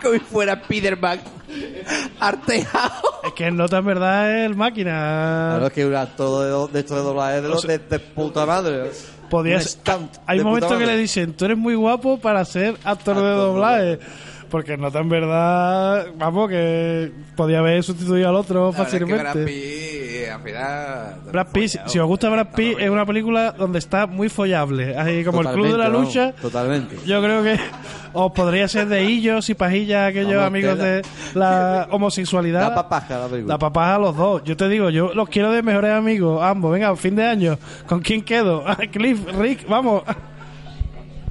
como 0.00 0.14
si 0.14 0.20
fuera 0.20 0.56
Spiderman, 0.64 1.20
artejado. 2.18 3.02
Es 3.24 3.32
que 3.34 3.48
el 3.48 3.56
nota 3.58 3.76
en 3.78 3.84
verdad 3.84 4.34
es 4.38 4.46
el 4.46 4.56
máquina. 4.56 5.48
Claro, 5.50 5.66
es 5.66 5.72
que 5.74 5.84
un 5.84 5.94
actor 5.94 6.68
de, 6.70 6.72
de 6.72 6.80
esto 6.80 6.94
de 6.96 7.02
doblaje 7.02 7.42
de, 7.42 7.48
los 7.50 7.62
de, 7.66 7.78
de 7.78 7.98
puta 7.98 8.46
madre. 8.46 8.90
Podía 9.28 9.56
Un 9.56 9.62
ser- 9.62 9.70
stunt 9.70 10.16
Hay 10.26 10.40
momentos 10.40 10.76
que 10.78 10.86
le 10.86 10.96
dicen, 10.96 11.32
tú 11.32 11.44
eres 11.44 11.58
muy 11.58 11.74
guapo 11.74 12.18
para 12.18 12.44
ser 12.44 12.76
actor 12.84 12.84
de 12.84 12.90
Actor 12.90 13.16
de 13.16 13.30
doblaje. 13.30 13.98
Porque 14.50 14.76
nota 14.76 15.00
en 15.00 15.08
verdad, 15.08 16.06
vamos, 16.16 16.48
que 16.48 17.10
podía 17.34 17.58
haber 17.58 17.82
sustituido 17.82 18.28
al 18.28 18.36
otro 18.36 18.72
La 18.72 18.84
es 18.84 18.84
que 20.26 20.32
al 20.32 20.40
final... 20.42 21.14
Brad 21.32 21.46
Pitt, 21.52 21.68
si- 21.68 21.78
si 21.86 21.98
os 21.98 22.06
gusta 22.06 22.28
Brad 22.28 22.48
Pitt, 22.54 22.78
es 22.78 22.90
una 22.90 23.06
película 23.06 23.52
donde 23.52 23.78
está 23.78 24.06
muy 24.06 24.28
follable. 24.28 24.96
Así 24.96 25.24
como 25.24 25.40
el 25.42 25.48
club 25.48 25.72
de 25.72 25.78
la 25.78 25.88
lucha. 25.88 26.32
Totalmente. 26.32 26.96
Yo 27.06 27.22
creo 27.22 27.42
que 27.42 27.58
os 28.12 28.32
podría 28.32 28.68
ser 28.68 28.88
de 28.88 29.04
Illos 29.04 29.48
y 29.50 29.54
Pajillas, 29.54 30.08
aquellos 30.10 30.32
Vamos, 30.34 30.46
amigos 30.46 30.78
de 30.78 31.02
la 31.34 31.88
homosexualidad. 31.90 32.60
Da 32.60 32.74
papaja 32.74 33.18
la 33.18 33.26
película. 33.28 33.54
La 33.54 33.58
papaja 33.58 33.94
a 33.94 33.98
los 33.98 34.16
dos. 34.16 34.42
Yo 34.44 34.56
te 34.56 34.68
digo, 34.68 34.90
yo 34.90 35.12
los 35.14 35.28
quiero 35.28 35.50
de 35.52 35.62
mejores 35.62 35.92
amigos, 35.92 36.42
ambos. 36.42 36.72
Venga, 36.72 36.94
fin 36.96 37.16
de 37.16 37.24
año. 37.26 37.58
¿Con 37.86 38.00
quién 38.00 38.22
quedo? 38.22 38.64
Ah, 38.66 38.76
Cliff, 38.90 39.20
Rick, 39.38 39.68
vamos. 39.68 40.02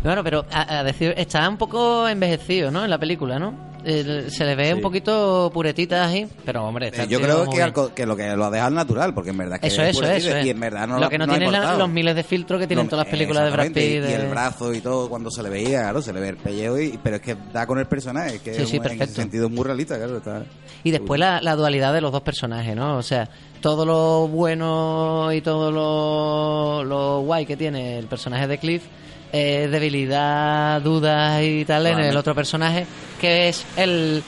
Bueno, 0.03 0.23
pero 0.23 0.45
a, 0.51 0.79
a 0.79 0.83
decir, 0.83 1.13
está 1.17 1.47
un 1.49 1.57
poco 1.57 2.07
envejecido, 2.07 2.69
¿no? 2.71 2.83
En 2.83 2.89
la 2.89 2.97
película, 2.99 3.39
¿no? 3.39 3.64
El- 3.85 4.31
se 4.31 4.43
le 4.45 4.55
ve 4.55 4.73
un 4.73 4.81
poquito 4.81 5.51
puretita 5.53 6.07
ahí, 6.07 6.27
pero 6.43 6.65
hombre, 6.65 6.87
está 6.87 7.03
Eh, 7.03 7.07
yo 7.07 7.19
creo 7.21 7.45
que, 7.93 8.05
lo 8.05 8.15
que 8.15 8.35
lo 8.35 8.45
ha 8.45 8.49
dejado 8.49 8.71
natural, 8.71 9.13
porque 9.13 9.29
en 9.29 9.37
verdad 9.37 9.59
que 9.59 9.67
Eso, 9.67 9.83
es 9.83 9.95
eso, 9.95 10.03
eso. 10.11 10.39
Y 10.39 10.49
en 10.49 10.59
verdad 10.59 10.87
no 10.87 10.99
Lo 10.99 11.07
que 11.09 11.17
no, 11.19 11.27
tienen 11.27 11.51
la- 11.51 11.75
los 11.77 11.87
miles 11.89 12.15
de 12.15 12.23
filtros 12.23 12.59
que 12.59 12.65
tienen 12.65 12.87
No, 12.87 12.89
todas 12.89 13.05
las 13.05 13.11
películas 13.11 13.43
de 13.45 13.51
Brad 13.51 13.67
Pitt. 13.67 13.77
Y, 13.77 13.97
el 14.13 14.27
brazo 14.29 14.73
y 14.73 14.81
todo, 14.81 15.07
cuando 15.07 15.29
se 15.29 15.43
le 15.43 15.49
veía, 15.49 15.81
claro, 15.81 16.01
se 16.01 16.11
le 16.13 16.19
ve 16.19 16.29
el 16.29 16.37
pellejo, 16.37 16.79
y, 16.79 16.99
pero 17.03 17.17
es 17.17 17.21
que 17.21 17.35
da 17.53 17.67
con 17.67 17.77
el 17.77 17.85
personaje, 17.85 18.39
que 18.39 18.55
Sí, 18.55 18.61
es 18.63 18.69
sí, 18.69 18.77
un- 18.79 18.85
en 18.85 18.91
ese 18.91 18.97
perfecto. 18.97 19.21
sentido 19.21 19.49
muy 19.49 19.63
realista, 19.63 19.97
claro. 19.97 20.17
Está, 20.17 20.43
Y 20.83 20.89
después 20.91 21.19
la, 21.19 21.39
la 21.41 21.55
dualidad 21.55 21.93
de 21.93 22.01
los 22.01 22.11
dos 22.11 22.21
personajes, 22.23 22.75
¿no? 22.75 22.97
O 22.97 23.03
sea, 23.03 23.29
todo 23.61 23.85
lo 23.85 24.27
bueno 24.27 25.31
y 25.31 25.41
todo 25.41 25.71
lo, 25.71 26.83
lo 26.83 27.21
guay 27.21 27.45
que 27.45 27.55
tiene 27.55 27.99
el 27.99 28.07
personaje 28.07 28.47
de 28.47 28.57
Cliff, 28.57 28.83
eh, 29.31 29.67
debilidad, 29.69 30.81
dudas 30.81 31.41
y 31.43 31.65
tal 31.65 31.87
en 31.87 31.99
el 31.99 32.15
otro 32.15 32.33
personaje, 32.35 32.85
que 33.25 33.49
es 33.49 33.65
el 33.77 34.23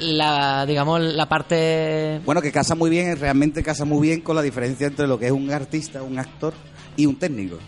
la 0.00 0.66
digamos 0.66 1.00
la 1.00 1.26
parte 1.26 2.20
Bueno, 2.24 2.42
que 2.42 2.52
casa 2.52 2.74
muy 2.74 2.90
bien, 2.90 3.18
realmente 3.18 3.62
casa 3.62 3.84
muy 3.86 4.06
bien 4.08 4.20
con 4.20 4.36
la 4.36 4.42
diferencia 4.42 4.86
entre 4.88 5.06
lo 5.06 5.18
que 5.18 5.26
es 5.26 5.32
un 5.32 5.50
artista, 5.50 6.02
un 6.02 6.18
actor 6.18 6.52
y 6.96 7.06
un 7.06 7.16
técnico. 7.18 7.58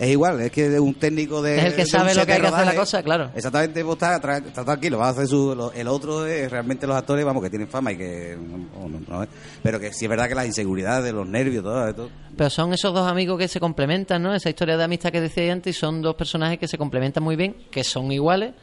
Es 0.00 0.10
igual, 0.10 0.40
es 0.40 0.50
que 0.50 0.80
un 0.80 0.94
técnico 0.94 1.40
de. 1.40 1.56
Es 1.58 1.64
el 1.66 1.76
que 1.76 1.86
sabe 1.86 2.12
lo 2.12 2.26
que 2.26 2.32
hay 2.32 2.40
que 2.40 2.46
hacer 2.48 2.66
la 2.66 2.74
cosa, 2.74 3.02
claro. 3.04 3.30
Exactamente, 3.36 3.80
vos 3.84 3.94
está, 3.94 4.20
tra- 4.20 4.44
está 4.44 4.64
tranquilo, 4.64 4.98
va 4.98 5.06
a 5.06 5.10
hacer 5.10 5.28
su. 5.28 5.54
lo- 5.54 5.72
el 5.72 5.86
otro 5.86 6.26
es 6.26 6.50
realmente 6.50 6.88
los 6.88 6.96
actores, 6.96 7.24
vamos, 7.24 7.40
que 7.40 7.50
tienen 7.50 7.68
fama 7.68 7.92
y 7.92 7.96
que. 7.96 8.36
no- 8.36 8.88
no- 8.88 9.00
no 9.08 9.22
es- 9.22 9.28
pero 9.62 9.78
que 9.78 9.92
sí 9.92 10.06
es 10.06 10.08
verdad 10.08 10.28
que 10.28 10.34
las 10.34 10.46
inseguridades, 10.46 11.12
los 11.14 11.28
nervios, 11.28 11.62
todo 11.62 11.88
esto. 11.88 12.10
Pero 12.36 12.50
son 12.50 12.72
esos 12.74 12.92
dos 12.92 13.08
amigos 13.08 13.38
que 13.38 13.46
se 13.46 13.60
complementan, 13.60 14.20
¿no? 14.24 14.34
Esa 14.34 14.50
historia 14.50 14.76
de 14.76 14.82
amistad 14.82 15.12
que 15.12 15.20
decía 15.20 15.52
antes, 15.52 15.76
son 15.76 16.02
dos 16.02 16.16
personajes 16.16 16.58
que 16.58 16.66
se 16.66 16.76
complementan 16.76 17.22
muy 17.22 17.36
bien, 17.36 17.54
que 17.70 17.84
son 17.84 18.10
iguales, 18.10 18.54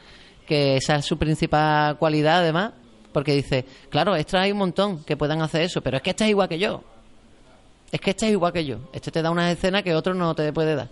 que 0.52 0.76
esa 0.76 0.96
es 0.96 1.06
su 1.06 1.16
principal 1.16 1.96
cualidad, 1.96 2.40
además, 2.40 2.72
porque 3.10 3.32
dice, 3.32 3.64
claro, 3.88 4.14
extras 4.14 4.44
hay 4.44 4.52
un 4.52 4.58
montón 4.58 5.02
que 5.02 5.16
puedan 5.16 5.40
hacer 5.40 5.62
eso, 5.62 5.80
pero 5.80 5.96
es 5.96 6.02
que 6.02 6.10
este 6.10 6.24
es 6.24 6.30
igual 6.30 6.46
que 6.46 6.58
yo. 6.58 6.84
Es 7.90 7.98
que 8.02 8.10
este 8.10 8.26
es 8.26 8.32
igual 8.32 8.52
que 8.52 8.66
yo. 8.66 8.90
Este 8.92 9.10
te 9.10 9.22
da 9.22 9.30
unas 9.30 9.50
escenas 9.50 9.82
que 9.82 9.94
otro 9.94 10.12
no 10.12 10.34
te 10.34 10.52
puede 10.52 10.74
dar. 10.74 10.90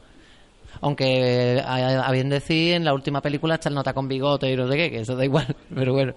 Aunque, 0.80 1.62
a, 1.62 2.10
bien 2.10 2.30
decir, 2.30 2.72
en 2.72 2.86
la 2.86 2.94
última 2.94 3.20
película 3.20 3.56
está 3.56 3.68
el 3.68 3.74
nota 3.74 3.92
con 3.92 4.08
bigote 4.08 4.50
y 4.50 4.56
no 4.56 4.66
sé 4.66 4.78
qué, 4.78 4.90
que 4.90 5.00
eso 5.00 5.14
da 5.14 5.26
igual, 5.26 5.54
pero 5.74 5.92
bueno. 5.92 6.14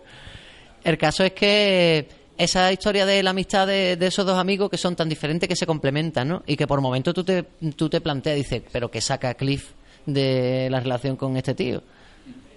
El 0.82 0.98
caso 0.98 1.26
es 1.26 1.34
que 1.34 2.08
esa 2.38 2.72
historia 2.72 3.06
de 3.06 3.24
la 3.24 3.32
amistad 3.32 3.68
de, 3.68 3.98
esos 4.00 4.26
dos 4.26 4.38
amigos 4.38 4.70
que 4.70 4.78
son 4.78 4.96
tan 4.96 5.10
diferentes 5.10 5.50
que 5.50 5.58
se 5.58 5.66
complementan, 5.66 6.30
¿no? 6.30 6.44
Y 6.48 6.56
que 6.56 6.66
por 6.66 6.80
momento 6.80 7.14
tú 7.14 7.26
te, 7.26 7.44
tú 7.76 7.90
te 7.90 8.00
planteas, 8.00 8.38
dices, 8.38 8.64
pero 8.72 8.90
¿qué 8.90 9.02
saca 9.02 9.34
Cliff 9.34 9.72
de 10.06 10.70
la 10.72 10.80
relación 10.80 11.18
con 11.18 11.36
este 11.36 11.54
tío? 11.56 11.84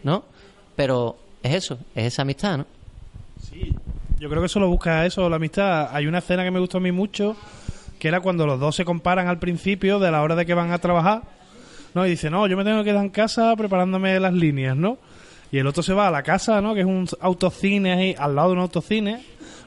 ¿No? 0.05 0.36
Pero 0.77 1.17
es 1.43 1.55
eso, 1.55 1.79
es 1.95 2.05
esa 2.05 2.23
amistad, 2.23 2.59
¿no? 2.59 2.67
Yo 4.19 4.31
creo 4.31 4.43
que 4.43 4.49
solo 4.49 4.69
busca 4.69 5.05
eso, 5.05 5.29
la 5.29 5.37
amistad. 5.37 5.89
Hay 5.93 6.07
una 6.07 6.19
escena 6.19 6.45
que 6.45 6.51
me 6.51 6.61
gustó 6.61 6.79
a 6.79 6.81
mí 6.81 6.93
mucho, 6.93 7.37
que 7.99 8.09
era 8.09 8.21
cuando 8.21 8.47
los 8.47 8.61
dos 8.61 8.77
se 8.77 8.85
comparan 8.85 9.29
al 9.29 9.39
principio 9.39 9.99
de 9.99 10.11
la 10.11 10.23
hora 10.23 10.37
de 10.37 10.47
que 10.47 10.55
van 10.55 10.73
a 10.73 10.79
trabajar, 10.79 11.23
¿no? 11.95 12.07
Y 12.07 12.11
dice, 12.11 12.31
no, 12.31 12.47
yo 12.47 12.57
me 12.57 12.65
tengo 12.65 12.79
que 12.79 12.91
quedar 12.91 13.05
en 13.05 13.11
casa 13.11 13.55
preparándome 13.57 14.19
las 14.21 14.33
líneas, 14.33 14.77
¿no? 14.77 14.99
Y 15.51 15.59
el 15.59 15.67
otro 15.67 15.83
se 15.83 15.95
va 15.95 16.09
a 16.09 16.11
la 16.11 16.23
casa, 16.23 16.61
¿no? 16.61 16.75
Que 16.75 16.81
es 16.81 16.87
un 16.87 17.07
autocine 17.21 17.93
ahí, 17.93 18.15
al 18.19 18.35
lado 18.35 18.49
de 18.49 18.55
un 18.55 18.61
autocine, 18.61 19.23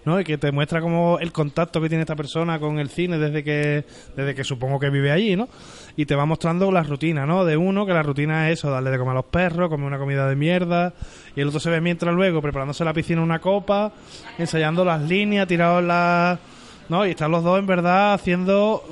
¿no? 0.05 0.19
Y 0.19 0.23
que 0.23 0.37
te 0.37 0.51
muestra 0.51 0.81
como 0.81 1.19
el 1.19 1.31
contacto 1.31 1.81
que 1.81 1.89
tiene 1.89 2.01
esta 2.01 2.15
persona 2.15 2.59
con 2.59 2.79
el 2.79 2.89
cine 2.89 3.17
desde 3.17 3.43
que, 3.43 3.85
desde 4.15 4.35
que 4.35 4.43
supongo 4.43 4.79
que 4.79 4.89
vive 4.89 5.11
allí, 5.11 5.35
¿no? 5.35 5.47
Y 5.95 6.05
te 6.05 6.15
va 6.15 6.25
mostrando 6.25 6.71
la 6.71 6.83
rutina, 6.83 7.25
¿no? 7.25 7.45
De 7.45 7.57
uno, 7.57 7.85
que 7.85 7.93
la 7.93 8.03
rutina 8.03 8.49
es 8.49 8.59
eso, 8.59 8.69
darle 8.69 8.91
de 8.91 8.97
comer 8.97 9.11
a 9.11 9.15
los 9.15 9.25
perros, 9.25 9.69
comer 9.69 9.87
una 9.87 9.97
comida 9.97 10.27
de 10.27 10.35
mierda. 10.35 10.93
Y 11.35 11.41
el 11.41 11.47
otro 11.47 11.59
se 11.59 11.69
ve 11.69 11.81
mientras 11.81 12.13
luego 12.13 12.41
preparándose 12.41 12.83
la 12.83 12.93
piscina 12.93 13.21
una 13.21 13.39
copa, 13.39 13.93
ensayando 14.37 14.83
las 14.83 15.01
líneas, 15.01 15.47
tirados 15.47 15.81
en 15.81 15.87
la... 15.87 16.39
¿No? 16.89 17.05
Y 17.05 17.11
están 17.11 17.29
los 17.29 17.43
dos 17.43 17.59
en 17.59 17.67
verdad 17.67 18.13
haciendo 18.15 18.83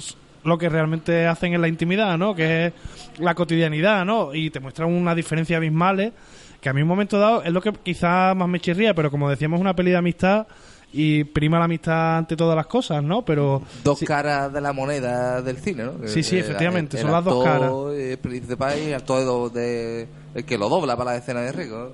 lo 0.44 0.58
que 0.60 0.70
realmente 0.70 1.26
hacen 1.26 1.54
en 1.54 1.62
la 1.62 1.68
intimidad, 1.68 2.16
¿no? 2.18 2.36
Que 2.36 2.68
es 2.68 2.74
la 3.20 3.34
cotidianidad, 3.34 4.06
¿no? 4.06 4.36
Y 4.36 4.52
te 4.52 4.60
muestran 4.60 4.94
una 4.94 5.16
diferencia 5.16 5.58
abismales 5.58 6.14
que 6.62 6.70
a 6.70 6.74
mí 6.74 6.80
en 6.80 6.84
un 6.84 6.90
momento 6.90 7.20
dado 7.20 7.44
es 7.44 7.52
lo 7.52 7.62
que 7.62 7.72
quizás 7.72 8.36
más 8.36 8.48
me 8.48 8.60
chirría, 8.60 8.94
pero 8.94 9.10
como 9.12 9.30
decíamos, 9.30 9.60
una 9.60 9.76
peli 9.76 9.92
de 9.92 9.98
amistad 9.98 10.48
y 10.94 11.24
prima 11.26 11.60
la 11.60 11.66
amistad 11.66 12.18
ante 12.18 12.36
todas 12.36 12.56
las 12.56 12.66
cosas, 12.68 13.04
¿no? 13.04 13.24
Pero 13.24 13.62
Dos 13.84 14.00
sí, 14.00 14.06
caras 14.06 14.52
de 14.54 14.62
la 14.62 14.72
moneda 14.74 15.42
del 15.42 15.58
cine, 15.58 15.84
¿no? 15.84 15.94
Sí, 16.08 16.24
sí, 16.24 16.36
El- 16.38 16.44
efectivamente, 16.46 16.98
el 16.98 17.02
son 17.04 17.12
las 17.12 17.24
dos 17.26 17.46
actor, 17.46 17.94
eh, 17.96 18.18
principal 18.18 18.80
y 18.80 18.84
el 18.88 18.94
actor 18.96 19.52
de, 19.52 20.08
el 20.34 20.46
que 20.46 20.58
lo 20.58 20.70
dobla 20.70 20.96
para 20.96 21.12
la 21.12 21.18
escena 21.18 21.42
de 21.42 21.52
Rico. 21.52 21.94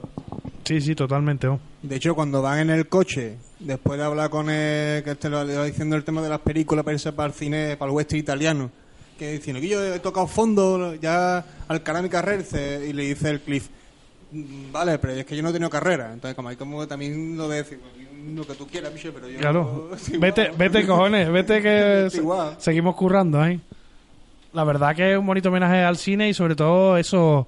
sí, 0.63 0.79
sí, 0.79 0.95
totalmente. 0.95 1.47
¿no? 1.47 1.59
De 1.81 1.95
hecho, 1.95 2.13
cuando 2.15 2.41
van 2.41 2.59
en 2.59 2.69
el 2.69 2.87
coche, 2.87 3.37
después 3.59 3.97
de 3.99 4.05
hablar 4.05 4.29
con 4.29 4.49
el 4.49 5.03
que 5.03 5.11
este 5.11 5.29
lo 5.29 5.37
va 5.37 5.65
diciendo 5.65 5.95
el 5.95 6.03
tema 6.03 6.21
de 6.21 6.29
las 6.29 6.39
películas 6.39 6.85
para 6.85 6.93
irse 6.93 7.11
para 7.11 7.27
el 7.27 7.33
cine, 7.33 7.75
para 7.77 7.89
el 7.91 7.95
western 7.97 8.19
italiano, 8.19 8.69
que 9.17 9.31
diciendo 9.33 9.59
que 9.59 9.67
yo 9.67 9.83
he 9.93 9.99
tocado 9.99 10.27
fondo 10.27 10.93
ya 10.95 11.43
al 11.67 11.81
cara 11.83 12.01
mi 12.01 12.09
carrera, 12.09 12.37
dice- 12.37 12.85
y 12.87 12.93
le 12.93 13.03
dice 13.03 13.29
el 13.31 13.41
Cliff, 13.41 13.67
"Mm, 13.69 13.71
vale, 14.71 14.97
pero 14.99 15.13
es 15.13 15.25
que 15.25 15.35
yo 15.35 15.43
no 15.43 15.49
he 15.49 15.53
tenido 15.53 15.69
carrera, 15.69 16.11
entonces 16.13 16.35
como 16.35 16.49
hay 16.49 16.55
como 16.55 16.85
también 16.87 17.37
lo 17.37 17.47
de 17.47 17.57
decir, 17.57 17.79
"Pues, 17.79 18.33
lo 18.35 18.45
que 18.47 18.53
tú 18.55 18.67
quieras, 18.67 18.91
pero 19.13 19.27
yo... 19.29 19.39
Claro. 19.39 19.89
estoy 19.95 20.17
Vete, 20.17 20.43
igual". 20.43 20.57
vete, 20.57 20.87
cojones, 20.87 21.31
vete 21.31 21.61
que 21.61 22.07
seguimos 22.57 22.95
currando 22.95 23.41
ahí. 23.41 23.59
La 24.53 24.63
verdad 24.63 24.95
que 24.95 25.13
es 25.13 25.17
un 25.17 25.25
bonito 25.25 25.49
homenaje 25.49 25.83
al 25.83 25.97
cine 25.97 26.29
y 26.29 26.33
sobre 26.33 26.55
todo 26.55 26.95
eso 26.97 27.47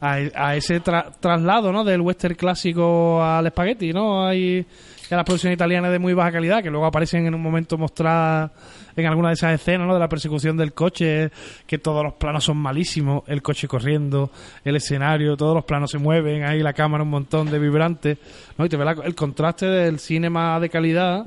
a, 0.00 0.14
a 0.34 0.56
ese 0.56 0.82
tra- 0.82 1.12
traslado, 1.20 1.70
¿no? 1.70 1.84
Del 1.84 2.00
western 2.00 2.34
clásico 2.34 3.22
al 3.22 3.46
espagueti, 3.46 3.92
¿no? 3.92 4.26
Hay 4.26 4.64
a 5.14 5.16
las 5.16 5.24
producciones 5.24 5.56
italianas 5.56 5.92
de 5.92 5.98
muy 5.98 6.14
baja 6.14 6.32
calidad 6.32 6.62
que 6.62 6.70
luego 6.70 6.86
aparecen 6.86 7.26
en 7.26 7.34
un 7.34 7.40
momento 7.42 7.78
mostradas 7.78 8.50
en 8.96 9.06
alguna 9.06 9.28
de 9.28 9.34
esas 9.34 9.52
escenas, 9.54 9.86
¿no? 9.86 9.94
De 9.94 10.00
la 10.00 10.08
persecución 10.08 10.56
del 10.56 10.72
coche, 10.72 11.30
que 11.66 11.78
todos 11.78 12.02
los 12.02 12.14
planos 12.14 12.44
son 12.44 12.56
malísimos, 12.56 13.22
el 13.26 13.42
coche 13.42 13.68
corriendo, 13.68 14.30
el 14.64 14.76
escenario, 14.76 15.36
todos 15.36 15.54
los 15.54 15.64
planos 15.64 15.90
se 15.90 15.98
mueven, 15.98 16.44
ahí 16.44 16.60
la 16.62 16.72
cámara 16.72 17.04
un 17.04 17.10
montón 17.10 17.50
de 17.50 17.58
vibrantes, 17.58 18.18
¿no? 18.58 18.64
Y 18.64 18.68
te 18.68 18.76
ve 18.76 18.84
la- 18.84 18.96
el 19.04 19.14
contraste 19.14 19.66
del 19.66 19.98
cine 19.98 20.28
más 20.30 20.60
de 20.60 20.68
calidad 20.70 21.26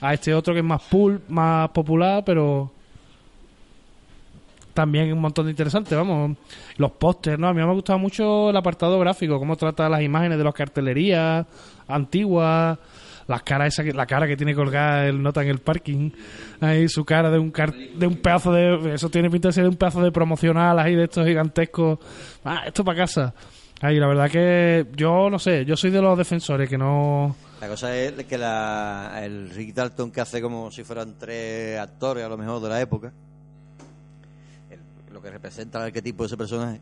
a 0.00 0.14
este 0.14 0.32
otro 0.32 0.54
que 0.54 0.60
es 0.60 0.64
más 0.66 0.82
pool, 0.84 1.20
más 1.28 1.68
popular, 1.70 2.22
pero 2.24 2.70
también 4.74 5.12
un 5.12 5.20
montón 5.20 5.46
de 5.46 5.50
interesante, 5.50 5.96
vamos. 5.96 6.36
Los 6.76 6.92
pósters, 6.92 7.38
¿no? 7.38 7.48
A 7.48 7.52
mí 7.52 7.60
me 7.60 7.68
ha 7.68 7.72
gustado 7.72 7.98
mucho 7.98 8.50
el 8.50 8.56
apartado 8.56 8.98
gráfico, 9.00 9.38
cómo 9.38 9.56
trata 9.56 9.88
las 9.88 10.02
imágenes 10.02 10.38
de 10.38 10.44
las 10.44 10.54
cartelerías 10.54 11.44
antiguas, 11.88 12.78
las 13.28 13.42
caras 13.44 13.78
esa 13.78 13.84
la 13.94 14.06
cara 14.06 14.26
que 14.26 14.36
tiene 14.36 14.54
colgada 14.54 15.06
el 15.06 15.22
nota 15.22 15.42
en 15.42 15.48
el 15.48 15.58
parking, 15.58 16.10
ahí 16.60 16.88
su 16.88 17.04
cara 17.04 17.30
de 17.30 17.38
un 17.38 17.50
car- 17.52 17.72
de 17.74 18.06
un 18.06 18.16
pedazo 18.16 18.52
de 18.52 18.94
eso 18.94 19.08
tiene 19.08 19.30
pinta 19.30 19.48
de 19.48 19.52
ser 19.52 19.68
un 19.68 19.76
pedazo 19.76 20.02
de 20.02 20.10
promocional 20.10 20.78
ahí 20.78 20.96
de 20.96 21.04
estos 21.04 21.26
gigantescos. 21.26 21.98
Ah, 22.44 22.62
esto 22.66 22.84
para 22.84 22.98
casa. 22.98 23.32
Ahí 23.80 23.96
la 24.00 24.08
verdad 24.08 24.28
que 24.28 24.86
yo 24.96 25.30
no 25.30 25.38
sé, 25.38 25.64
yo 25.64 25.76
soy 25.76 25.90
de 25.90 26.02
los 26.02 26.18
defensores 26.18 26.68
que 26.68 26.76
no 26.76 27.36
La 27.60 27.68
cosa 27.68 27.96
es 27.96 28.12
que 28.24 28.36
la, 28.36 29.20
el 29.22 29.50
Rick 29.50 29.72
Dalton 29.74 30.10
que 30.10 30.20
hace 30.20 30.42
como 30.42 30.70
si 30.72 30.82
fueran 30.82 31.14
tres 31.16 31.78
actores 31.78 32.24
a 32.24 32.28
lo 32.28 32.36
mejor 32.36 32.60
de 32.60 32.68
la 32.70 32.80
época, 32.80 33.12
lo 35.12 35.22
que 35.22 35.30
representa 35.30 35.78
el 35.78 35.84
arquetipo 35.86 36.22
de 36.24 36.26
ese 36.26 36.36
personaje, 36.36 36.80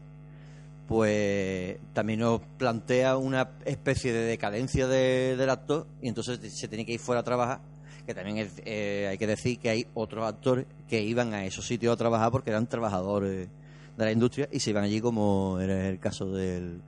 pues 0.86 1.78
también 1.92 2.20
nos 2.20 2.40
plantea 2.58 3.16
una 3.16 3.50
especie 3.64 4.12
de 4.12 4.20
decadencia 4.20 4.86
de- 4.86 5.36
del 5.36 5.50
actor 5.50 5.86
y 6.00 6.08
entonces 6.08 6.38
se 6.52 6.68
tiene 6.68 6.86
que 6.86 6.92
ir 6.92 7.00
fuera 7.00 7.20
a 7.20 7.24
trabajar. 7.24 7.60
Que 8.06 8.14
también 8.14 8.38
es- 8.38 8.62
eh, 8.64 9.08
hay 9.10 9.18
que 9.18 9.26
decir 9.26 9.58
que 9.58 9.68
hay 9.68 9.86
otros 9.94 10.24
actores 10.26 10.64
que 10.88 11.02
iban 11.02 11.34
a 11.34 11.44
esos 11.44 11.66
sitios 11.66 11.92
a 11.92 11.96
trabajar 11.96 12.30
porque 12.30 12.50
eran 12.50 12.66
trabajadores 12.68 13.48
de 13.96 14.04
la 14.04 14.12
industria 14.12 14.48
y 14.52 14.60
se 14.60 14.70
iban 14.70 14.84
allí 14.84 15.00
como 15.00 15.58
era 15.60 15.88
el 15.88 15.98
caso 15.98 16.30
del, 16.30 16.80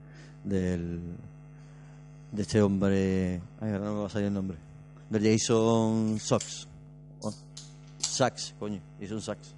del 0.45 1.01
de 2.31 2.41
este 2.43 2.61
hombre 2.61 3.41
ay 3.59 3.71
ahora 3.71 3.79
no 3.85 3.93
me 3.95 3.99
va 4.01 4.05
a 4.05 4.09
salir 4.09 4.27
el 4.27 4.33
nombre 4.33 4.57
del 5.09 5.23
Jason 5.39 6.19
Sox 6.19 6.67
Oh, 7.21 7.33
Sachs 7.97 8.53
coño 8.59 8.79
Jason 9.01 9.19
Sachs 9.21 9.55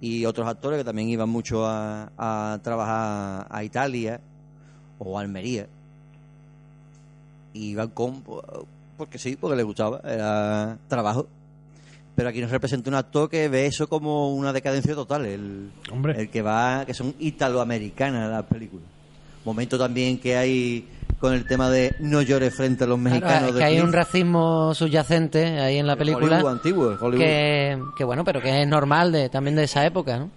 y 0.00 0.24
otros 0.24 0.46
actores 0.46 0.78
que 0.78 0.84
también 0.84 1.08
iban 1.08 1.28
mucho 1.28 1.66
a, 1.66 2.10
a 2.16 2.58
trabajar 2.62 3.46
a 3.50 3.64
Italia 3.64 4.20
o 4.98 5.18
a 5.18 5.22
Almería. 5.22 5.66
Y 7.52 7.70
iban 7.70 7.88
con 7.88 8.22
porque 8.96 9.18
sí 9.18 9.36
porque 9.36 9.56
les 9.56 9.64
gustaba 9.64 10.00
era 10.04 10.78
trabajo. 10.88 11.26
Pero 12.14 12.30
aquí 12.30 12.40
nos 12.40 12.50
representa 12.50 12.88
un 12.88 12.96
actor 12.96 13.28
que 13.28 13.48
ve 13.48 13.66
eso 13.66 13.88
como 13.88 14.34
una 14.34 14.52
decadencia 14.52 14.94
total 14.94 15.26
el, 15.26 15.70
Hombre. 15.92 16.18
el 16.18 16.30
que 16.30 16.40
va 16.40 16.84
que 16.86 16.94
son 16.94 17.14
italoamericanas 17.18 18.30
las 18.30 18.44
películas. 18.44 18.86
Momento 19.44 19.78
también 19.78 20.18
que 20.18 20.36
hay 20.36 20.88
con 21.20 21.32
el 21.32 21.46
tema 21.46 21.70
de 21.70 21.94
no 22.00 22.20
llores 22.22 22.54
frente 22.54 22.84
a 22.84 22.86
los 22.86 22.98
mexicanos 22.98 23.38
Claro, 23.38 23.52
de 23.54 23.58
que 23.58 23.64
hay 23.64 23.80
un 23.80 23.92
racismo 23.92 24.74
subyacente 24.74 25.58
ahí 25.60 25.78
en 25.78 25.86
la 25.86 25.96
película. 25.96 26.36
Hollywood 26.36 26.52
antiguo 26.52 26.90
el 26.90 26.98
Hollywood. 27.00 27.18
que, 27.24 27.78
que 27.96 28.04
bueno, 28.04 28.24
pero 28.24 28.40
que 28.42 28.62
es 28.62 28.68
normal 28.68 29.12
de, 29.12 29.28
también 29.28 29.56
de 29.56 29.64
esa 29.64 29.84
época, 29.86 30.18
¿no? 30.18 30.30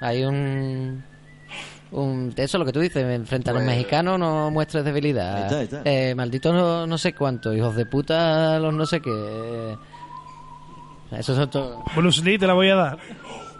Hay 0.00 0.22
un, 0.24 1.02
un 1.90 2.32
eso 2.36 2.56
es 2.56 2.58
lo 2.58 2.64
que 2.64 2.72
tú 2.72 2.80
dices, 2.80 3.04
frente 3.28 3.50
a 3.50 3.52
los 3.52 3.62
Pues- 3.62 3.76
mexicanos 3.76 4.18
no 4.18 4.50
muestres 4.50 4.84
debilidad. 4.84 5.36
Ahí 5.36 5.42
está, 5.42 5.56
ahí 5.58 5.64
está. 5.64 5.82
Eh, 5.84 6.14
maldito 6.14 6.52
no, 6.52 6.86
no 6.86 6.96
sé 6.98 7.12
cuánto, 7.12 7.52
hijos 7.52 7.74
de 7.76 7.86
puta, 7.86 8.58
los 8.60 8.72
no 8.72 8.86
sé 8.86 9.00
qué. 9.00 9.76
Esos 11.12 11.36
son 11.36 11.50
todos. 11.50 11.78
Bruce 11.96 12.22
Lee 12.22 12.38
te 12.38 12.46
la 12.46 12.54
voy 12.54 12.70
a 12.70 12.76
dar. 12.76 12.98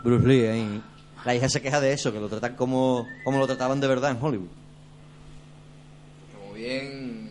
Bruce 0.04 0.26
Lee 0.26 0.46
ahí. 0.46 0.82
La 1.24 1.34
hija 1.34 1.48
se 1.48 1.60
queja 1.60 1.80
de 1.80 1.92
eso, 1.92 2.12
que 2.12 2.20
lo 2.20 2.28
tratan 2.28 2.54
como, 2.54 3.06
como 3.24 3.38
lo 3.40 3.46
trataban 3.46 3.80
de 3.80 3.88
verdad 3.88 4.12
en 4.12 4.18
Hollywood. 4.24 4.48
Como 6.40 6.54
bien, 6.54 7.28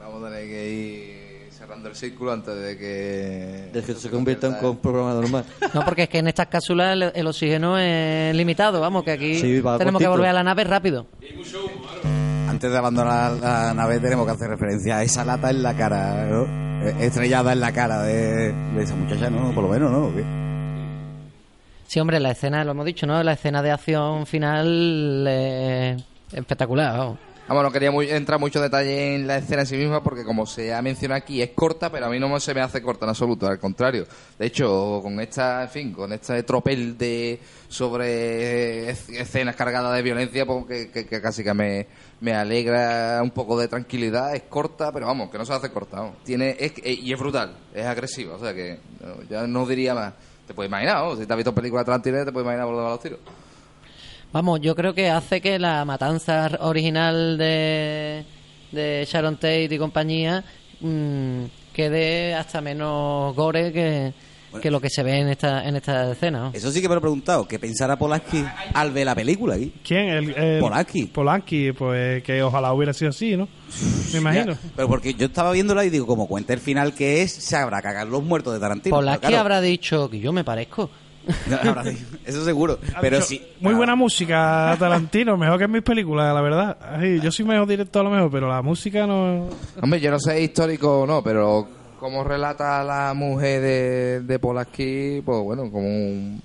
vamos 0.00 0.22
a 0.24 0.30
tener 0.30 0.47
que 0.58 0.70
ir 0.70 1.52
cerrando 1.52 1.88
el 1.88 1.94
círculo 1.96 2.32
antes 2.32 2.54
de 2.54 2.76
que... 2.78 3.70
Desde 3.72 3.94
que 3.94 4.00
se 4.00 4.10
convierta 4.10 4.46
en 4.46 4.64
un 4.64 4.76
programa 4.78 5.14
normal. 5.14 5.44
No, 5.74 5.84
porque 5.84 6.04
es 6.04 6.08
que 6.08 6.18
en 6.18 6.28
estas 6.28 6.46
cápsulas 6.46 6.92
el, 6.94 7.12
el 7.14 7.26
oxígeno 7.26 7.78
es 7.78 8.34
limitado, 8.34 8.80
vamos, 8.80 9.04
que 9.04 9.12
aquí 9.12 9.38
Sí, 9.38 9.60
va 9.60 9.78
tenemos 9.78 10.00
que 10.00 10.08
volver 10.08 10.28
a 10.28 10.32
la 10.32 10.44
nave 10.44 10.64
rápido. 10.64 11.06
Antes 12.48 12.70
de 12.72 12.78
abandonar 12.78 13.32
la 13.32 13.74
nave 13.74 14.00
tenemos 14.00 14.26
que 14.26 14.32
hacer 14.32 14.48
referencia 14.48 14.98
a 14.98 15.02
esa 15.02 15.24
lata 15.24 15.50
en 15.50 15.62
la 15.62 15.76
cara, 15.76 16.26
¿no? 16.26 16.44
Eh, 16.86 16.94
Estrellada 17.00 17.52
en 17.52 17.60
la 17.60 17.72
cara 17.72 18.02
de, 18.02 18.52
de 18.52 18.82
esa 18.82 18.94
muchacha, 18.94 19.28
¿no? 19.30 19.52
Por 19.52 19.64
lo 19.64 19.70
menos, 19.70 19.90
¿no? 19.90 20.12
Sí, 21.86 22.00
hombre, 22.00 22.20
la 22.20 22.30
escena, 22.32 22.64
lo 22.64 22.72
hemos 22.72 22.86
dicho, 22.86 23.06
¿no? 23.06 23.22
La 23.22 23.32
escena 23.32 23.62
de 23.62 23.70
acción 23.70 24.26
final 24.26 25.24
eh, 25.28 25.96
espectacular, 26.32 26.96
vamos. 26.98 27.18
Vamos, 27.48 27.62
no 27.64 27.72
quería 27.72 27.90
muy- 27.90 28.10
entrar 28.10 28.38
mucho 28.38 28.60
detalle 28.60 29.14
en 29.14 29.26
la 29.26 29.38
escena 29.38 29.62
en 29.62 29.66
sí 29.66 29.76
misma 29.78 30.02
porque 30.02 30.22
como 30.22 30.44
se 30.44 30.74
ha 30.74 30.82
mencionado 30.82 31.16
aquí 31.18 31.40
es 31.40 31.50
corta, 31.54 31.90
pero 31.90 32.04
a 32.04 32.10
mí 32.10 32.18
no 32.20 32.38
se 32.40 32.52
me 32.52 32.60
hace 32.60 32.82
corta 32.82 33.06
en 33.06 33.08
absoluto, 33.10 33.46
al 33.46 33.58
contrario. 33.58 34.06
De 34.38 34.44
hecho, 34.46 35.00
con 35.02 35.18
esta, 35.18 35.62
en 35.62 35.68
fin, 35.70 35.92
con 35.94 36.12
este 36.12 36.42
tropel 36.42 36.98
de 36.98 37.40
sobre 37.68 38.90
es- 38.90 39.08
escenas 39.08 39.56
cargadas 39.56 39.94
de 39.96 40.02
violencia, 40.02 40.44
pues 40.44 40.66
que, 40.92 41.06
que- 41.06 41.20
casi 41.22 41.42
que 41.42 41.54
me, 41.54 41.86
me 42.20 42.34
alegra 42.34 43.20
un 43.22 43.30
poco 43.30 43.58
de 43.58 43.66
tranquilidad, 43.68 44.34
es 44.34 44.42
corta, 44.42 44.92
pero 44.92 45.06
vamos, 45.06 45.30
que 45.30 45.38
no 45.38 45.46
se 45.46 45.54
hace 45.54 45.70
corta. 45.70 46.10
Tiene, 46.24 46.54
es, 46.60 46.72
que- 46.72 46.92
y 46.92 47.10
es 47.12 47.18
brutal, 47.18 47.56
es 47.74 47.86
agresiva, 47.86 48.34
o 48.34 48.38
sea 48.38 48.52
que 48.52 48.78
ya 49.30 49.46
no 49.46 49.64
diría 49.66 49.94
más. 49.94 50.12
Te 50.46 50.52
puedes 50.52 50.68
imaginar, 50.68 51.02
¿no? 51.02 51.16
si 51.16 51.24
te 51.26 51.32
has 51.32 51.36
visto 51.36 51.54
películas 51.54 51.84
de 51.84 51.86
Tarantino, 51.92 52.24
te 52.26 52.32
puedes 52.32 52.44
imaginar 52.44 52.66
por 52.66 52.76
dónde 52.76 52.90
los 52.90 53.00
tiros. 53.00 53.18
Vamos, 54.32 54.60
yo 54.60 54.74
creo 54.74 54.94
que 54.94 55.08
hace 55.08 55.40
que 55.40 55.58
la 55.58 55.84
matanza 55.84 56.50
original 56.60 57.38
de, 57.38 58.24
de 58.72 59.06
Sharon 59.10 59.36
Tate 59.36 59.64
y 59.70 59.78
compañía 59.78 60.44
mm, 60.80 61.44
quede 61.72 62.34
hasta 62.34 62.60
menos 62.60 63.34
gore 63.34 63.72
que, 63.72 64.12
que 64.60 64.70
lo 64.70 64.80
que 64.82 64.90
se 64.90 65.02
ve 65.02 65.20
en 65.20 65.28
esta, 65.28 65.66
en 65.66 65.76
esta 65.76 66.12
escena. 66.12 66.40
¿no? 66.40 66.50
Eso 66.52 66.70
sí 66.70 66.82
que 66.82 66.88
me 66.90 66.94
lo 66.94 66.98
he 66.98 67.00
preguntado. 67.00 67.48
¿Qué 67.48 67.58
pensará 67.58 67.96
Polanski 67.96 68.44
al 68.74 68.90
ver 68.92 69.06
la 69.06 69.14
película 69.14 69.54
aquí? 69.54 69.72
¿Quién? 69.82 70.08
El, 70.10 70.30
el- 70.36 70.60
Polanski. 70.60 71.06
Polanski, 71.06 71.72
pues 71.72 72.22
que 72.22 72.42
ojalá 72.42 72.74
hubiera 72.74 72.92
sido 72.92 73.08
así, 73.08 73.34
¿no? 73.34 73.48
Me 74.12 74.18
imagino. 74.18 74.52
Ya, 74.52 74.58
pero 74.76 74.88
porque 74.88 75.14
yo 75.14 75.26
estaba 75.26 75.52
viéndola 75.52 75.86
y 75.86 75.90
digo, 75.90 76.06
como 76.06 76.26
cuenta 76.28 76.52
el 76.52 76.60
final 76.60 76.92
que 76.94 77.22
es, 77.22 77.32
se 77.32 77.56
habrá 77.56 77.80
cagado 77.80 78.10
los 78.10 78.22
muertos 78.22 78.52
de 78.52 78.60
Tarantino. 78.60 78.94
Polanski 78.94 79.26
claro, 79.28 79.38
habrá 79.40 79.60
dicho 79.62 80.10
que 80.10 80.18
yo 80.20 80.34
me 80.34 80.44
parezco. 80.44 80.90
Eso 82.24 82.44
seguro. 82.44 82.78
Pero 83.00 83.16
dicho, 83.16 83.28
sí. 83.28 83.46
Muy 83.60 83.74
buena 83.74 83.94
música, 83.94 84.74
Tarantino, 84.78 85.36
mejor 85.36 85.58
que 85.58 85.64
en 85.64 85.70
mis 85.72 85.82
películas, 85.82 86.34
la 86.34 86.40
verdad. 86.40 86.76
Ay, 86.80 87.20
yo 87.20 87.30
soy 87.30 87.44
mejor 87.44 87.66
director 87.68 88.00
a 88.00 88.08
lo 88.08 88.14
mejor, 88.14 88.30
pero 88.30 88.48
la 88.48 88.62
música 88.62 89.06
no... 89.06 89.48
Hombre, 89.80 90.00
yo 90.00 90.10
no 90.10 90.18
sé 90.18 90.40
histórico 90.42 91.00
o 91.00 91.06
no, 91.06 91.22
pero 91.22 91.68
como 91.98 92.24
relata 92.24 92.82
la 92.84 93.12
mujer 93.14 93.60
de, 93.60 94.20
de 94.20 94.38
Polaski, 94.38 95.22
pues 95.24 95.42
bueno, 95.42 95.70
como 95.70 95.86
un... 95.86 96.40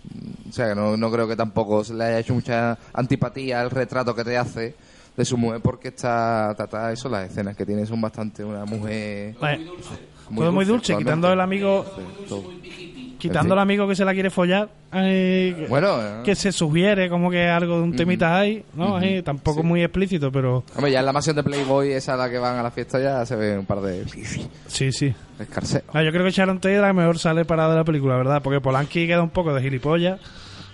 O 0.49 0.51
sea, 0.51 0.69
que 0.69 0.75
no, 0.75 0.97
no 0.97 1.11
creo 1.11 1.27
que 1.27 1.35
tampoco 1.35 1.83
se 1.83 1.93
le 1.93 2.03
haya 2.03 2.19
hecho 2.19 2.33
mucha 2.33 2.77
antipatía 2.93 3.61
al 3.61 3.71
retrato 3.71 4.13
que 4.13 4.23
te 4.23 4.37
hace 4.37 4.75
de 5.15 5.25
su 5.25 5.37
mujer, 5.37 5.61
porque 5.61 5.89
está, 5.89 6.55
está, 6.57 6.91
eso, 6.91 7.07
las 7.07 7.29
escenas 7.29 7.55
que 7.55 7.65
tiene 7.65 7.85
son 7.85 8.01
bastante 8.01 8.43
una 8.43 8.65
mujer... 8.65 9.35
Vale. 9.39 9.65
Todo 10.35 10.51
muy 10.51 10.65
dulce, 10.65 10.95
quitando 10.97 11.31
el 11.31 11.39
amigo... 11.39 11.85
Sí, 11.95 12.25
todo. 12.27 12.43
Quitando 13.29 13.53
al 13.53 13.59
amigo 13.59 13.87
que 13.87 13.95
se 13.95 14.05
la 14.05 14.13
quiere 14.13 14.29
follar, 14.29 14.69
ay, 14.91 15.53
que- 15.57 15.65
Bueno, 15.69 15.99
eh. 16.01 16.21
que 16.23 16.35
se 16.35 16.51
sugiere 16.51 17.09
como 17.09 17.29
que 17.31 17.47
algo 17.47 17.77
de 17.77 17.83
un 17.83 17.95
temita 17.95 18.37
hay, 18.37 18.63
¿no? 18.75 18.95
Ahí, 18.97 19.21
tampoco 19.21 19.63
muy 19.63 19.81
explícito, 19.83 20.31
pero 20.31 20.63
Hombre, 20.75 20.91
ya 20.91 20.99
en 20.99 21.05
la 21.05 21.13
mansión 21.13 21.35
de 21.35 21.43
Playboy, 21.43 21.91
esa 21.91 22.13
a 22.13 22.17
la 22.17 22.29
que 22.29 22.37
van 22.37 22.57
a 22.57 22.63
la 22.63 22.71
fiesta, 22.71 22.99
ya 22.99 23.25
se 23.25 23.35
ve 23.35 23.57
un 23.57 23.65
par 23.65 23.81
de 23.81 24.05
sí, 24.67 24.91
sí. 24.91 25.13
escarceos. 25.39 25.83
Ah, 25.93 26.03
yo 26.03 26.11
creo 26.11 26.23
que 26.23 26.31
Sharon 26.31 26.57
Tate 26.59 26.75
es 26.75 26.81
la 26.81 26.87
que 26.87 26.93
mejor 26.93 27.17
sale 27.19 27.45
parada 27.45 27.71
de 27.71 27.75
la 27.77 27.83
película, 27.83 28.15
¿verdad? 28.17 28.41
Porque 28.43 28.59
Polanski 28.61 29.07
queda 29.07 29.21
un 29.23 29.29
poco 29.31 29.53
de 29.53 29.61
gilipollas, 29.61 30.19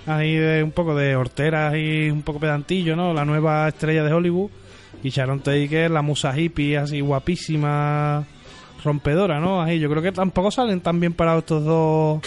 ahí 0.08 0.36
de 0.36 0.64
un 0.64 0.72
poco 0.72 0.96
de 0.96 1.16
horteras 1.16 1.76
y 1.76 2.10
un 2.10 2.22
poco 2.24 2.40
pedantillo, 2.40 2.96
¿no? 2.96 3.14
La 3.14 3.26
nueva 3.26 3.68
estrella 3.68 4.04
de 4.04 4.12
Hollywood. 4.14 4.50
Y 5.02 5.12
Sharon 5.12 5.40
Tate 5.40 5.70
que 5.70 5.86
es 5.86 5.92
la 5.92 6.02
musa 6.02 6.38
hippie, 6.38 6.76
así 6.78 7.00
guapísima, 7.00 8.26
rompedora, 8.84 9.40
¿no? 9.40 9.62
Ahí 9.62 9.80
yo 9.80 9.90
creo 9.90 10.02
que 10.02 10.12
tampoco 10.12 10.52
salen 10.52 10.82
tan 10.82 11.00
bien 11.00 11.14
parados 11.14 11.44
estos 11.44 11.66
dos, 11.66 12.22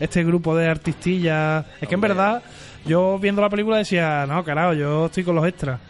este 0.00 0.24
grupo 0.24 0.56
de 0.56 0.68
artistillas. 0.68 1.64
Es 1.80 1.88
que 1.88 1.94
en 1.94 2.00
verdad, 2.00 2.42
yo 2.86 3.18
viendo 3.18 3.42
la 3.42 3.50
película 3.50 3.78
decía, 3.78 4.26
no, 4.26 4.44
carajo, 4.44 4.74
yo 4.74 5.06
estoy 5.06 5.24
con 5.24 5.34
los 5.34 5.46
extras. 5.46 5.80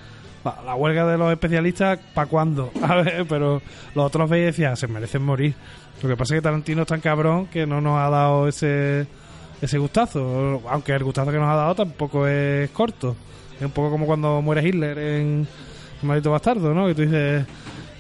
La, 0.44 0.74
huelga 0.74 1.06
de 1.06 1.16
los 1.16 1.32
especialistas, 1.32 1.98
¿para 2.12 2.28
cuándo? 2.28 2.70
A 2.82 2.96
ver, 2.96 3.26
pero 3.28 3.62
los 3.94 4.06
otros 4.06 4.28
veis 4.28 4.42
y 4.42 4.46
decía, 4.46 4.76
se 4.76 4.86
merecen 4.88 5.22
morir. 5.22 5.54
Lo 6.02 6.08
que 6.08 6.16
pasa 6.16 6.34
es 6.34 6.38
que 6.38 6.42
Tarantino 6.42 6.82
es 6.82 6.88
tan 6.88 7.00
cabrón 7.00 7.46
que 7.46 7.66
no 7.66 7.80
nos 7.80 7.98
ha 7.98 8.10
dado 8.10 8.46
ese, 8.46 9.06
ese 9.62 9.78
gustazo. 9.78 10.62
Aunque 10.68 10.92
el 10.92 11.02
gustazo 11.02 11.30
que 11.30 11.38
nos 11.38 11.48
ha 11.48 11.54
dado 11.54 11.74
tampoco 11.74 12.26
es 12.26 12.68
corto. 12.70 13.16
Es 13.56 13.62
un 13.62 13.70
poco 13.70 13.90
como 13.90 14.04
cuando 14.04 14.42
muere 14.42 14.68
Hitler 14.68 14.98
en 14.98 15.46
Maldito 16.02 16.30
Bastardo, 16.30 16.74
¿no? 16.74 16.86
Que 16.86 16.94
tú 16.94 17.02
dices, 17.02 17.46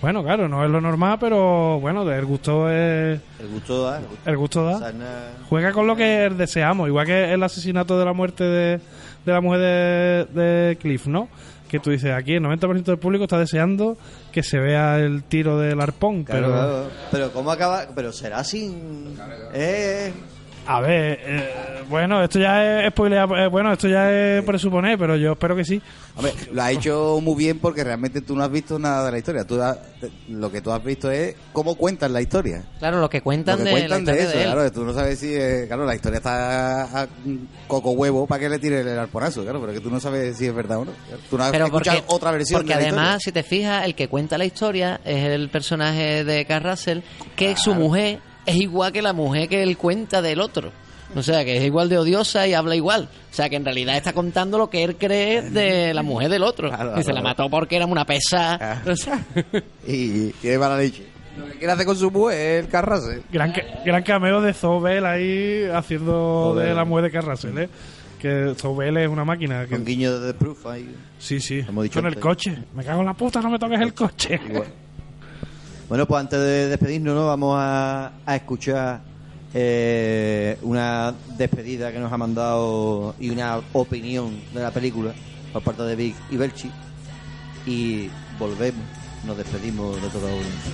bueno, 0.04 0.22
claro, 0.22 0.48
no 0.48 0.62
es 0.64 0.70
lo 0.70 0.80
normal, 0.82 1.16
pero 1.18 1.80
bueno, 1.80 2.10
el 2.10 2.24
gusto 2.26 2.70
es. 2.70 3.18
El 3.40 3.48
gusto 3.48 3.84
da. 3.84 3.98
el 3.98 4.04
gusto- 4.06 4.30
El 4.30 4.36
gusto 4.36 4.64
da. 4.66 4.78
Sana- 4.78 5.28
Juega 5.48 5.72
con 5.72 5.86
lo 5.86 5.96
que 5.96 6.30
deseamos, 6.30 6.88
igual 6.88 7.06
que 7.06 7.32
el 7.32 7.42
asesinato 7.42 7.98
de 7.98 8.04
la 8.04 8.12
muerte 8.12 8.44
de, 8.44 8.80
de 9.24 9.32
la 9.32 9.40
mujer 9.40 9.60
de, 9.60 10.42
de 10.42 10.76
Cliff, 10.76 11.06
¿no? 11.06 11.28
Que 11.68 11.80
tú 11.80 11.90
dices, 11.90 12.12
aquí 12.12 12.34
el 12.34 12.42
90% 12.42 12.84
del 12.84 12.98
público 12.98 13.24
está 13.24 13.38
deseando 13.38 13.96
que 14.30 14.42
se 14.42 14.58
vea 14.58 14.98
el 14.98 15.22
tiro 15.24 15.58
del 15.58 15.80
arpón, 15.80 16.22
Claro, 16.24 16.40
pero 16.46 16.52
claro. 16.54 16.90
Pero 17.10 17.32
¿cómo 17.32 17.50
acaba? 17.50 17.86
Pero 17.94 18.12
será 18.12 18.44
sin... 18.44 19.16
Eh, 19.54 20.12
a 20.66 20.80
ver, 20.80 21.18
eh, 21.22 21.50
bueno, 21.88 22.22
esto 22.22 22.38
ya 22.38 22.80
es 22.84 22.90
spoiler, 22.90 23.28
eh, 23.36 23.46
bueno, 23.48 23.72
esto 23.72 23.86
ya 23.88 24.10
es 24.10 24.42
presuponer, 24.44 24.98
pero 24.98 25.16
yo 25.16 25.32
espero 25.32 25.54
que 25.54 25.64
sí. 25.64 25.80
Lo 26.52 26.62
ha 26.62 26.70
hecho 26.70 27.18
muy 27.20 27.34
bien 27.36 27.58
porque 27.58 27.82
realmente 27.84 28.20
tú 28.20 28.36
no 28.36 28.44
has 28.44 28.50
visto 28.50 28.78
nada 28.78 29.04
de 29.06 29.12
la 29.12 29.18
historia. 29.18 29.44
Tú 29.44 29.60
has- 29.60 29.78
lo 30.28 30.50
que 30.50 30.60
tú 30.60 30.70
has 30.72 30.82
visto 30.82 31.10
es 31.10 31.34
cómo 31.52 31.74
cuentan 31.74 32.12
la 32.12 32.22
historia. 32.22 32.62
Claro, 32.78 33.00
lo 33.00 33.10
que 33.10 33.20
cuentan, 33.20 33.58
lo 33.58 33.64
que 33.64 33.70
de, 33.70 33.88
la 33.88 33.96
de 33.96 34.00
historia 34.02 34.22
eso, 34.22 34.30
de 34.38 34.44
él. 34.44 34.52
claro. 34.52 34.72
Tú 34.72 34.84
no 34.84 34.92
sabes 34.94 35.18
si, 35.18 35.34
eh, 35.34 35.64
claro, 35.66 35.84
la 35.84 35.94
historia 35.96 36.18
está 36.18 37.02
a 37.02 37.08
coco 37.66 37.90
huevo 37.90 38.26
para 38.26 38.40
que 38.40 38.48
le 38.48 38.58
tire 38.58 38.80
el 38.80 38.98
arponazo, 38.98 39.42
claro, 39.42 39.60
pero 39.60 39.72
que 39.72 39.80
tú 39.80 39.90
no 39.90 39.98
sabes 40.00 40.36
si 40.38 40.46
es 40.46 40.54
verdad 40.54 40.78
o 40.78 40.84
no. 40.84 40.92
Tú 41.28 41.36
no 41.36 41.44
has 41.44 41.50
Pero 41.50 41.66
escuchado 41.66 41.98
porque, 41.98 42.14
otra 42.14 42.30
versión 42.30 42.60
porque 42.62 42.74
de 42.76 42.82
la 42.82 42.88
además, 42.88 43.22
si 43.22 43.32
te 43.32 43.42
fijas, 43.42 43.84
el 43.84 43.94
que 43.94 44.08
cuenta 44.08 44.38
la 44.38 44.44
historia 44.46 45.00
es 45.04 45.24
el 45.26 45.48
personaje 45.50 46.24
de 46.24 46.44
Carl 46.46 46.64
Russell, 46.70 47.00
que 47.36 47.56
su 47.56 47.74
mujer 47.74 48.20
es 48.46 48.56
igual 48.56 48.92
que 48.92 49.02
la 49.02 49.12
mujer 49.12 49.48
que 49.48 49.62
él 49.62 49.76
cuenta 49.76 50.20
del 50.22 50.40
otro. 50.40 50.70
O 51.16 51.22
sea, 51.22 51.44
que 51.44 51.56
es 51.58 51.62
igual 51.64 51.88
de 51.88 51.98
odiosa 51.98 52.46
y 52.48 52.54
habla 52.54 52.74
igual. 52.74 53.08
O 53.30 53.34
sea, 53.34 53.48
que 53.48 53.54
en 53.56 53.64
realidad 53.64 53.96
está 53.96 54.12
contando 54.12 54.58
lo 54.58 54.68
que 54.68 54.82
él 54.82 54.96
cree 54.96 55.42
de 55.42 55.94
la 55.94 56.02
mujer 56.02 56.28
del 56.28 56.42
otro. 56.42 56.68
Claro, 56.70 56.98
y 56.98 57.04
se 57.04 57.12
la 57.12 57.20
mató 57.22 57.48
porque 57.48 57.76
era 57.76 57.86
una 57.86 58.04
pesa. 58.04 58.82
O 58.90 58.96
sea, 58.96 59.20
Y 59.86 60.30
tiene 60.30 60.58
mala 60.58 60.76
leche. 60.76 61.06
Lo 61.38 61.46
que 61.46 61.52
quiere 61.58 61.72
hacer 61.72 61.86
con 61.86 61.96
su 61.96 62.10
mujer 62.10 62.38
es 62.58 62.64
el 62.64 62.70
carrase. 62.70 63.22
Gran, 63.32 63.52
gran 63.84 64.02
cameo 64.02 64.40
de 64.40 64.52
Zobel 64.54 65.04
ahí 65.06 65.64
haciendo 65.72 66.50
Joder. 66.52 66.68
de 66.68 66.74
la 66.74 66.84
mujer 66.84 67.04
de 67.04 67.10
Carrasel, 67.10 67.58
¿eh? 67.58 67.68
Que 68.20 68.54
Zobel 68.56 68.96
es 68.96 69.08
una 69.08 69.24
máquina. 69.24 69.64
Que, 69.66 69.74
Con 69.76 69.84
guiño 69.84 70.18
de 70.18 70.32
The 70.32 70.38
Proof 70.38 70.66
ahí. 70.66 70.94
sí, 71.18 71.40
sí. 71.40 71.58
Hemos 71.68 71.84
dicho 71.84 71.94
Con 72.00 72.06
el 72.06 72.12
antes. 72.14 72.22
coche. 72.22 72.56
Me 72.74 72.82
cago 72.84 73.00
en 73.00 73.06
la 73.06 73.14
puta, 73.14 73.40
no 73.40 73.50
me 73.50 73.58
toques 73.58 73.80
el 73.80 73.92
coche. 73.94 74.40
Igual. 74.48 74.66
Bueno, 75.88 76.06
pues 76.06 76.20
antes 76.20 76.38
de 76.38 76.68
despedirnos, 76.68 77.14
¿no? 77.14 77.26
vamos 77.26 77.56
a, 77.58 78.12
a 78.24 78.36
escuchar 78.36 79.00
eh, 79.52 80.58
una 80.62 81.14
despedida 81.36 81.92
que 81.92 82.00
nos 82.00 82.12
ha 82.12 82.16
mandado 82.16 83.14
y 83.20 83.30
una 83.30 83.60
opinión 83.72 84.40
de 84.52 84.60
la 84.60 84.72
película 84.72 85.14
por 85.52 85.62
parte 85.62 85.82
de 85.84 85.94
Vic 85.94 86.16
y 86.30 86.36
Belchi. 86.36 86.70
Y 87.66 88.10
volvemos, 88.38 88.82
nos 89.24 89.36
despedimos 89.36 90.00
de 90.02 90.08
toda 90.08 90.30
audiencia. 90.30 90.72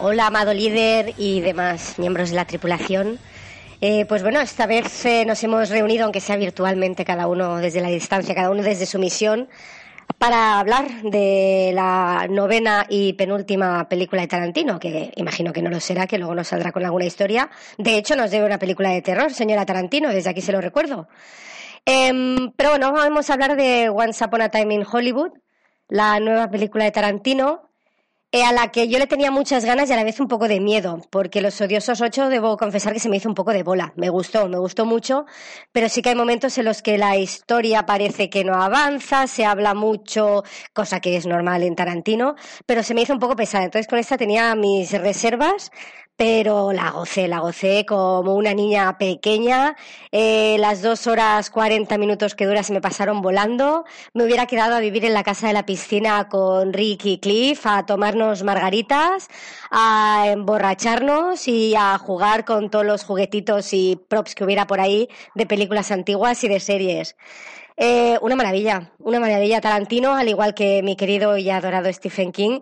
Hola, 0.00 0.26
amado 0.26 0.52
líder 0.52 1.14
y 1.18 1.40
demás 1.40 1.98
miembros 1.98 2.30
de 2.30 2.36
la 2.36 2.44
tripulación. 2.46 3.18
Eh, 3.80 4.04
pues 4.06 4.22
bueno, 4.22 4.40
esta 4.40 4.66
vez 4.66 5.04
eh, 5.06 5.24
nos 5.24 5.42
hemos 5.44 5.70
reunido, 5.70 6.04
aunque 6.04 6.20
sea 6.20 6.36
virtualmente, 6.36 7.04
cada 7.04 7.28
uno 7.28 7.58
desde 7.58 7.80
la 7.80 7.88
distancia, 7.88 8.34
cada 8.34 8.50
uno 8.50 8.62
desde 8.62 8.86
su 8.86 8.98
misión, 8.98 9.48
para 10.18 10.58
hablar 10.58 10.88
de 11.02 11.70
la 11.74 12.26
novena 12.28 12.86
y 12.88 13.12
penúltima 13.12 13.88
película 13.88 14.22
de 14.22 14.28
Tarantino, 14.28 14.80
que 14.80 15.12
imagino 15.14 15.52
que 15.52 15.62
no 15.62 15.70
lo 15.70 15.78
será, 15.78 16.08
que 16.08 16.18
luego 16.18 16.34
nos 16.34 16.48
saldrá 16.48 16.72
con 16.72 16.84
alguna 16.84 17.04
historia. 17.04 17.48
De 17.78 17.96
hecho, 17.96 18.16
nos 18.16 18.32
debe 18.32 18.46
una 18.46 18.58
película 18.58 18.90
de 18.90 19.00
terror, 19.00 19.32
señora 19.32 19.64
Tarantino, 19.64 20.08
desde 20.08 20.30
aquí 20.30 20.40
se 20.40 20.52
lo 20.52 20.60
recuerdo. 20.60 21.08
Em, 21.86 22.50
pero 22.56 22.70
bueno, 22.70 22.92
vamos 22.92 23.30
a 23.30 23.34
hablar 23.34 23.56
de 23.56 23.90
Once 23.90 24.24
Upon 24.24 24.42
a 24.42 24.48
Time 24.48 24.74
in 24.74 24.84
Hollywood, 24.90 25.30
la 25.88 26.18
nueva 26.18 26.50
película 26.50 26.84
de 26.84 26.90
Tarantino, 26.90 27.63
eh, 28.34 28.42
a 28.42 28.50
la 28.50 28.72
que 28.72 28.88
yo 28.88 28.98
le 28.98 29.06
tenía 29.06 29.30
muchas 29.30 29.64
ganas 29.64 29.88
y 29.88 29.92
a 29.92 29.96
la 29.96 30.02
vez 30.02 30.18
un 30.18 30.26
poco 30.26 30.48
de 30.48 30.58
miedo, 30.58 31.00
porque 31.10 31.40
Los 31.40 31.60
Odiosos 31.60 32.00
8 32.00 32.28
debo 32.30 32.56
confesar 32.56 32.92
que 32.92 32.98
se 32.98 33.08
me 33.08 33.18
hizo 33.18 33.28
un 33.28 33.34
poco 33.36 33.52
de 33.52 33.62
bola. 33.62 33.92
Me 33.94 34.08
gustó, 34.08 34.48
me 34.48 34.58
gustó 34.58 34.84
mucho, 34.84 35.24
pero 35.70 35.88
sí 35.88 36.02
que 36.02 36.08
hay 36.08 36.14
momentos 36.16 36.58
en 36.58 36.64
los 36.64 36.82
que 36.82 36.98
la 36.98 37.16
historia 37.16 37.86
parece 37.86 38.30
que 38.30 38.42
no 38.42 38.60
avanza, 38.60 39.28
se 39.28 39.44
habla 39.44 39.72
mucho, 39.74 40.42
cosa 40.72 40.98
que 40.98 41.16
es 41.16 41.26
normal 41.26 41.62
en 41.62 41.76
Tarantino, 41.76 42.34
pero 42.66 42.82
se 42.82 42.92
me 42.92 43.02
hizo 43.02 43.12
un 43.12 43.20
poco 43.20 43.36
pesada. 43.36 43.66
Entonces 43.66 43.86
con 43.86 44.00
esta 44.00 44.18
tenía 44.18 44.52
mis 44.56 44.90
reservas, 44.90 45.70
pero 46.16 46.72
la 46.72 46.90
gocé, 46.90 47.26
la 47.26 47.40
gocé 47.40 47.84
como 47.86 48.34
una 48.34 48.54
niña 48.54 48.96
pequeña. 48.98 49.76
Eh, 50.12 50.56
las 50.60 50.80
dos 50.80 51.06
horas 51.06 51.50
cuarenta 51.50 51.98
minutos 51.98 52.34
que 52.34 52.46
dura 52.46 52.62
se 52.62 52.72
me 52.72 52.80
pasaron 52.80 53.20
volando. 53.20 53.84
Me 54.12 54.24
hubiera 54.24 54.46
quedado 54.46 54.76
a 54.76 54.80
vivir 54.80 55.04
en 55.04 55.12
la 55.14 55.24
casa 55.24 55.48
de 55.48 55.52
la 55.52 55.66
piscina 55.66 56.28
con 56.28 56.72
Rick 56.72 57.04
y 57.06 57.18
Cliff, 57.18 57.66
a 57.66 57.84
tomarnos 57.84 58.44
margaritas, 58.44 59.28
a 59.70 60.26
emborracharnos 60.28 61.48
y 61.48 61.74
a 61.76 61.98
jugar 61.98 62.44
con 62.44 62.70
todos 62.70 62.86
los 62.86 63.04
juguetitos 63.04 63.72
y 63.72 64.00
props 64.08 64.34
que 64.34 64.44
hubiera 64.44 64.66
por 64.66 64.80
ahí 64.80 65.08
de 65.34 65.46
películas 65.46 65.90
antiguas 65.90 66.44
y 66.44 66.48
de 66.48 66.60
series. 66.60 67.16
Eh, 67.76 68.18
una 68.22 68.36
maravilla, 68.36 68.92
una 68.98 69.18
maravilla. 69.18 69.60
Tarantino, 69.60 70.14
al 70.14 70.28
igual 70.28 70.54
que 70.54 70.82
mi 70.84 70.94
querido 70.94 71.36
y 71.36 71.50
adorado 71.50 71.92
Stephen 71.92 72.30
King, 72.30 72.60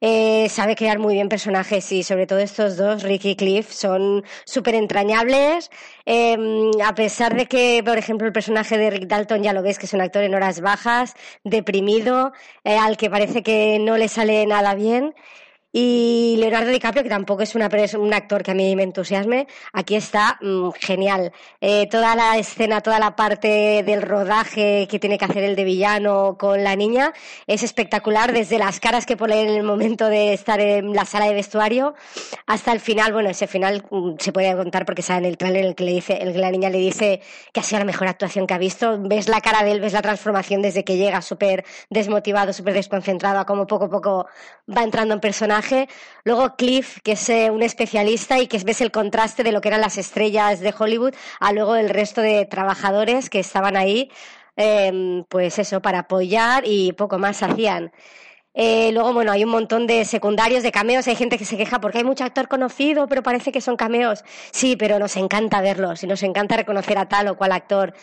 eh, 0.00 0.48
sabe 0.48 0.76
crear 0.76 0.98
muy 0.98 1.14
bien 1.14 1.28
personajes 1.28 1.90
y 1.92 2.02
sobre 2.02 2.26
todo 2.26 2.38
estos 2.38 2.76
dos, 2.76 3.02
Ricky 3.02 3.30
y 3.30 3.36
Cliff, 3.36 3.70
son 3.72 4.24
súper 4.44 4.74
entrañables. 4.74 5.70
Eh, 6.06 6.36
a 6.84 6.94
pesar 6.94 7.36
de 7.36 7.46
que, 7.46 7.82
por 7.84 7.98
ejemplo, 7.98 8.26
el 8.26 8.32
personaje 8.32 8.78
de 8.78 8.90
Rick 8.90 9.08
Dalton 9.08 9.42
ya 9.42 9.52
lo 9.52 9.62
ves 9.62 9.78
que 9.78 9.86
es 9.86 9.92
un 9.94 10.00
actor 10.00 10.22
en 10.22 10.34
horas 10.34 10.60
bajas, 10.60 11.14
deprimido, 11.44 12.32
eh, 12.64 12.78
al 12.78 12.96
que 12.96 13.10
parece 13.10 13.42
que 13.42 13.78
no 13.80 13.96
le 13.96 14.08
sale 14.08 14.46
nada 14.46 14.74
bien. 14.74 15.14
Y 15.70 16.36
Leonardo 16.38 16.70
DiCaprio, 16.70 17.02
que 17.02 17.10
tampoco 17.10 17.42
es 17.42 17.54
una 17.54 17.68
un 17.98 18.14
actor 18.14 18.42
que 18.42 18.52
a 18.52 18.54
mí 18.54 18.74
me 18.74 18.82
entusiasme, 18.82 19.46
aquí 19.72 19.96
está 19.96 20.38
mm, 20.40 20.70
genial. 20.80 21.32
Eh, 21.60 21.86
toda 21.90 22.16
la 22.16 22.38
escena, 22.38 22.80
toda 22.80 22.98
la 22.98 23.14
parte 23.14 23.82
del 23.84 24.00
rodaje 24.00 24.88
que 24.90 24.98
tiene 24.98 25.18
que 25.18 25.26
hacer 25.26 25.44
el 25.44 25.56
de 25.56 25.64
villano 25.64 26.36
con 26.38 26.64
la 26.64 26.74
niña 26.74 27.12
es 27.46 27.62
espectacular, 27.62 28.32
desde 28.32 28.58
las 28.58 28.80
caras 28.80 29.04
que 29.04 29.16
pone 29.16 29.42
en 29.42 29.48
el 29.48 29.62
momento 29.62 30.08
de 30.08 30.32
estar 30.32 30.58
en 30.60 30.94
la 30.94 31.04
sala 31.04 31.26
de 31.26 31.34
vestuario 31.34 31.94
hasta 32.46 32.72
el 32.72 32.80
final. 32.80 33.12
Bueno, 33.12 33.28
ese 33.28 33.46
final 33.46 33.84
mm, 33.90 34.14
se 34.18 34.32
puede 34.32 34.56
contar 34.56 34.86
porque 34.86 35.02
sale 35.02 35.18
en 35.20 35.24
el 35.26 35.36
trailer 35.36 35.64
en 35.64 35.68
el 35.68 35.74
que, 35.74 35.84
le 35.84 35.92
dice, 35.92 36.14
el 36.14 36.32
que 36.32 36.38
la 36.38 36.50
niña 36.50 36.70
le 36.70 36.78
dice 36.78 37.20
que 37.52 37.60
ha 37.60 37.62
sido 37.62 37.80
la 37.80 37.84
mejor 37.84 38.08
actuación 38.08 38.46
que 38.46 38.54
ha 38.54 38.58
visto. 38.58 38.98
Ves 39.00 39.28
la 39.28 39.42
cara 39.42 39.62
de 39.62 39.72
él, 39.72 39.80
ves 39.80 39.92
la 39.92 40.02
transformación 40.02 40.62
desde 40.62 40.82
que 40.84 40.96
llega 40.96 41.20
súper 41.20 41.64
desmotivado, 41.90 42.54
súper 42.54 42.72
desconcentrado, 42.72 43.38
a 43.38 43.44
cómo 43.44 43.66
poco 43.66 43.84
a 43.84 43.90
poco 43.90 44.26
va 44.74 44.82
entrando 44.82 45.12
en 45.12 45.20
Luego 46.24 46.56
Cliff, 46.56 46.98
que 47.02 47.12
es 47.12 47.28
eh, 47.28 47.50
un 47.50 47.62
especialista 47.62 48.38
y 48.38 48.46
que 48.46 48.58
ves 48.58 48.80
el 48.80 48.90
contraste 48.90 49.42
de 49.42 49.52
lo 49.52 49.60
que 49.60 49.68
eran 49.68 49.80
las 49.80 49.98
estrellas 49.98 50.60
de 50.60 50.74
Hollywood 50.76 51.14
a 51.40 51.52
luego 51.52 51.76
el 51.76 51.88
resto 51.88 52.20
de 52.20 52.44
trabajadores 52.46 53.30
que 53.30 53.40
estaban 53.40 53.76
ahí, 53.76 54.10
eh, 54.56 55.24
pues 55.28 55.58
eso, 55.58 55.80
para 55.80 56.00
apoyar 56.00 56.64
y 56.66 56.92
poco 56.92 57.18
más 57.18 57.42
hacían. 57.42 57.92
Eh, 58.60 58.90
luego, 58.92 59.12
bueno, 59.12 59.30
hay 59.30 59.44
un 59.44 59.50
montón 59.50 59.86
de 59.86 60.04
secundarios, 60.04 60.64
de 60.64 60.72
cameos. 60.72 61.06
Hay 61.06 61.14
gente 61.14 61.38
que 61.38 61.44
se 61.44 61.56
queja 61.56 61.80
porque 61.80 61.98
hay 61.98 62.04
mucho 62.04 62.24
actor 62.24 62.48
conocido, 62.48 63.06
pero 63.06 63.22
parece 63.22 63.52
que 63.52 63.60
son 63.60 63.76
cameos. 63.76 64.24
Sí, 64.50 64.74
pero 64.76 64.98
nos 64.98 65.16
encanta 65.16 65.60
verlos 65.60 66.02
y 66.02 66.08
nos 66.08 66.24
encanta 66.24 66.56
reconocer 66.56 66.98
a 66.98 67.08
tal 67.08 67.28
o 67.28 67.36
cual 67.36 67.52
actor. 67.52 67.94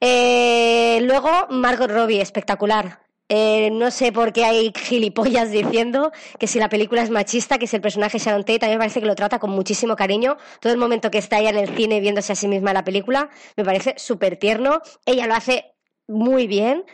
Eh, 0.00 1.00
luego, 1.02 1.30
Margot 1.50 1.90
Robbie, 1.90 2.22
espectacular. 2.22 3.09
Eh, 3.32 3.70
no 3.70 3.92
sé 3.92 4.10
por 4.10 4.32
qué 4.32 4.44
hay 4.44 4.72
gilipollas 4.76 5.52
diciendo 5.52 6.10
que 6.36 6.48
si 6.48 6.58
la 6.58 6.68
película 6.68 7.02
es 7.02 7.10
machista, 7.10 7.58
que 7.58 7.68
si 7.68 7.76
el 7.76 7.82
personaje 7.82 8.16
es 8.16 8.24
Sharon 8.24 8.44
Tate, 8.44 8.66
a 8.66 8.68
mí 8.68 8.74
me 8.74 8.78
parece 8.78 8.98
que 8.98 9.06
lo 9.06 9.14
trata 9.14 9.38
con 9.38 9.50
muchísimo 9.50 9.94
cariño. 9.94 10.36
Todo 10.58 10.72
el 10.72 10.80
momento 10.80 11.12
que 11.12 11.18
está 11.18 11.38
ella 11.38 11.50
en 11.50 11.58
el 11.58 11.76
cine 11.76 12.00
viéndose 12.00 12.32
a 12.32 12.34
sí 12.34 12.48
misma 12.48 12.72
la 12.72 12.82
película, 12.82 13.30
me 13.56 13.64
parece 13.64 13.94
súper 13.98 14.36
tierno. 14.36 14.82
Ella 15.06 15.28
lo 15.28 15.34
hace 15.34 15.76
muy 16.08 16.48
bien. 16.48 16.84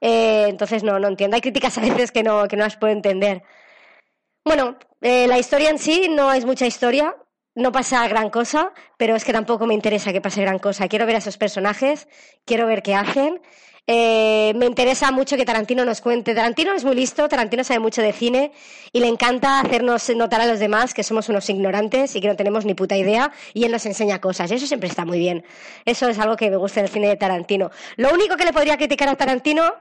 Eh, 0.00 0.46
entonces, 0.48 0.82
no, 0.82 0.98
no 0.98 1.06
entiendo. 1.06 1.36
Hay 1.36 1.40
críticas 1.40 1.78
a 1.78 1.80
veces 1.80 2.10
que 2.10 2.24
no, 2.24 2.48
que 2.48 2.56
no 2.56 2.64
las 2.64 2.76
puedo 2.76 2.92
entender. 2.92 3.44
Bueno, 4.44 4.76
eh, 5.00 5.28
la 5.28 5.38
historia 5.38 5.70
en 5.70 5.78
sí 5.78 6.08
no 6.10 6.32
es 6.32 6.44
mucha 6.44 6.66
historia, 6.66 7.14
no 7.54 7.70
pasa 7.70 8.06
gran 8.08 8.30
cosa, 8.30 8.72
pero 8.98 9.14
es 9.14 9.24
que 9.24 9.32
tampoco 9.32 9.64
me 9.64 9.74
interesa 9.74 10.12
que 10.12 10.20
pase 10.20 10.40
gran 10.40 10.58
cosa. 10.58 10.88
Quiero 10.88 11.06
ver 11.06 11.14
a 11.14 11.18
esos 11.18 11.38
personajes, 11.38 12.08
quiero 12.44 12.66
ver 12.66 12.82
qué 12.82 12.96
hacen. 12.96 13.40
Eh, 13.86 14.54
me 14.56 14.64
interesa 14.64 15.10
mucho 15.10 15.36
que 15.36 15.44
Tarantino 15.44 15.84
nos 15.84 16.00
cuente. 16.00 16.34
Tarantino 16.34 16.72
es 16.72 16.84
muy 16.84 16.94
listo, 16.94 17.28
Tarantino 17.28 17.64
sabe 17.64 17.80
mucho 17.80 18.00
de 18.00 18.12
cine 18.12 18.52
y 18.92 19.00
le 19.00 19.08
encanta 19.08 19.60
hacernos 19.60 20.08
notar 20.16 20.40
a 20.40 20.46
los 20.46 20.58
demás 20.58 20.94
que 20.94 21.02
somos 21.02 21.28
unos 21.28 21.48
ignorantes 21.50 22.16
y 22.16 22.20
que 22.20 22.28
no 22.28 22.36
tenemos 22.36 22.64
ni 22.64 22.72
puta 22.72 22.96
idea 22.96 23.30
y 23.52 23.64
él 23.64 23.72
nos 23.72 23.84
enseña 23.84 24.20
cosas. 24.20 24.50
Eso 24.50 24.66
siempre 24.66 24.88
está 24.88 25.04
muy 25.04 25.18
bien. 25.18 25.44
Eso 25.84 26.08
es 26.08 26.18
algo 26.18 26.36
que 26.36 26.50
me 26.50 26.56
gusta 26.56 26.80
del 26.80 26.90
cine 26.90 27.08
de 27.08 27.16
Tarantino. 27.16 27.70
Lo 27.96 28.10
único 28.12 28.36
que 28.36 28.46
le 28.46 28.54
podría 28.54 28.78
criticar 28.78 29.08
a 29.08 29.16
Tarantino 29.16 29.74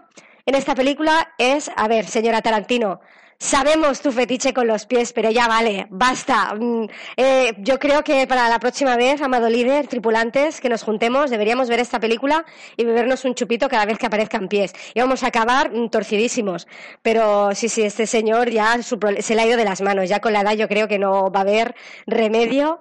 en 0.45 0.55
esta 0.55 0.75
película 0.75 1.33
es, 1.37 1.71
a 1.73 1.87
ver, 1.87 2.05
señora 2.05 2.41
Tarantino, 2.41 2.99
Sabemos 3.43 3.99
tu 3.99 4.13
fetiche 4.13 4.53
con 4.53 4.67
los 4.67 4.85
pies, 4.85 5.11
pero 5.11 5.29
ya 5.29 5.49
vale, 5.49 5.85
basta. 5.89 6.55
Mm, 6.55 6.85
eh, 7.17 7.53
yo 7.57 7.77
creo 7.77 8.01
que 8.01 8.25
para 8.25 8.47
la 8.47 8.57
próxima 8.57 8.95
vez, 8.95 9.21
amado 9.21 9.49
líder, 9.49 9.87
tripulantes, 9.87 10.61
que 10.61 10.69
nos 10.69 10.81
juntemos, 10.81 11.29
deberíamos 11.29 11.67
ver 11.67 11.81
esta 11.81 11.99
película 11.99 12.45
y 12.77 12.85
bebernos 12.85 13.25
un 13.25 13.35
chupito 13.35 13.67
cada 13.67 13.85
vez 13.85 13.97
que 13.97 14.05
aparezcan 14.05 14.47
pies. 14.47 14.73
Y 14.93 15.01
vamos 15.01 15.23
a 15.23 15.27
acabar 15.27 15.73
mm, 15.73 15.89
torcidísimos. 15.89 16.67
Pero 17.01 17.53
sí, 17.53 17.67
sí, 17.67 17.81
este 17.81 18.07
señor 18.07 18.49
ya 18.49 18.81
se 18.81 19.35
le 19.35 19.41
ha 19.41 19.45
ido 19.45 19.57
de 19.57 19.65
las 19.65 19.81
manos. 19.81 20.07
Ya 20.07 20.21
con 20.21 20.31
la 20.31 20.39
edad 20.39 20.53
yo 20.53 20.69
creo 20.69 20.87
que 20.87 20.97
no 20.97 21.29
va 21.29 21.39
a 21.39 21.43
haber 21.43 21.75
remedio. 22.07 22.79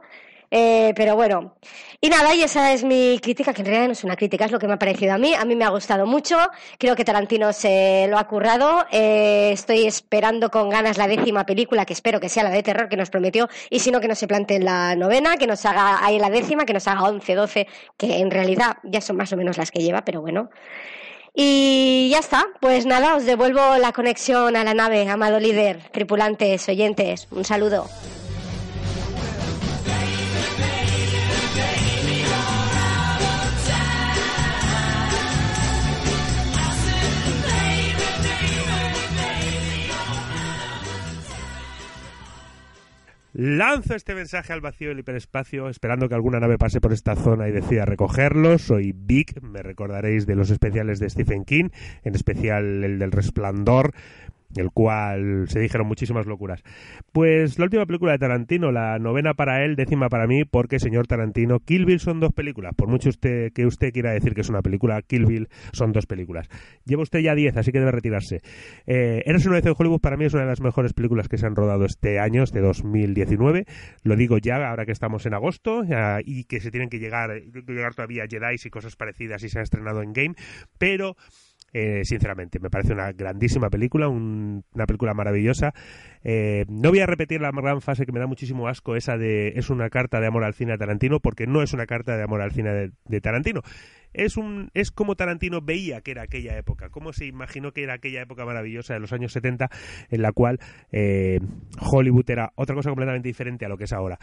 Eh, 0.54 0.92
pero 0.94 1.16
bueno, 1.16 1.54
y 1.98 2.10
nada, 2.10 2.34
y 2.34 2.42
esa 2.42 2.72
es 2.72 2.84
mi 2.84 3.18
crítica, 3.22 3.54
que 3.54 3.62
en 3.62 3.66
realidad 3.66 3.86
no 3.86 3.92
es 3.92 4.04
una 4.04 4.16
crítica, 4.16 4.44
es 4.44 4.52
lo 4.52 4.58
que 4.58 4.66
me 4.66 4.74
ha 4.74 4.78
parecido 4.78 5.14
a 5.14 5.18
mí. 5.18 5.32
A 5.32 5.46
mí 5.46 5.56
me 5.56 5.64
ha 5.64 5.70
gustado 5.70 6.04
mucho, 6.04 6.36
creo 6.78 6.94
que 6.94 7.06
Tarantino 7.06 7.54
se 7.54 8.06
lo 8.10 8.18
ha 8.18 8.28
currado. 8.28 8.84
Eh, 8.92 9.50
estoy 9.52 9.86
esperando 9.86 10.50
con 10.50 10.68
ganas 10.68 10.98
la 10.98 11.08
décima 11.08 11.46
película, 11.46 11.86
que 11.86 11.94
espero 11.94 12.20
que 12.20 12.28
sea 12.28 12.42
la 12.42 12.50
de 12.50 12.62
terror 12.62 12.90
que 12.90 12.98
nos 12.98 13.08
prometió, 13.08 13.48
y 13.70 13.78
si 13.78 13.90
no, 13.90 13.98
que 13.98 14.08
no 14.08 14.14
se 14.14 14.28
plantee 14.28 14.58
en 14.58 14.66
la 14.66 14.94
novena, 14.94 15.38
que 15.38 15.46
nos 15.46 15.64
haga 15.64 16.04
ahí 16.04 16.18
la 16.18 16.28
décima, 16.28 16.66
que 16.66 16.74
nos 16.74 16.86
haga 16.86 17.04
11, 17.04 17.34
12, 17.34 17.66
que 17.96 18.18
en 18.18 18.30
realidad 18.30 18.76
ya 18.82 19.00
son 19.00 19.16
más 19.16 19.32
o 19.32 19.38
menos 19.38 19.56
las 19.56 19.70
que 19.70 19.80
lleva, 19.80 20.04
pero 20.04 20.20
bueno. 20.20 20.50
Y 21.34 22.10
ya 22.10 22.18
está, 22.18 22.44
pues 22.60 22.84
nada, 22.84 23.16
os 23.16 23.24
devuelvo 23.24 23.78
la 23.78 23.92
conexión 23.92 24.54
a 24.54 24.64
la 24.64 24.74
nave, 24.74 25.08
amado 25.08 25.40
líder, 25.40 25.80
tripulantes, 25.92 26.68
oyentes, 26.68 27.26
un 27.30 27.46
saludo. 27.46 27.88
Lanzo 43.34 43.94
este 43.94 44.14
mensaje 44.14 44.52
al 44.52 44.60
vacío 44.60 44.90
del 44.90 44.98
hiperespacio, 44.98 45.70
esperando 45.70 46.06
que 46.06 46.14
alguna 46.14 46.38
nave 46.38 46.58
pase 46.58 46.82
por 46.82 46.92
esta 46.92 47.16
zona 47.16 47.48
y 47.48 47.50
decida 47.50 47.86
recogerlo. 47.86 48.58
Soy 48.58 48.92
Vic, 48.94 49.40
me 49.40 49.62
recordaréis 49.62 50.26
de 50.26 50.36
los 50.36 50.50
especiales 50.50 50.98
de 50.98 51.08
Stephen 51.08 51.46
King, 51.46 51.70
en 52.04 52.14
especial 52.14 52.84
el 52.84 52.98
del 52.98 53.10
Resplandor, 53.10 53.94
el 54.56 54.70
cual 54.70 55.46
se 55.48 55.60
dijeron 55.60 55.86
muchísimas 55.86 56.26
locuras. 56.26 56.62
Pues 57.12 57.58
la 57.58 57.64
última 57.64 57.86
película 57.86 58.12
de 58.12 58.18
Tarantino, 58.18 58.72
la 58.72 58.98
novena 58.98 59.34
para 59.34 59.64
él, 59.64 59.76
décima 59.76 60.08
para 60.08 60.26
mí, 60.26 60.44
porque 60.44 60.78
señor 60.78 61.06
Tarantino, 61.06 61.60
Kill 61.60 61.86
Bill 61.86 62.00
son 62.00 62.20
dos 62.20 62.32
películas. 62.32 62.74
Por 62.76 62.88
mucho 62.88 63.08
usted 63.08 63.52
que 63.52 63.66
usted 63.66 63.92
quiera 63.92 64.12
decir 64.12 64.34
que 64.34 64.42
es 64.42 64.48
una 64.48 64.62
película, 64.62 65.00
Kill 65.02 65.26
Bill 65.26 65.48
son 65.72 65.92
dos 65.92 66.06
películas. 66.06 66.48
Lleva 66.84 67.02
usted 67.02 67.20
ya 67.20 67.34
diez, 67.34 67.56
así 67.56 67.72
que 67.72 67.78
debe 67.78 67.92
retirarse. 67.92 68.40
Eh, 68.86 69.22
Eres 69.26 69.46
una 69.46 69.56
vez 69.56 69.66
en 69.66 69.74
Hollywood 69.76 70.00
para 70.00 70.16
mí 70.16 70.24
es 70.24 70.34
una 70.34 70.42
de 70.42 70.48
las 70.48 70.60
mejores 70.60 70.92
películas 70.92 71.28
que 71.28 71.38
se 71.38 71.46
han 71.46 71.56
rodado 71.56 71.84
este 71.84 72.18
año, 72.18 72.42
este 72.42 72.60
2019. 72.60 73.64
Lo 74.02 74.16
digo 74.16 74.38
ya, 74.38 74.68
ahora 74.68 74.86
que 74.86 74.92
estamos 74.92 75.26
en 75.26 75.34
agosto 75.34 75.84
y 76.24 76.44
que 76.44 76.60
se 76.60 76.70
tienen 76.70 76.88
que 76.88 76.98
llegar, 76.98 77.30
llegar 77.66 77.94
todavía 77.94 78.24
Jedi 78.28 78.56
y 78.64 78.70
cosas 78.70 78.96
parecidas 78.96 79.42
y 79.42 79.48
se 79.48 79.58
ha 79.58 79.62
estrenado 79.62 80.02
en 80.02 80.12
Game, 80.12 80.34
pero 80.78 81.16
eh, 81.72 82.02
sinceramente, 82.04 82.58
me 82.60 82.70
parece 82.70 82.92
una 82.92 83.12
grandísima 83.12 83.70
película, 83.70 84.08
un- 84.08 84.64
una 84.74 84.86
película 84.86 85.14
maravillosa. 85.14 85.72
Eh, 86.24 86.64
no 86.68 86.90
voy 86.90 87.00
a 87.00 87.06
repetir 87.06 87.40
la 87.40 87.50
gran 87.50 87.80
fase 87.80 88.04
que 88.06 88.12
me 88.12 88.20
da 88.20 88.26
muchísimo 88.26 88.68
asco, 88.68 88.94
esa 88.96 89.16
de 89.16 89.48
es 89.56 89.70
una 89.70 89.88
carta 89.90 90.20
de 90.20 90.26
amor 90.26 90.44
al 90.44 90.54
cine 90.54 90.72
de 90.72 90.78
Tarantino, 90.78 91.20
porque 91.20 91.46
no 91.46 91.62
es 91.62 91.72
una 91.72 91.86
carta 91.86 92.16
de 92.16 92.22
amor 92.22 92.42
al 92.42 92.52
cine 92.52 92.70
de, 92.72 92.90
de 93.06 93.20
Tarantino. 93.20 93.62
Es, 94.14 94.36
un, 94.36 94.70
es 94.74 94.90
como 94.90 95.14
Tarantino 95.16 95.62
veía 95.62 96.02
que 96.02 96.10
era 96.10 96.22
aquella 96.24 96.58
época, 96.58 96.90
cómo 96.90 97.14
se 97.14 97.24
imaginó 97.24 97.72
que 97.72 97.82
era 97.82 97.94
aquella 97.94 98.20
época 98.20 98.44
maravillosa 98.44 98.92
de 98.92 99.00
los 99.00 99.12
años 99.14 99.32
70, 99.32 99.70
en 100.10 100.20
la 100.22 100.32
cual 100.32 100.58
eh, 100.90 101.40
Hollywood 101.80 102.28
era 102.30 102.52
otra 102.56 102.74
cosa 102.74 102.90
completamente 102.90 103.28
diferente 103.28 103.64
a 103.64 103.70
lo 103.70 103.78
que 103.78 103.84
es 103.84 103.92
ahora. 103.94 104.18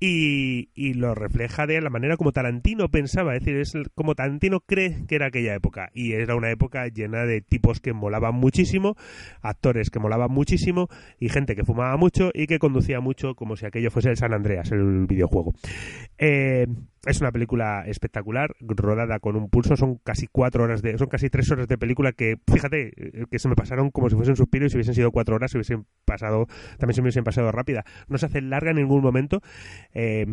Y, 0.00 0.94
lo 0.94 1.14
refleja 1.14 1.66
de 1.66 1.80
la 1.80 1.90
manera 1.90 2.16
como 2.16 2.32
Tarantino 2.32 2.88
pensaba, 2.88 3.34
es 3.34 3.44
decir, 3.44 3.60
es 3.60 3.72
como 3.94 4.14
Tarantino 4.14 4.60
cree 4.60 5.06
que 5.06 5.14
era 5.14 5.26
aquella 5.26 5.54
época. 5.54 5.90
Y 5.94 6.12
era 6.12 6.36
una 6.36 6.50
época 6.50 6.86
llena 6.88 7.24
de 7.24 7.40
tipos 7.40 7.80
que 7.80 7.92
molaban 7.92 8.34
muchísimo, 8.34 8.96
actores 9.40 9.90
que 9.90 9.98
molaban 9.98 10.30
muchísimo 10.30 10.88
y 11.18 11.28
gente 11.28 11.56
que 11.56 11.64
fumaba 11.64 11.96
mucho 11.96 12.30
y 12.34 12.46
que 12.46 12.58
conducía 12.58 13.00
mucho 13.00 13.34
como 13.34 13.56
si 13.56 13.66
aquello 13.66 13.90
fuese 13.90 14.10
el 14.10 14.16
San 14.16 14.34
Andreas, 14.34 14.70
el 14.72 15.06
videojuego. 15.06 15.54
Eh, 16.18 16.66
es 17.06 17.20
una 17.20 17.32
película 17.32 17.84
espectacular, 17.86 18.54
rodada 18.60 19.18
con 19.18 19.36
un 19.36 19.48
pulso, 19.48 19.76
son 19.76 19.96
casi 19.98 20.26
cuatro 20.26 20.64
horas 20.64 20.82
de, 20.82 20.96
son 20.98 21.08
casi 21.08 21.28
tres 21.28 21.50
horas 21.50 21.68
de 21.68 21.78
película 21.78 22.12
que, 22.12 22.38
fíjate, 22.50 22.92
eh, 22.96 23.26
que 23.30 23.38
se 23.38 23.48
me 23.48 23.56
pasaron 23.56 23.90
como 23.90 24.08
si 24.08 24.16
fuesen 24.16 24.36
suspiros 24.36 24.68
y 24.68 24.70
si 24.70 24.76
hubiesen 24.76 24.94
sido 24.94 25.10
cuatro 25.10 25.36
horas, 25.36 25.50
se 25.50 25.58
hubiesen 25.58 25.86
pasado, 26.04 26.46
también 26.78 26.94
se 26.94 27.02
me 27.02 27.06
hubiesen 27.06 27.24
pasado 27.24 27.52
rápida. 27.52 27.84
No 28.08 28.18
se 28.18 28.26
hace 28.26 28.40
larga 28.40 28.70
en 28.70 28.76
ningún 28.76 29.02
momento. 29.02 29.42
Eh, 29.92 30.26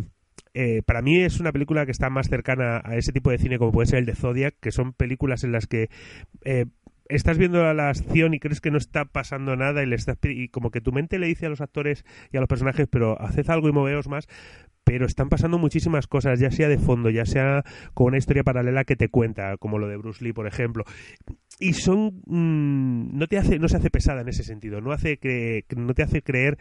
eh, 0.54 0.82
para 0.86 1.02
mí 1.02 1.20
es 1.20 1.40
una 1.40 1.52
película 1.52 1.86
que 1.86 1.92
está 1.92 2.10
más 2.10 2.28
cercana 2.28 2.82
a 2.84 2.96
ese 2.96 3.12
tipo 3.12 3.32
de 3.32 3.38
cine 3.38 3.58
como 3.58 3.72
puede 3.72 3.88
ser 3.88 4.00
el 4.00 4.06
de 4.06 4.16
Zodiac, 4.16 4.56
que 4.60 4.72
son 4.72 4.94
películas 4.94 5.44
en 5.44 5.52
las 5.52 5.68
que 5.68 5.90
estás 7.16 7.38
viendo 7.38 7.74
la 7.74 7.90
acción 7.90 8.34
y 8.34 8.40
crees 8.40 8.62
que 8.62 8.72
no 8.72 8.78
está 8.78 9.06
pasando 9.06 9.56
nada 9.56 9.84
y, 9.84 9.86
le 9.86 9.96
estás, 9.96 10.18
y 10.24 10.50
como 10.50 10.72
que 10.72 10.82
tu 10.82 10.92
mente 10.92 11.20
le 11.20 11.28
dice 11.28 11.46
a 11.46 11.50
los 11.50 11.62
actores 11.62 12.06
y 12.32 12.38
a 12.38 12.40
los 12.40 12.48
personajes, 12.48 12.88
pero 12.90 13.22
haced 13.22 13.50
algo 13.50 13.70
y 13.70 13.72
moveos 13.72 14.08
más, 14.08 14.28
pero 14.84 15.06
están 15.06 15.30
pasando 15.30 15.58
muchísimas 15.58 16.08
cosas, 16.08 16.40
ya 16.40 16.52
sea 16.52 16.68
de 16.68 16.78
fondo, 16.78 17.10
ya 17.10 17.26
sea 17.26 17.64
con 17.94 18.08
una 18.08 18.18
historia 18.18 18.44
paralela 18.44 18.84
que 18.84 18.96
te 18.96 19.10
cuenta, 19.10 19.58
como 19.58 19.78
lo 19.78 19.88
de 19.88 19.98
Bruce 19.98 20.24
Lee, 20.24 20.34
por 20.34 20.48
ejemplo. 20.48 20.86
Y 21.64 21.74
son 21.74 22.24
mm, 22.26 23.18
no 23.18 23.28
te 23.28 23.38
hace 23.38 23.60
no 23.60 23.70
se 23.70 23.78
hace 23.78 23.92
pesada 23.92 24.22
en 24.22 24.28
ese 24.28 24.44
sentido, 24.44 24.82
no 24.82 24.92
hace 24.92 25.18
que, 25.18 25.64
no 25.78 25.94
te 25.94 26.02
hace 26.02 26.24
creer 26.24 26.58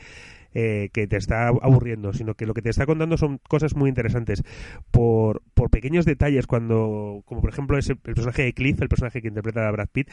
eh, 0.53 0.90
que 0.92 1.07
te 1.07 1.16
está 1.16 1.48
aburriendo, 1.48 2.12
sino 2.12 2.34
que 2.34 2.44
lo 2.44 2.53
que 2.53 2.61
te 2.61 2.68
está 2.68 2.84
contando 2.84 3.16
son 3.16 3.38
cosas 3.48 3.74
muy 3.74 3.88
interesantes. 3.88 4.42
Por, 4.90 5.42
por 5.55 5.70
pequeños 5.70 6.05
detalles 6.05 6.46
cuando 6.46 7.22
como 7.24 7.40
por 7.40 7.48
ejemplo 7.48 7.78
ese, 7.78 7.92
el 7.92 8.14
personaje 8.14 8.42
de 8.42 8.53
Cliff, 8.53 8.82
el 8.82 8.90
personaje 8.90 9.22
que 9.22 9.28
interpreta 9.28 9.66
a 9.66 9.72
Brad 9.72 9.88
Pitt, 9.90 10.11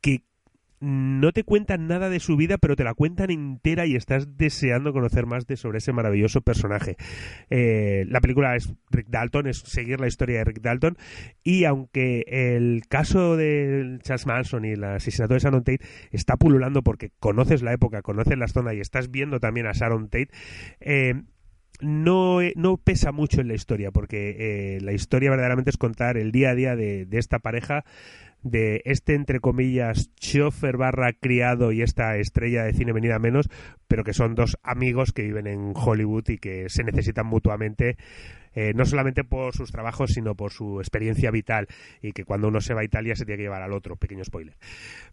que 0.00 0.22
no 0.84 1.32
te 1.32 1.44
cuentan 1.44 1.86
nada 1.86 2.10
de 2.10 2.20
su 2.20 2.36
vida, 2.36 2.58
pero 2.58 2.76
te 2.76 2.84
la 2.84 2.94
cuentan 2.94 3.30
entera 3.30 3.86
y 3.86 3.96
estás 3.96 4.36
deseando 4.36 4.92
conocer 4.92 5.24
más 5.24 5.46
de 5.46 5.56
sobre 5.56 5.78
ese 5.78 5.92
maravilloso 5.92 6.42
personaje. 6.42 6.96
Eh, 7.48 8.04
la 8.08 8.20
película 8.20 8.54
es 8.54 8.72
Rick 8.90 9.08
Dalton, 9.08 9.46
es 9.46 9.58
seguir 9.58 9.98
la 10.00 10.06
historia 10.06 10.38
de 10.38 10.44
Rick 10.44 10.60
Dalton, 10.60 10.98
y 11.42 11.64
aunque 11.64 12.24
el 12.28 12.82
caso 12.88 13.36
de 13.36 13.98
Charles 14.02 14.26
Manson 14.26 14.64
y 14.64 14.72
el 14.72 14.84
asesinato 14.84 15.34
de 15.34 15.40
Sharon 15.40 15.64
Tate 15.64 15.84
está 16.10 16.36
pululando 16.36 16.82
porque 16.82 17.10
conoces 17.18 17.62
la 17.62 17.72
época, 17.72 18.02
conoces 18.02 18.36
la 18.36 18.48
zona 18.48 18.74
y 18.74 18.80
estás 18.80 19.10
viendo 19.10 19.40
también 19.40 19.66
a 19.66 19.72
Sharon 19.72 20.10
Tate, 20.10 20.28
eh, 20.80 21.14
no, 21.80 22.40
eh, 22.40 22.52
no 22.56 22.76
pesa 22.76 23.12
mucho 23.12 23.40
en 23.40 23.48
la 23.48 23.54
historia, 23.54 23.90
porque 23.90 24.36
eh, 24.38 24.80
la 24.80 24.92
historia 24.92 25.30
verdaderamente 25.30 25.70
es 25.70 25.76
contar 25.76 26.16
el 26.16 26.32
día 26.32 26.50
a 26.50 26.54
día 26.54 26.76
de, 26.76 27.04
de 27.06 27.18
esta 27.18 27.40
pareja, 27.40 27.84
de 28.44 28.82
este, 28.84 29.14
entre 29.14 29.40
comillas, 29.40 30.14
chofer 30.16 30.76
barra 30.76 31.12
criado 31.12 31.72
y 31.72 31.82
esta 31.82 32.16
estrella 32.18 32.62
de 32.62 32.74
cine 32.74 32.92
venida 32.92 33.18
menos, 33.18 33.48
pero 33.88 34.04
que 34.04 34.12
son 34.12 34.34
dos 34.34 34.58
amigos 34.62 35.12
que 35.12 35.22
viven 35.22 35.46
en 35.46 35.72
Hollywood 35.74 36.28
y 36.28 36.38
que 36.38 36.68
se 36.68 36.84
necesitan 36.84 37.26
mutuamente, 37.26 37.96
eh, 38.54 38.72
no 38.74 38.84
solamente 38.86 39.24
por 39.24 39.54
sus 39.54 39.70
trabajos, 39.72 40.12
sino 40.12 40.34
por 40.34 40.52
su 40.52 40.80
experiencia 40.80 41.30
vital, 41.30 41.66
y 42.02 42.12
que 42.12 42.24
cuando 42.24 42.48
uno 42.48 42.60
se 42.60 42.74
va 42.74 42.80
a 42.82 42.84
Italia 42.84 43.16
se 43.16 43.24
tiene 43.24 43.38
que 43.38 43.42
llevar 43.44 43.62
al 43.62 43.72
otro, 43.72 43.96
pequeño 43.96 44.24
spoiler. 44.24 44.56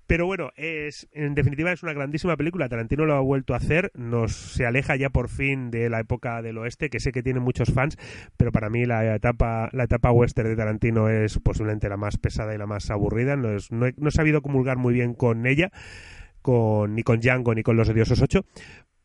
Pero 0.08 0.26
bueno, 0.26 0.52
es 0.56 1.08
en 1.14 1.36
definitiva 1.36 1.72
es 1.72 1.84
una 1.84 1.94
grandísima 1.94 2.36
película. 2.36 2.68
Tarantino 2.68 3.06
lo 3.06 3.16
ha 3.16 3.22
vuelto 3.22 3.54
a 3.54 3.58
hacer. 3.58 3.92
Nos 3.96 4.34
se 4.36 4.66
aleja 4.66 4.96
ya 4.96 5.10
por 5.10 5.30
fin 5.30 5.72
de 5.72 5.89
la 5.89 6.00
época 6.02 6.42
del 6.42 6.58
oeste, 6.58 6.89
que 6.89 7.00
sé 7.00 7.12
que 7.12 7.24
tiene 7.24 7.39
muchos 7.39 7.72
fans, 7.74 7.98
pero 8.38 8.52
para 8.52 8.70
mí 8.70 8.86
la 8.86 9.16
etapa 9.16 9.70
la 9.72 9.84
etapa 9.86 10.12
western 10.12 10.50
de 10.50 10.56
Tarantino 10.56 11.10
es 11.10 11.39
posiblemente 11.39 11.88
la 11.89 11.98
más 11.98 12.18
pesada 12.18 12.54
y 12.54 12.58
la 12.58 12.66
más 12.68 12.89
aburrida. 12.92 13.36
No, 13.36 13.52
es- 13.56 13.72
no 13.72 13.86
he, 13.88 13.94
no 13.98 14.12
sabido 14.12 14.42
comulgar 14.42 14.78
muy 14.78 14.94
bien 14.94 15.14
con 15.14 15.46
ella, 15.48 15.72
con 16.42 16.96
ni 16.96 17.04
con 17.04 17.20
Django 17.20 17.54
ni 17.56 17.64
con 17.64 17.78
Los 17.78 17.89
Odiosos 17.89 18.22
8. 18.22 18.44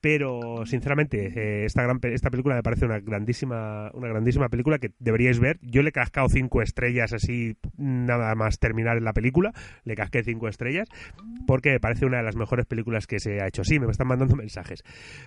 Pero 0.07 0.65
sinceramente 0.67 1.33
eh, 1.35 1.65
esta 1.65 1.83
gran 1.83 1.99
esta 2.05 2.31
película 2.31 2.55
me 2.55 2.63
parece 2.63 2.85
una 2.85 3.01
grandísima 3.01 3.91
una 3.93 4.07
grandísima 4.07 4.49
película 4.49 4.79
que 4.79 4.93
deberíais 5.01 5.41
ver. 5.41 5.59
Yo 5.63 5.83
le 5.83 5.89
he 5.89 5.93
cascado 5.93 6.29
cinco 6.29 6.63
estrellas 6.63 7.13
así 7.13 7.57
nada 7.77 8.37
más 8.37 8.61
terminar 8.61 9.03
la 9.03 9.13
película, 9.13 9.53
le 9.83 9.97
casqué 9.97 10.23
cinco 10.23 10.47
estrellas 10.47 10.89
porque 11.45 11.71
me 11.71 11.81
parece 11.81 12.07
una 12.07 12.19
de 12.19 12.23
las 12.23 12.37
mejores 12.37 12.67
películas 12.67 13.09
que 13.09 13.19
se 13.19 13.41
ha 13.41 13.49
hecho. 13.49 13.65
Sí, 13.65 13.81
me 13.81 13.91
están 13.91 14.07
mandando 14.07 14.37
mensajes. 14.37 14.85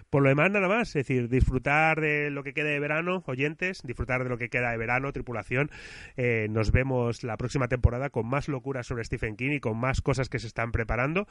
Por 0.09 0.23
lo 0.23 0.29
demás, 0.29 0.49
nada 0.49 0.69
más. 0.69 0.87
Es 0.95 1.05
decir, 1.05 1.27
disfrutar 1.27 1.99
de 1.99 2.29
lo 2.29 2.43
que 2.43 2.53
quede 2.53 2.71
de 2.71 2.79
verano, 2.79 3.21
oyentes, 3.25 3.81
disfrutar 3.83 4.23
de 4.23 4.29
lo 4.29 4.37
que 4.37 4.47
queda 4.47 4.71
de 4.71 4.77
verano, 4.77 5.11
tripulación. 5.11 5.69
Eh, 6.15 6.47
nos 6.49 6.71
vemos 6.71 7.23
la 7.23 7.35
próxima 7.35 7.67
temporada 7.67 8.11
con 8.11 8.27
más 8.27 8.47
locuras 8.47 8.87
sobre 8.87 9.03
Stephen 9.03 9.35
King 9.35 9.51
y 9.51 9.59
con 9.59 9.77
más 9.77 9.99
cosas 9.99 10.29
que 10.29 10.39
se 10.39 10.47
están 10.47 10.71
preparando. 10.71 11.27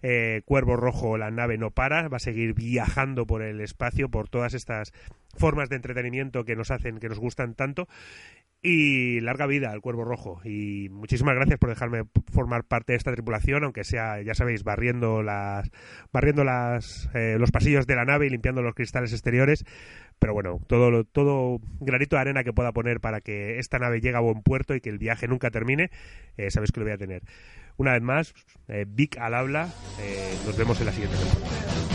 Eh, 0.00 0.40
Cuervo 0.46 0.76
Rojo, 0.76 1.18
la 1.18 1.30
nave 1.30 1.58
no 1.58 1.72
para, 1.72 2.08
va 2.08 2.16
a 2.16 2.20
seguir 2.20 2.54
viajando 2.54 2.85
por 3.26 3.42
el 3.42 3.60
espacio, 3.60 4.08
por 4.08 4.28
todas 4.28 4.54
estas 4.54 4.92
formas 5.36 5.68
de 5.68 5.76
entretenimiento 5.76 6.44
que 6.44 6.56
nos 6.56 6.70
hacen, 6.70 6.98
que 6.98 7.08
nos 7.08 7.18
gustan 7.18 7.54
tanto. 7.54 7.88
Y 8.62 9.20
larga 9.20 9.46
vida 9.46 9.70
al 9.70 9.80
Cuervo 9.80 10.04
Rojo. 10.04 10.40
Y 10.44 10.88
muchísimas 10.88 11.36
gracias 11.36 11.58
por 11.58 11.68
dejarme 11.68 12.04
formar 12.32 12.64
parte 12.64 12.94
de 12.94 12.96
esta 12.96 13.12
tripulación, 13.12 13.64
aunque 13.64 13.84
sea, 13.84 14.22
ya 14.22 14.34
sabéis, 14.34 14.64
barriendo 14.64 15.22
las, 15.22 15.70
barriendo 16.10 16.42
las, 16.42 17.08
eh, 17.14 17.36
los 17.38 17.52
pasillos 17.52 17.86
de 17.86 17.94
la 17.94 18.04
nave 18.04 18.26
y 18.26 18.30
limpiando 18.30 18.62
los 18.62 18.74
cristales 18.74 19.12
exteriores. 19.12 19.64
Pero 20.18 20.32
bueno, 20.32 20.58
todo, 20.66 21.04
todo 21.04 21.60
granito 21.80 22.16
de 22.16 22.22
arena 22.22 22.44
que 22.44 22.54
pueda 22.54 22.72
poner 22.72 23.00
para 23.00 23.20
que 23.20 23.58
esta 23.58 23.78
nave 23.78 24.00
llegue 24.00 24.16
a 24.16 24.20
buen 24.20 24.42
puerto 24.42 24.74
y 24.74 24.80
que 24.80 24.88
el 24.88 24.98
viaje 24.98 25.28
nunca 25.28 25.50
termine, 25.50 25.90
eh, 26.38 26.50
sabéis 26.50 26.72
que 26.72 26.80
lo 26.80 26.86
voy 26.86 26.94
a 26.94 26.98
tener. 26.98 27.22
Una 27.76 27.92
vez 27.92 28.02
más, 28.02 28.34
eh, 28.68 28.86
Vic 28.88 29.18
al 29.18 29.34
habla. 29.34 29.68
eh, 30.00 30.34
nos 30.46 30.56
vemos 30.56 30.80
en 30.80 30.86
la 30.86 30.92
siguiente 30.92 31.16
temporada. 31.18 31.85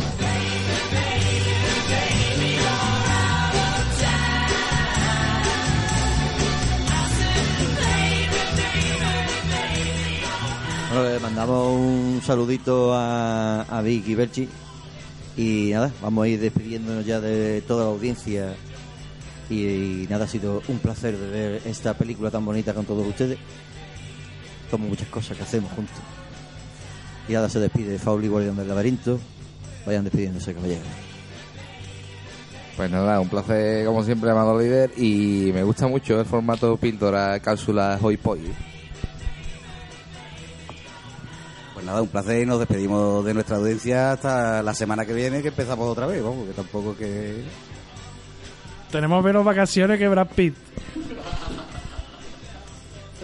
Mandamos 11.21 11.79
un 11.79 12.21
saludito 12.21 12.93
a, 12.93 13.61
a 13.61 13.81
Vic 13.81 14.05
y 14.09 14.15
Berchi. 14.15 14.49
Y 15.37 15.69
nada, 15.71 15.89
vamos 16.01 16.25
a 16.25 16.27
ir 16.27 16.41
despidiéndonos 16.41 17.05
ya 17.05 17.21
de 17.21 17.61
toda 17.61 17.85
la 17.85 17.91
audiencia. 17.91 18.53
Y, 19.49 20.03
y 20.03 20.07
nada, 20.09 20.25
ha 20.25 20.27
sido 20.27 20.61
un 20.67 20.79
placer 20.79 21.17
de 21.17 21.29
ver 21.29 21.61
esta 21.63 21.93
película 21.93 22.29
tan 22.29 22.43
bonita 22.43 22.73
con 22.73 22.83
todos 22.83 23.07
ustedes. 23.07 23.37
Como 24.69 24.89
muchas 24.89 25.07
cosas 25.07 25.37
que 25.37 25.43
hacemos 25.43 25.71
juntos. 25.71 25.95
Y 27.29 27.33
nada, 27.33 27.47
se 27.47 27.61
despide 27.61 27.97
Fauli, 27.97 28.27
Guardián 28.27 28.57
del 28.57 28.67
Laberinto. 28.67 29.17
Vayan 29.85 30.03
despidiéndose, 30.03 30.53
caballeros. 30.53 30.87
Pues 32.75 32.91
nada, 32.91 33.21
un 33.21 33.29
placer 33.29 33.85
como 33.85 34.03
siempre, 34.03 34.29
amado 34.29 34.59
líder. 34.59 34.91
Y 34.97 35.51
me 35.53 35.63
gusta 35.63 35.87
mucho 35.87 36.19
el 36.19 36.25
formato 36.25 36.75
píldora, 36.75 37.39
cápsula, 37.39 37.97
hoy 38.01 38.17
poi. 38.17 38.41
Nada, 41.91 42.01
un 42.01 42.07
placer 42.07 42.41
y 42.41 42.45
nos 42.45 42.59
despedimos 42.59 43.25
de 43.25 43.33
nuestra 43.33 43.57
audiencia 43.57 44.13
hasta 44.13 44.63
la 44.63 44.73
semana 44.73 45.05
que 45.05 45.13
viene 45.13 45.41
que 45.41 45.49
empezamos 45.49 45.87
otra 45.89 46.07
vez, 46.07 46.23
vamos, 46.23 46.47
que 46.47 46.53
tampoco 46.53 46.95
que... 46.95 47.43
Tenemos 48.89 49.23
menos 49.23 49.43
vacaciones 49.43 49.99
que 49.99 50.07
Brad 50.07 50.27
Pitt. 50.27 50.55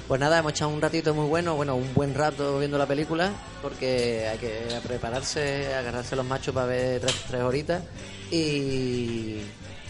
Pues 0.08 0.22
nada, 0.22 0.40
hemos 0.40 0.54
echado 0.54 0.72
un 0.72 0.82
ratito 0.82 1.14
muy 1.14 1.28
bueno, 1.28 1.56
bueno, 1.56 1.76
un 1.76 1.94
buen 1.94 2.14
rato 2.14 2.60
viendo 2.60 2.78
la 2.78 2.86
película, 2.86 3.32
porque 3.62 4.28
hay 4.30 4.38
que 4.38 4.80
prepararse, 4.84 5.74
agarrarse 5.74 6.16
los 6.16 6.26
machos 6.26 6.54
para 6.54 6.68
ver 6.68 7.02
tres, 7.02 7.16
tres 7.28 7.42
horitas. 7.42 7.84
Y, 8.32 9.42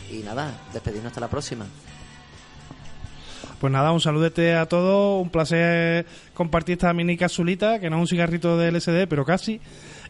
y 0.09 0.23
nada, 0.25 0.51
despedirnos 0.73 1.11
hasta 1.11 1.21
la 1.21 1.27
próxima. 1.27 1.65
Pues 3.59 3.73
nada, 3.73 3.91
un 3.91 3.99
saludete 3.99 4.55
a 4.55 4.67
todos, 4.67 5.21
un 5.21 5.29
placer 5.29 6.05
compartir 6.33 6.73
esta 6.73 6.93
mini 6.93 7.17
capsulita, 7.17 7.79
que 7.79 7.89
no 7.89 7.95
es 7.97 8.01
un 8.01 8.07
cigarrito 8.07 8.57
de 8.57 8.71
LSD, 8.71 9.07
pero 9.07 9.25
casi. 9.25 9.59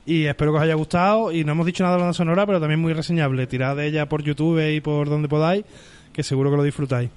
Y 0.05 0.25
espero 0.25 0.51
que 0.51 0.57
os 0.57 0.63
haya 0.63 0.75
gustado. 0.75 1.31
Y 1.31 1.43
no 1.43 1.53
hemos 1.53 1.65
dicho 1.65 1.83
nada 1.83 1.95
de 1.95 1.99
la 1.99 2.05
banda 2.05 2.17
sonora, 2.17 2.45
pero 2.45 2.59
también 2.59 2.79
muy 2.79 2.93
reseñable. 2.93 3.47
Tirad 3.47 3.75
de 3.75 3.87
ella 3.87 4.07
por 4.07 4.23
YouTube 4.23 4.73
y 4.73 4.81
por 4.81 5.09
donde 5.09 5.27
podáis, 5.27 5.65
que 6.13 6.23
seguro 6.23 6.49
que 6.51 6.57
lo 6.57 6.63
disfrutáis. 6.63 7.09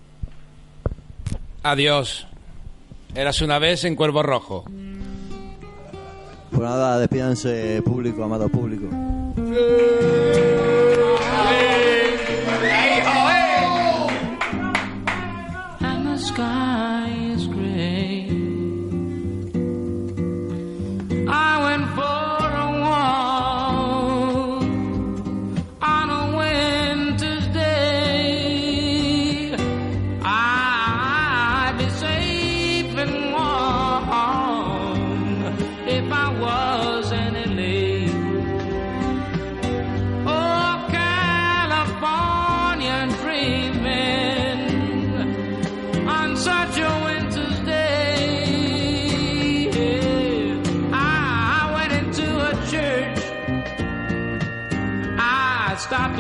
Adiós. 1.63 2.27
Eras 3.15 3.43
una 3.43 3.59
vez 3.59 3.85
en 3.85 3.97
Cuervo 3.97 4.23
Rojo. 4.23 4.65
Pues 6.51 6.63
nada, 6.63 6.99
despídanse 6.99 7.83
público, 7.85 8.25
amado 8.25 8.49
público. 8.49 8.87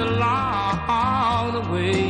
Along 0.01 1.53
the 1.53 1.61
way. 1.73 2.10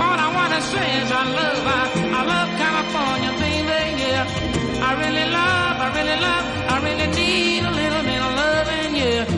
All 0.00 0.18
I 0.26 0.28
wanna 0.38 0.60
say 0.60 0.86
is 1.02 1.10
I 1.10 1.24
love, 1.38 1.66
I, 1.66 1.82
I 2.18 2.22
love 2.32 2.48
California, 2.64 3.30
baby, 3.42 4.02
yeah. 4.02 4.88
I 4.88 4.90
really 5.02 5.26
love, 5.38 5.76
I 5.84 5.88
really 5.98 6.18
love, 6.26 6.44
I 6.72 6.76
really 6.86 7.08
need 7.18 7.62
a 7.64 7.72
little 7.80 8.02
bit 8.10 8.20
of 8.26 8.32
loving, 8.42 8.96
yeah. 8.96 9.37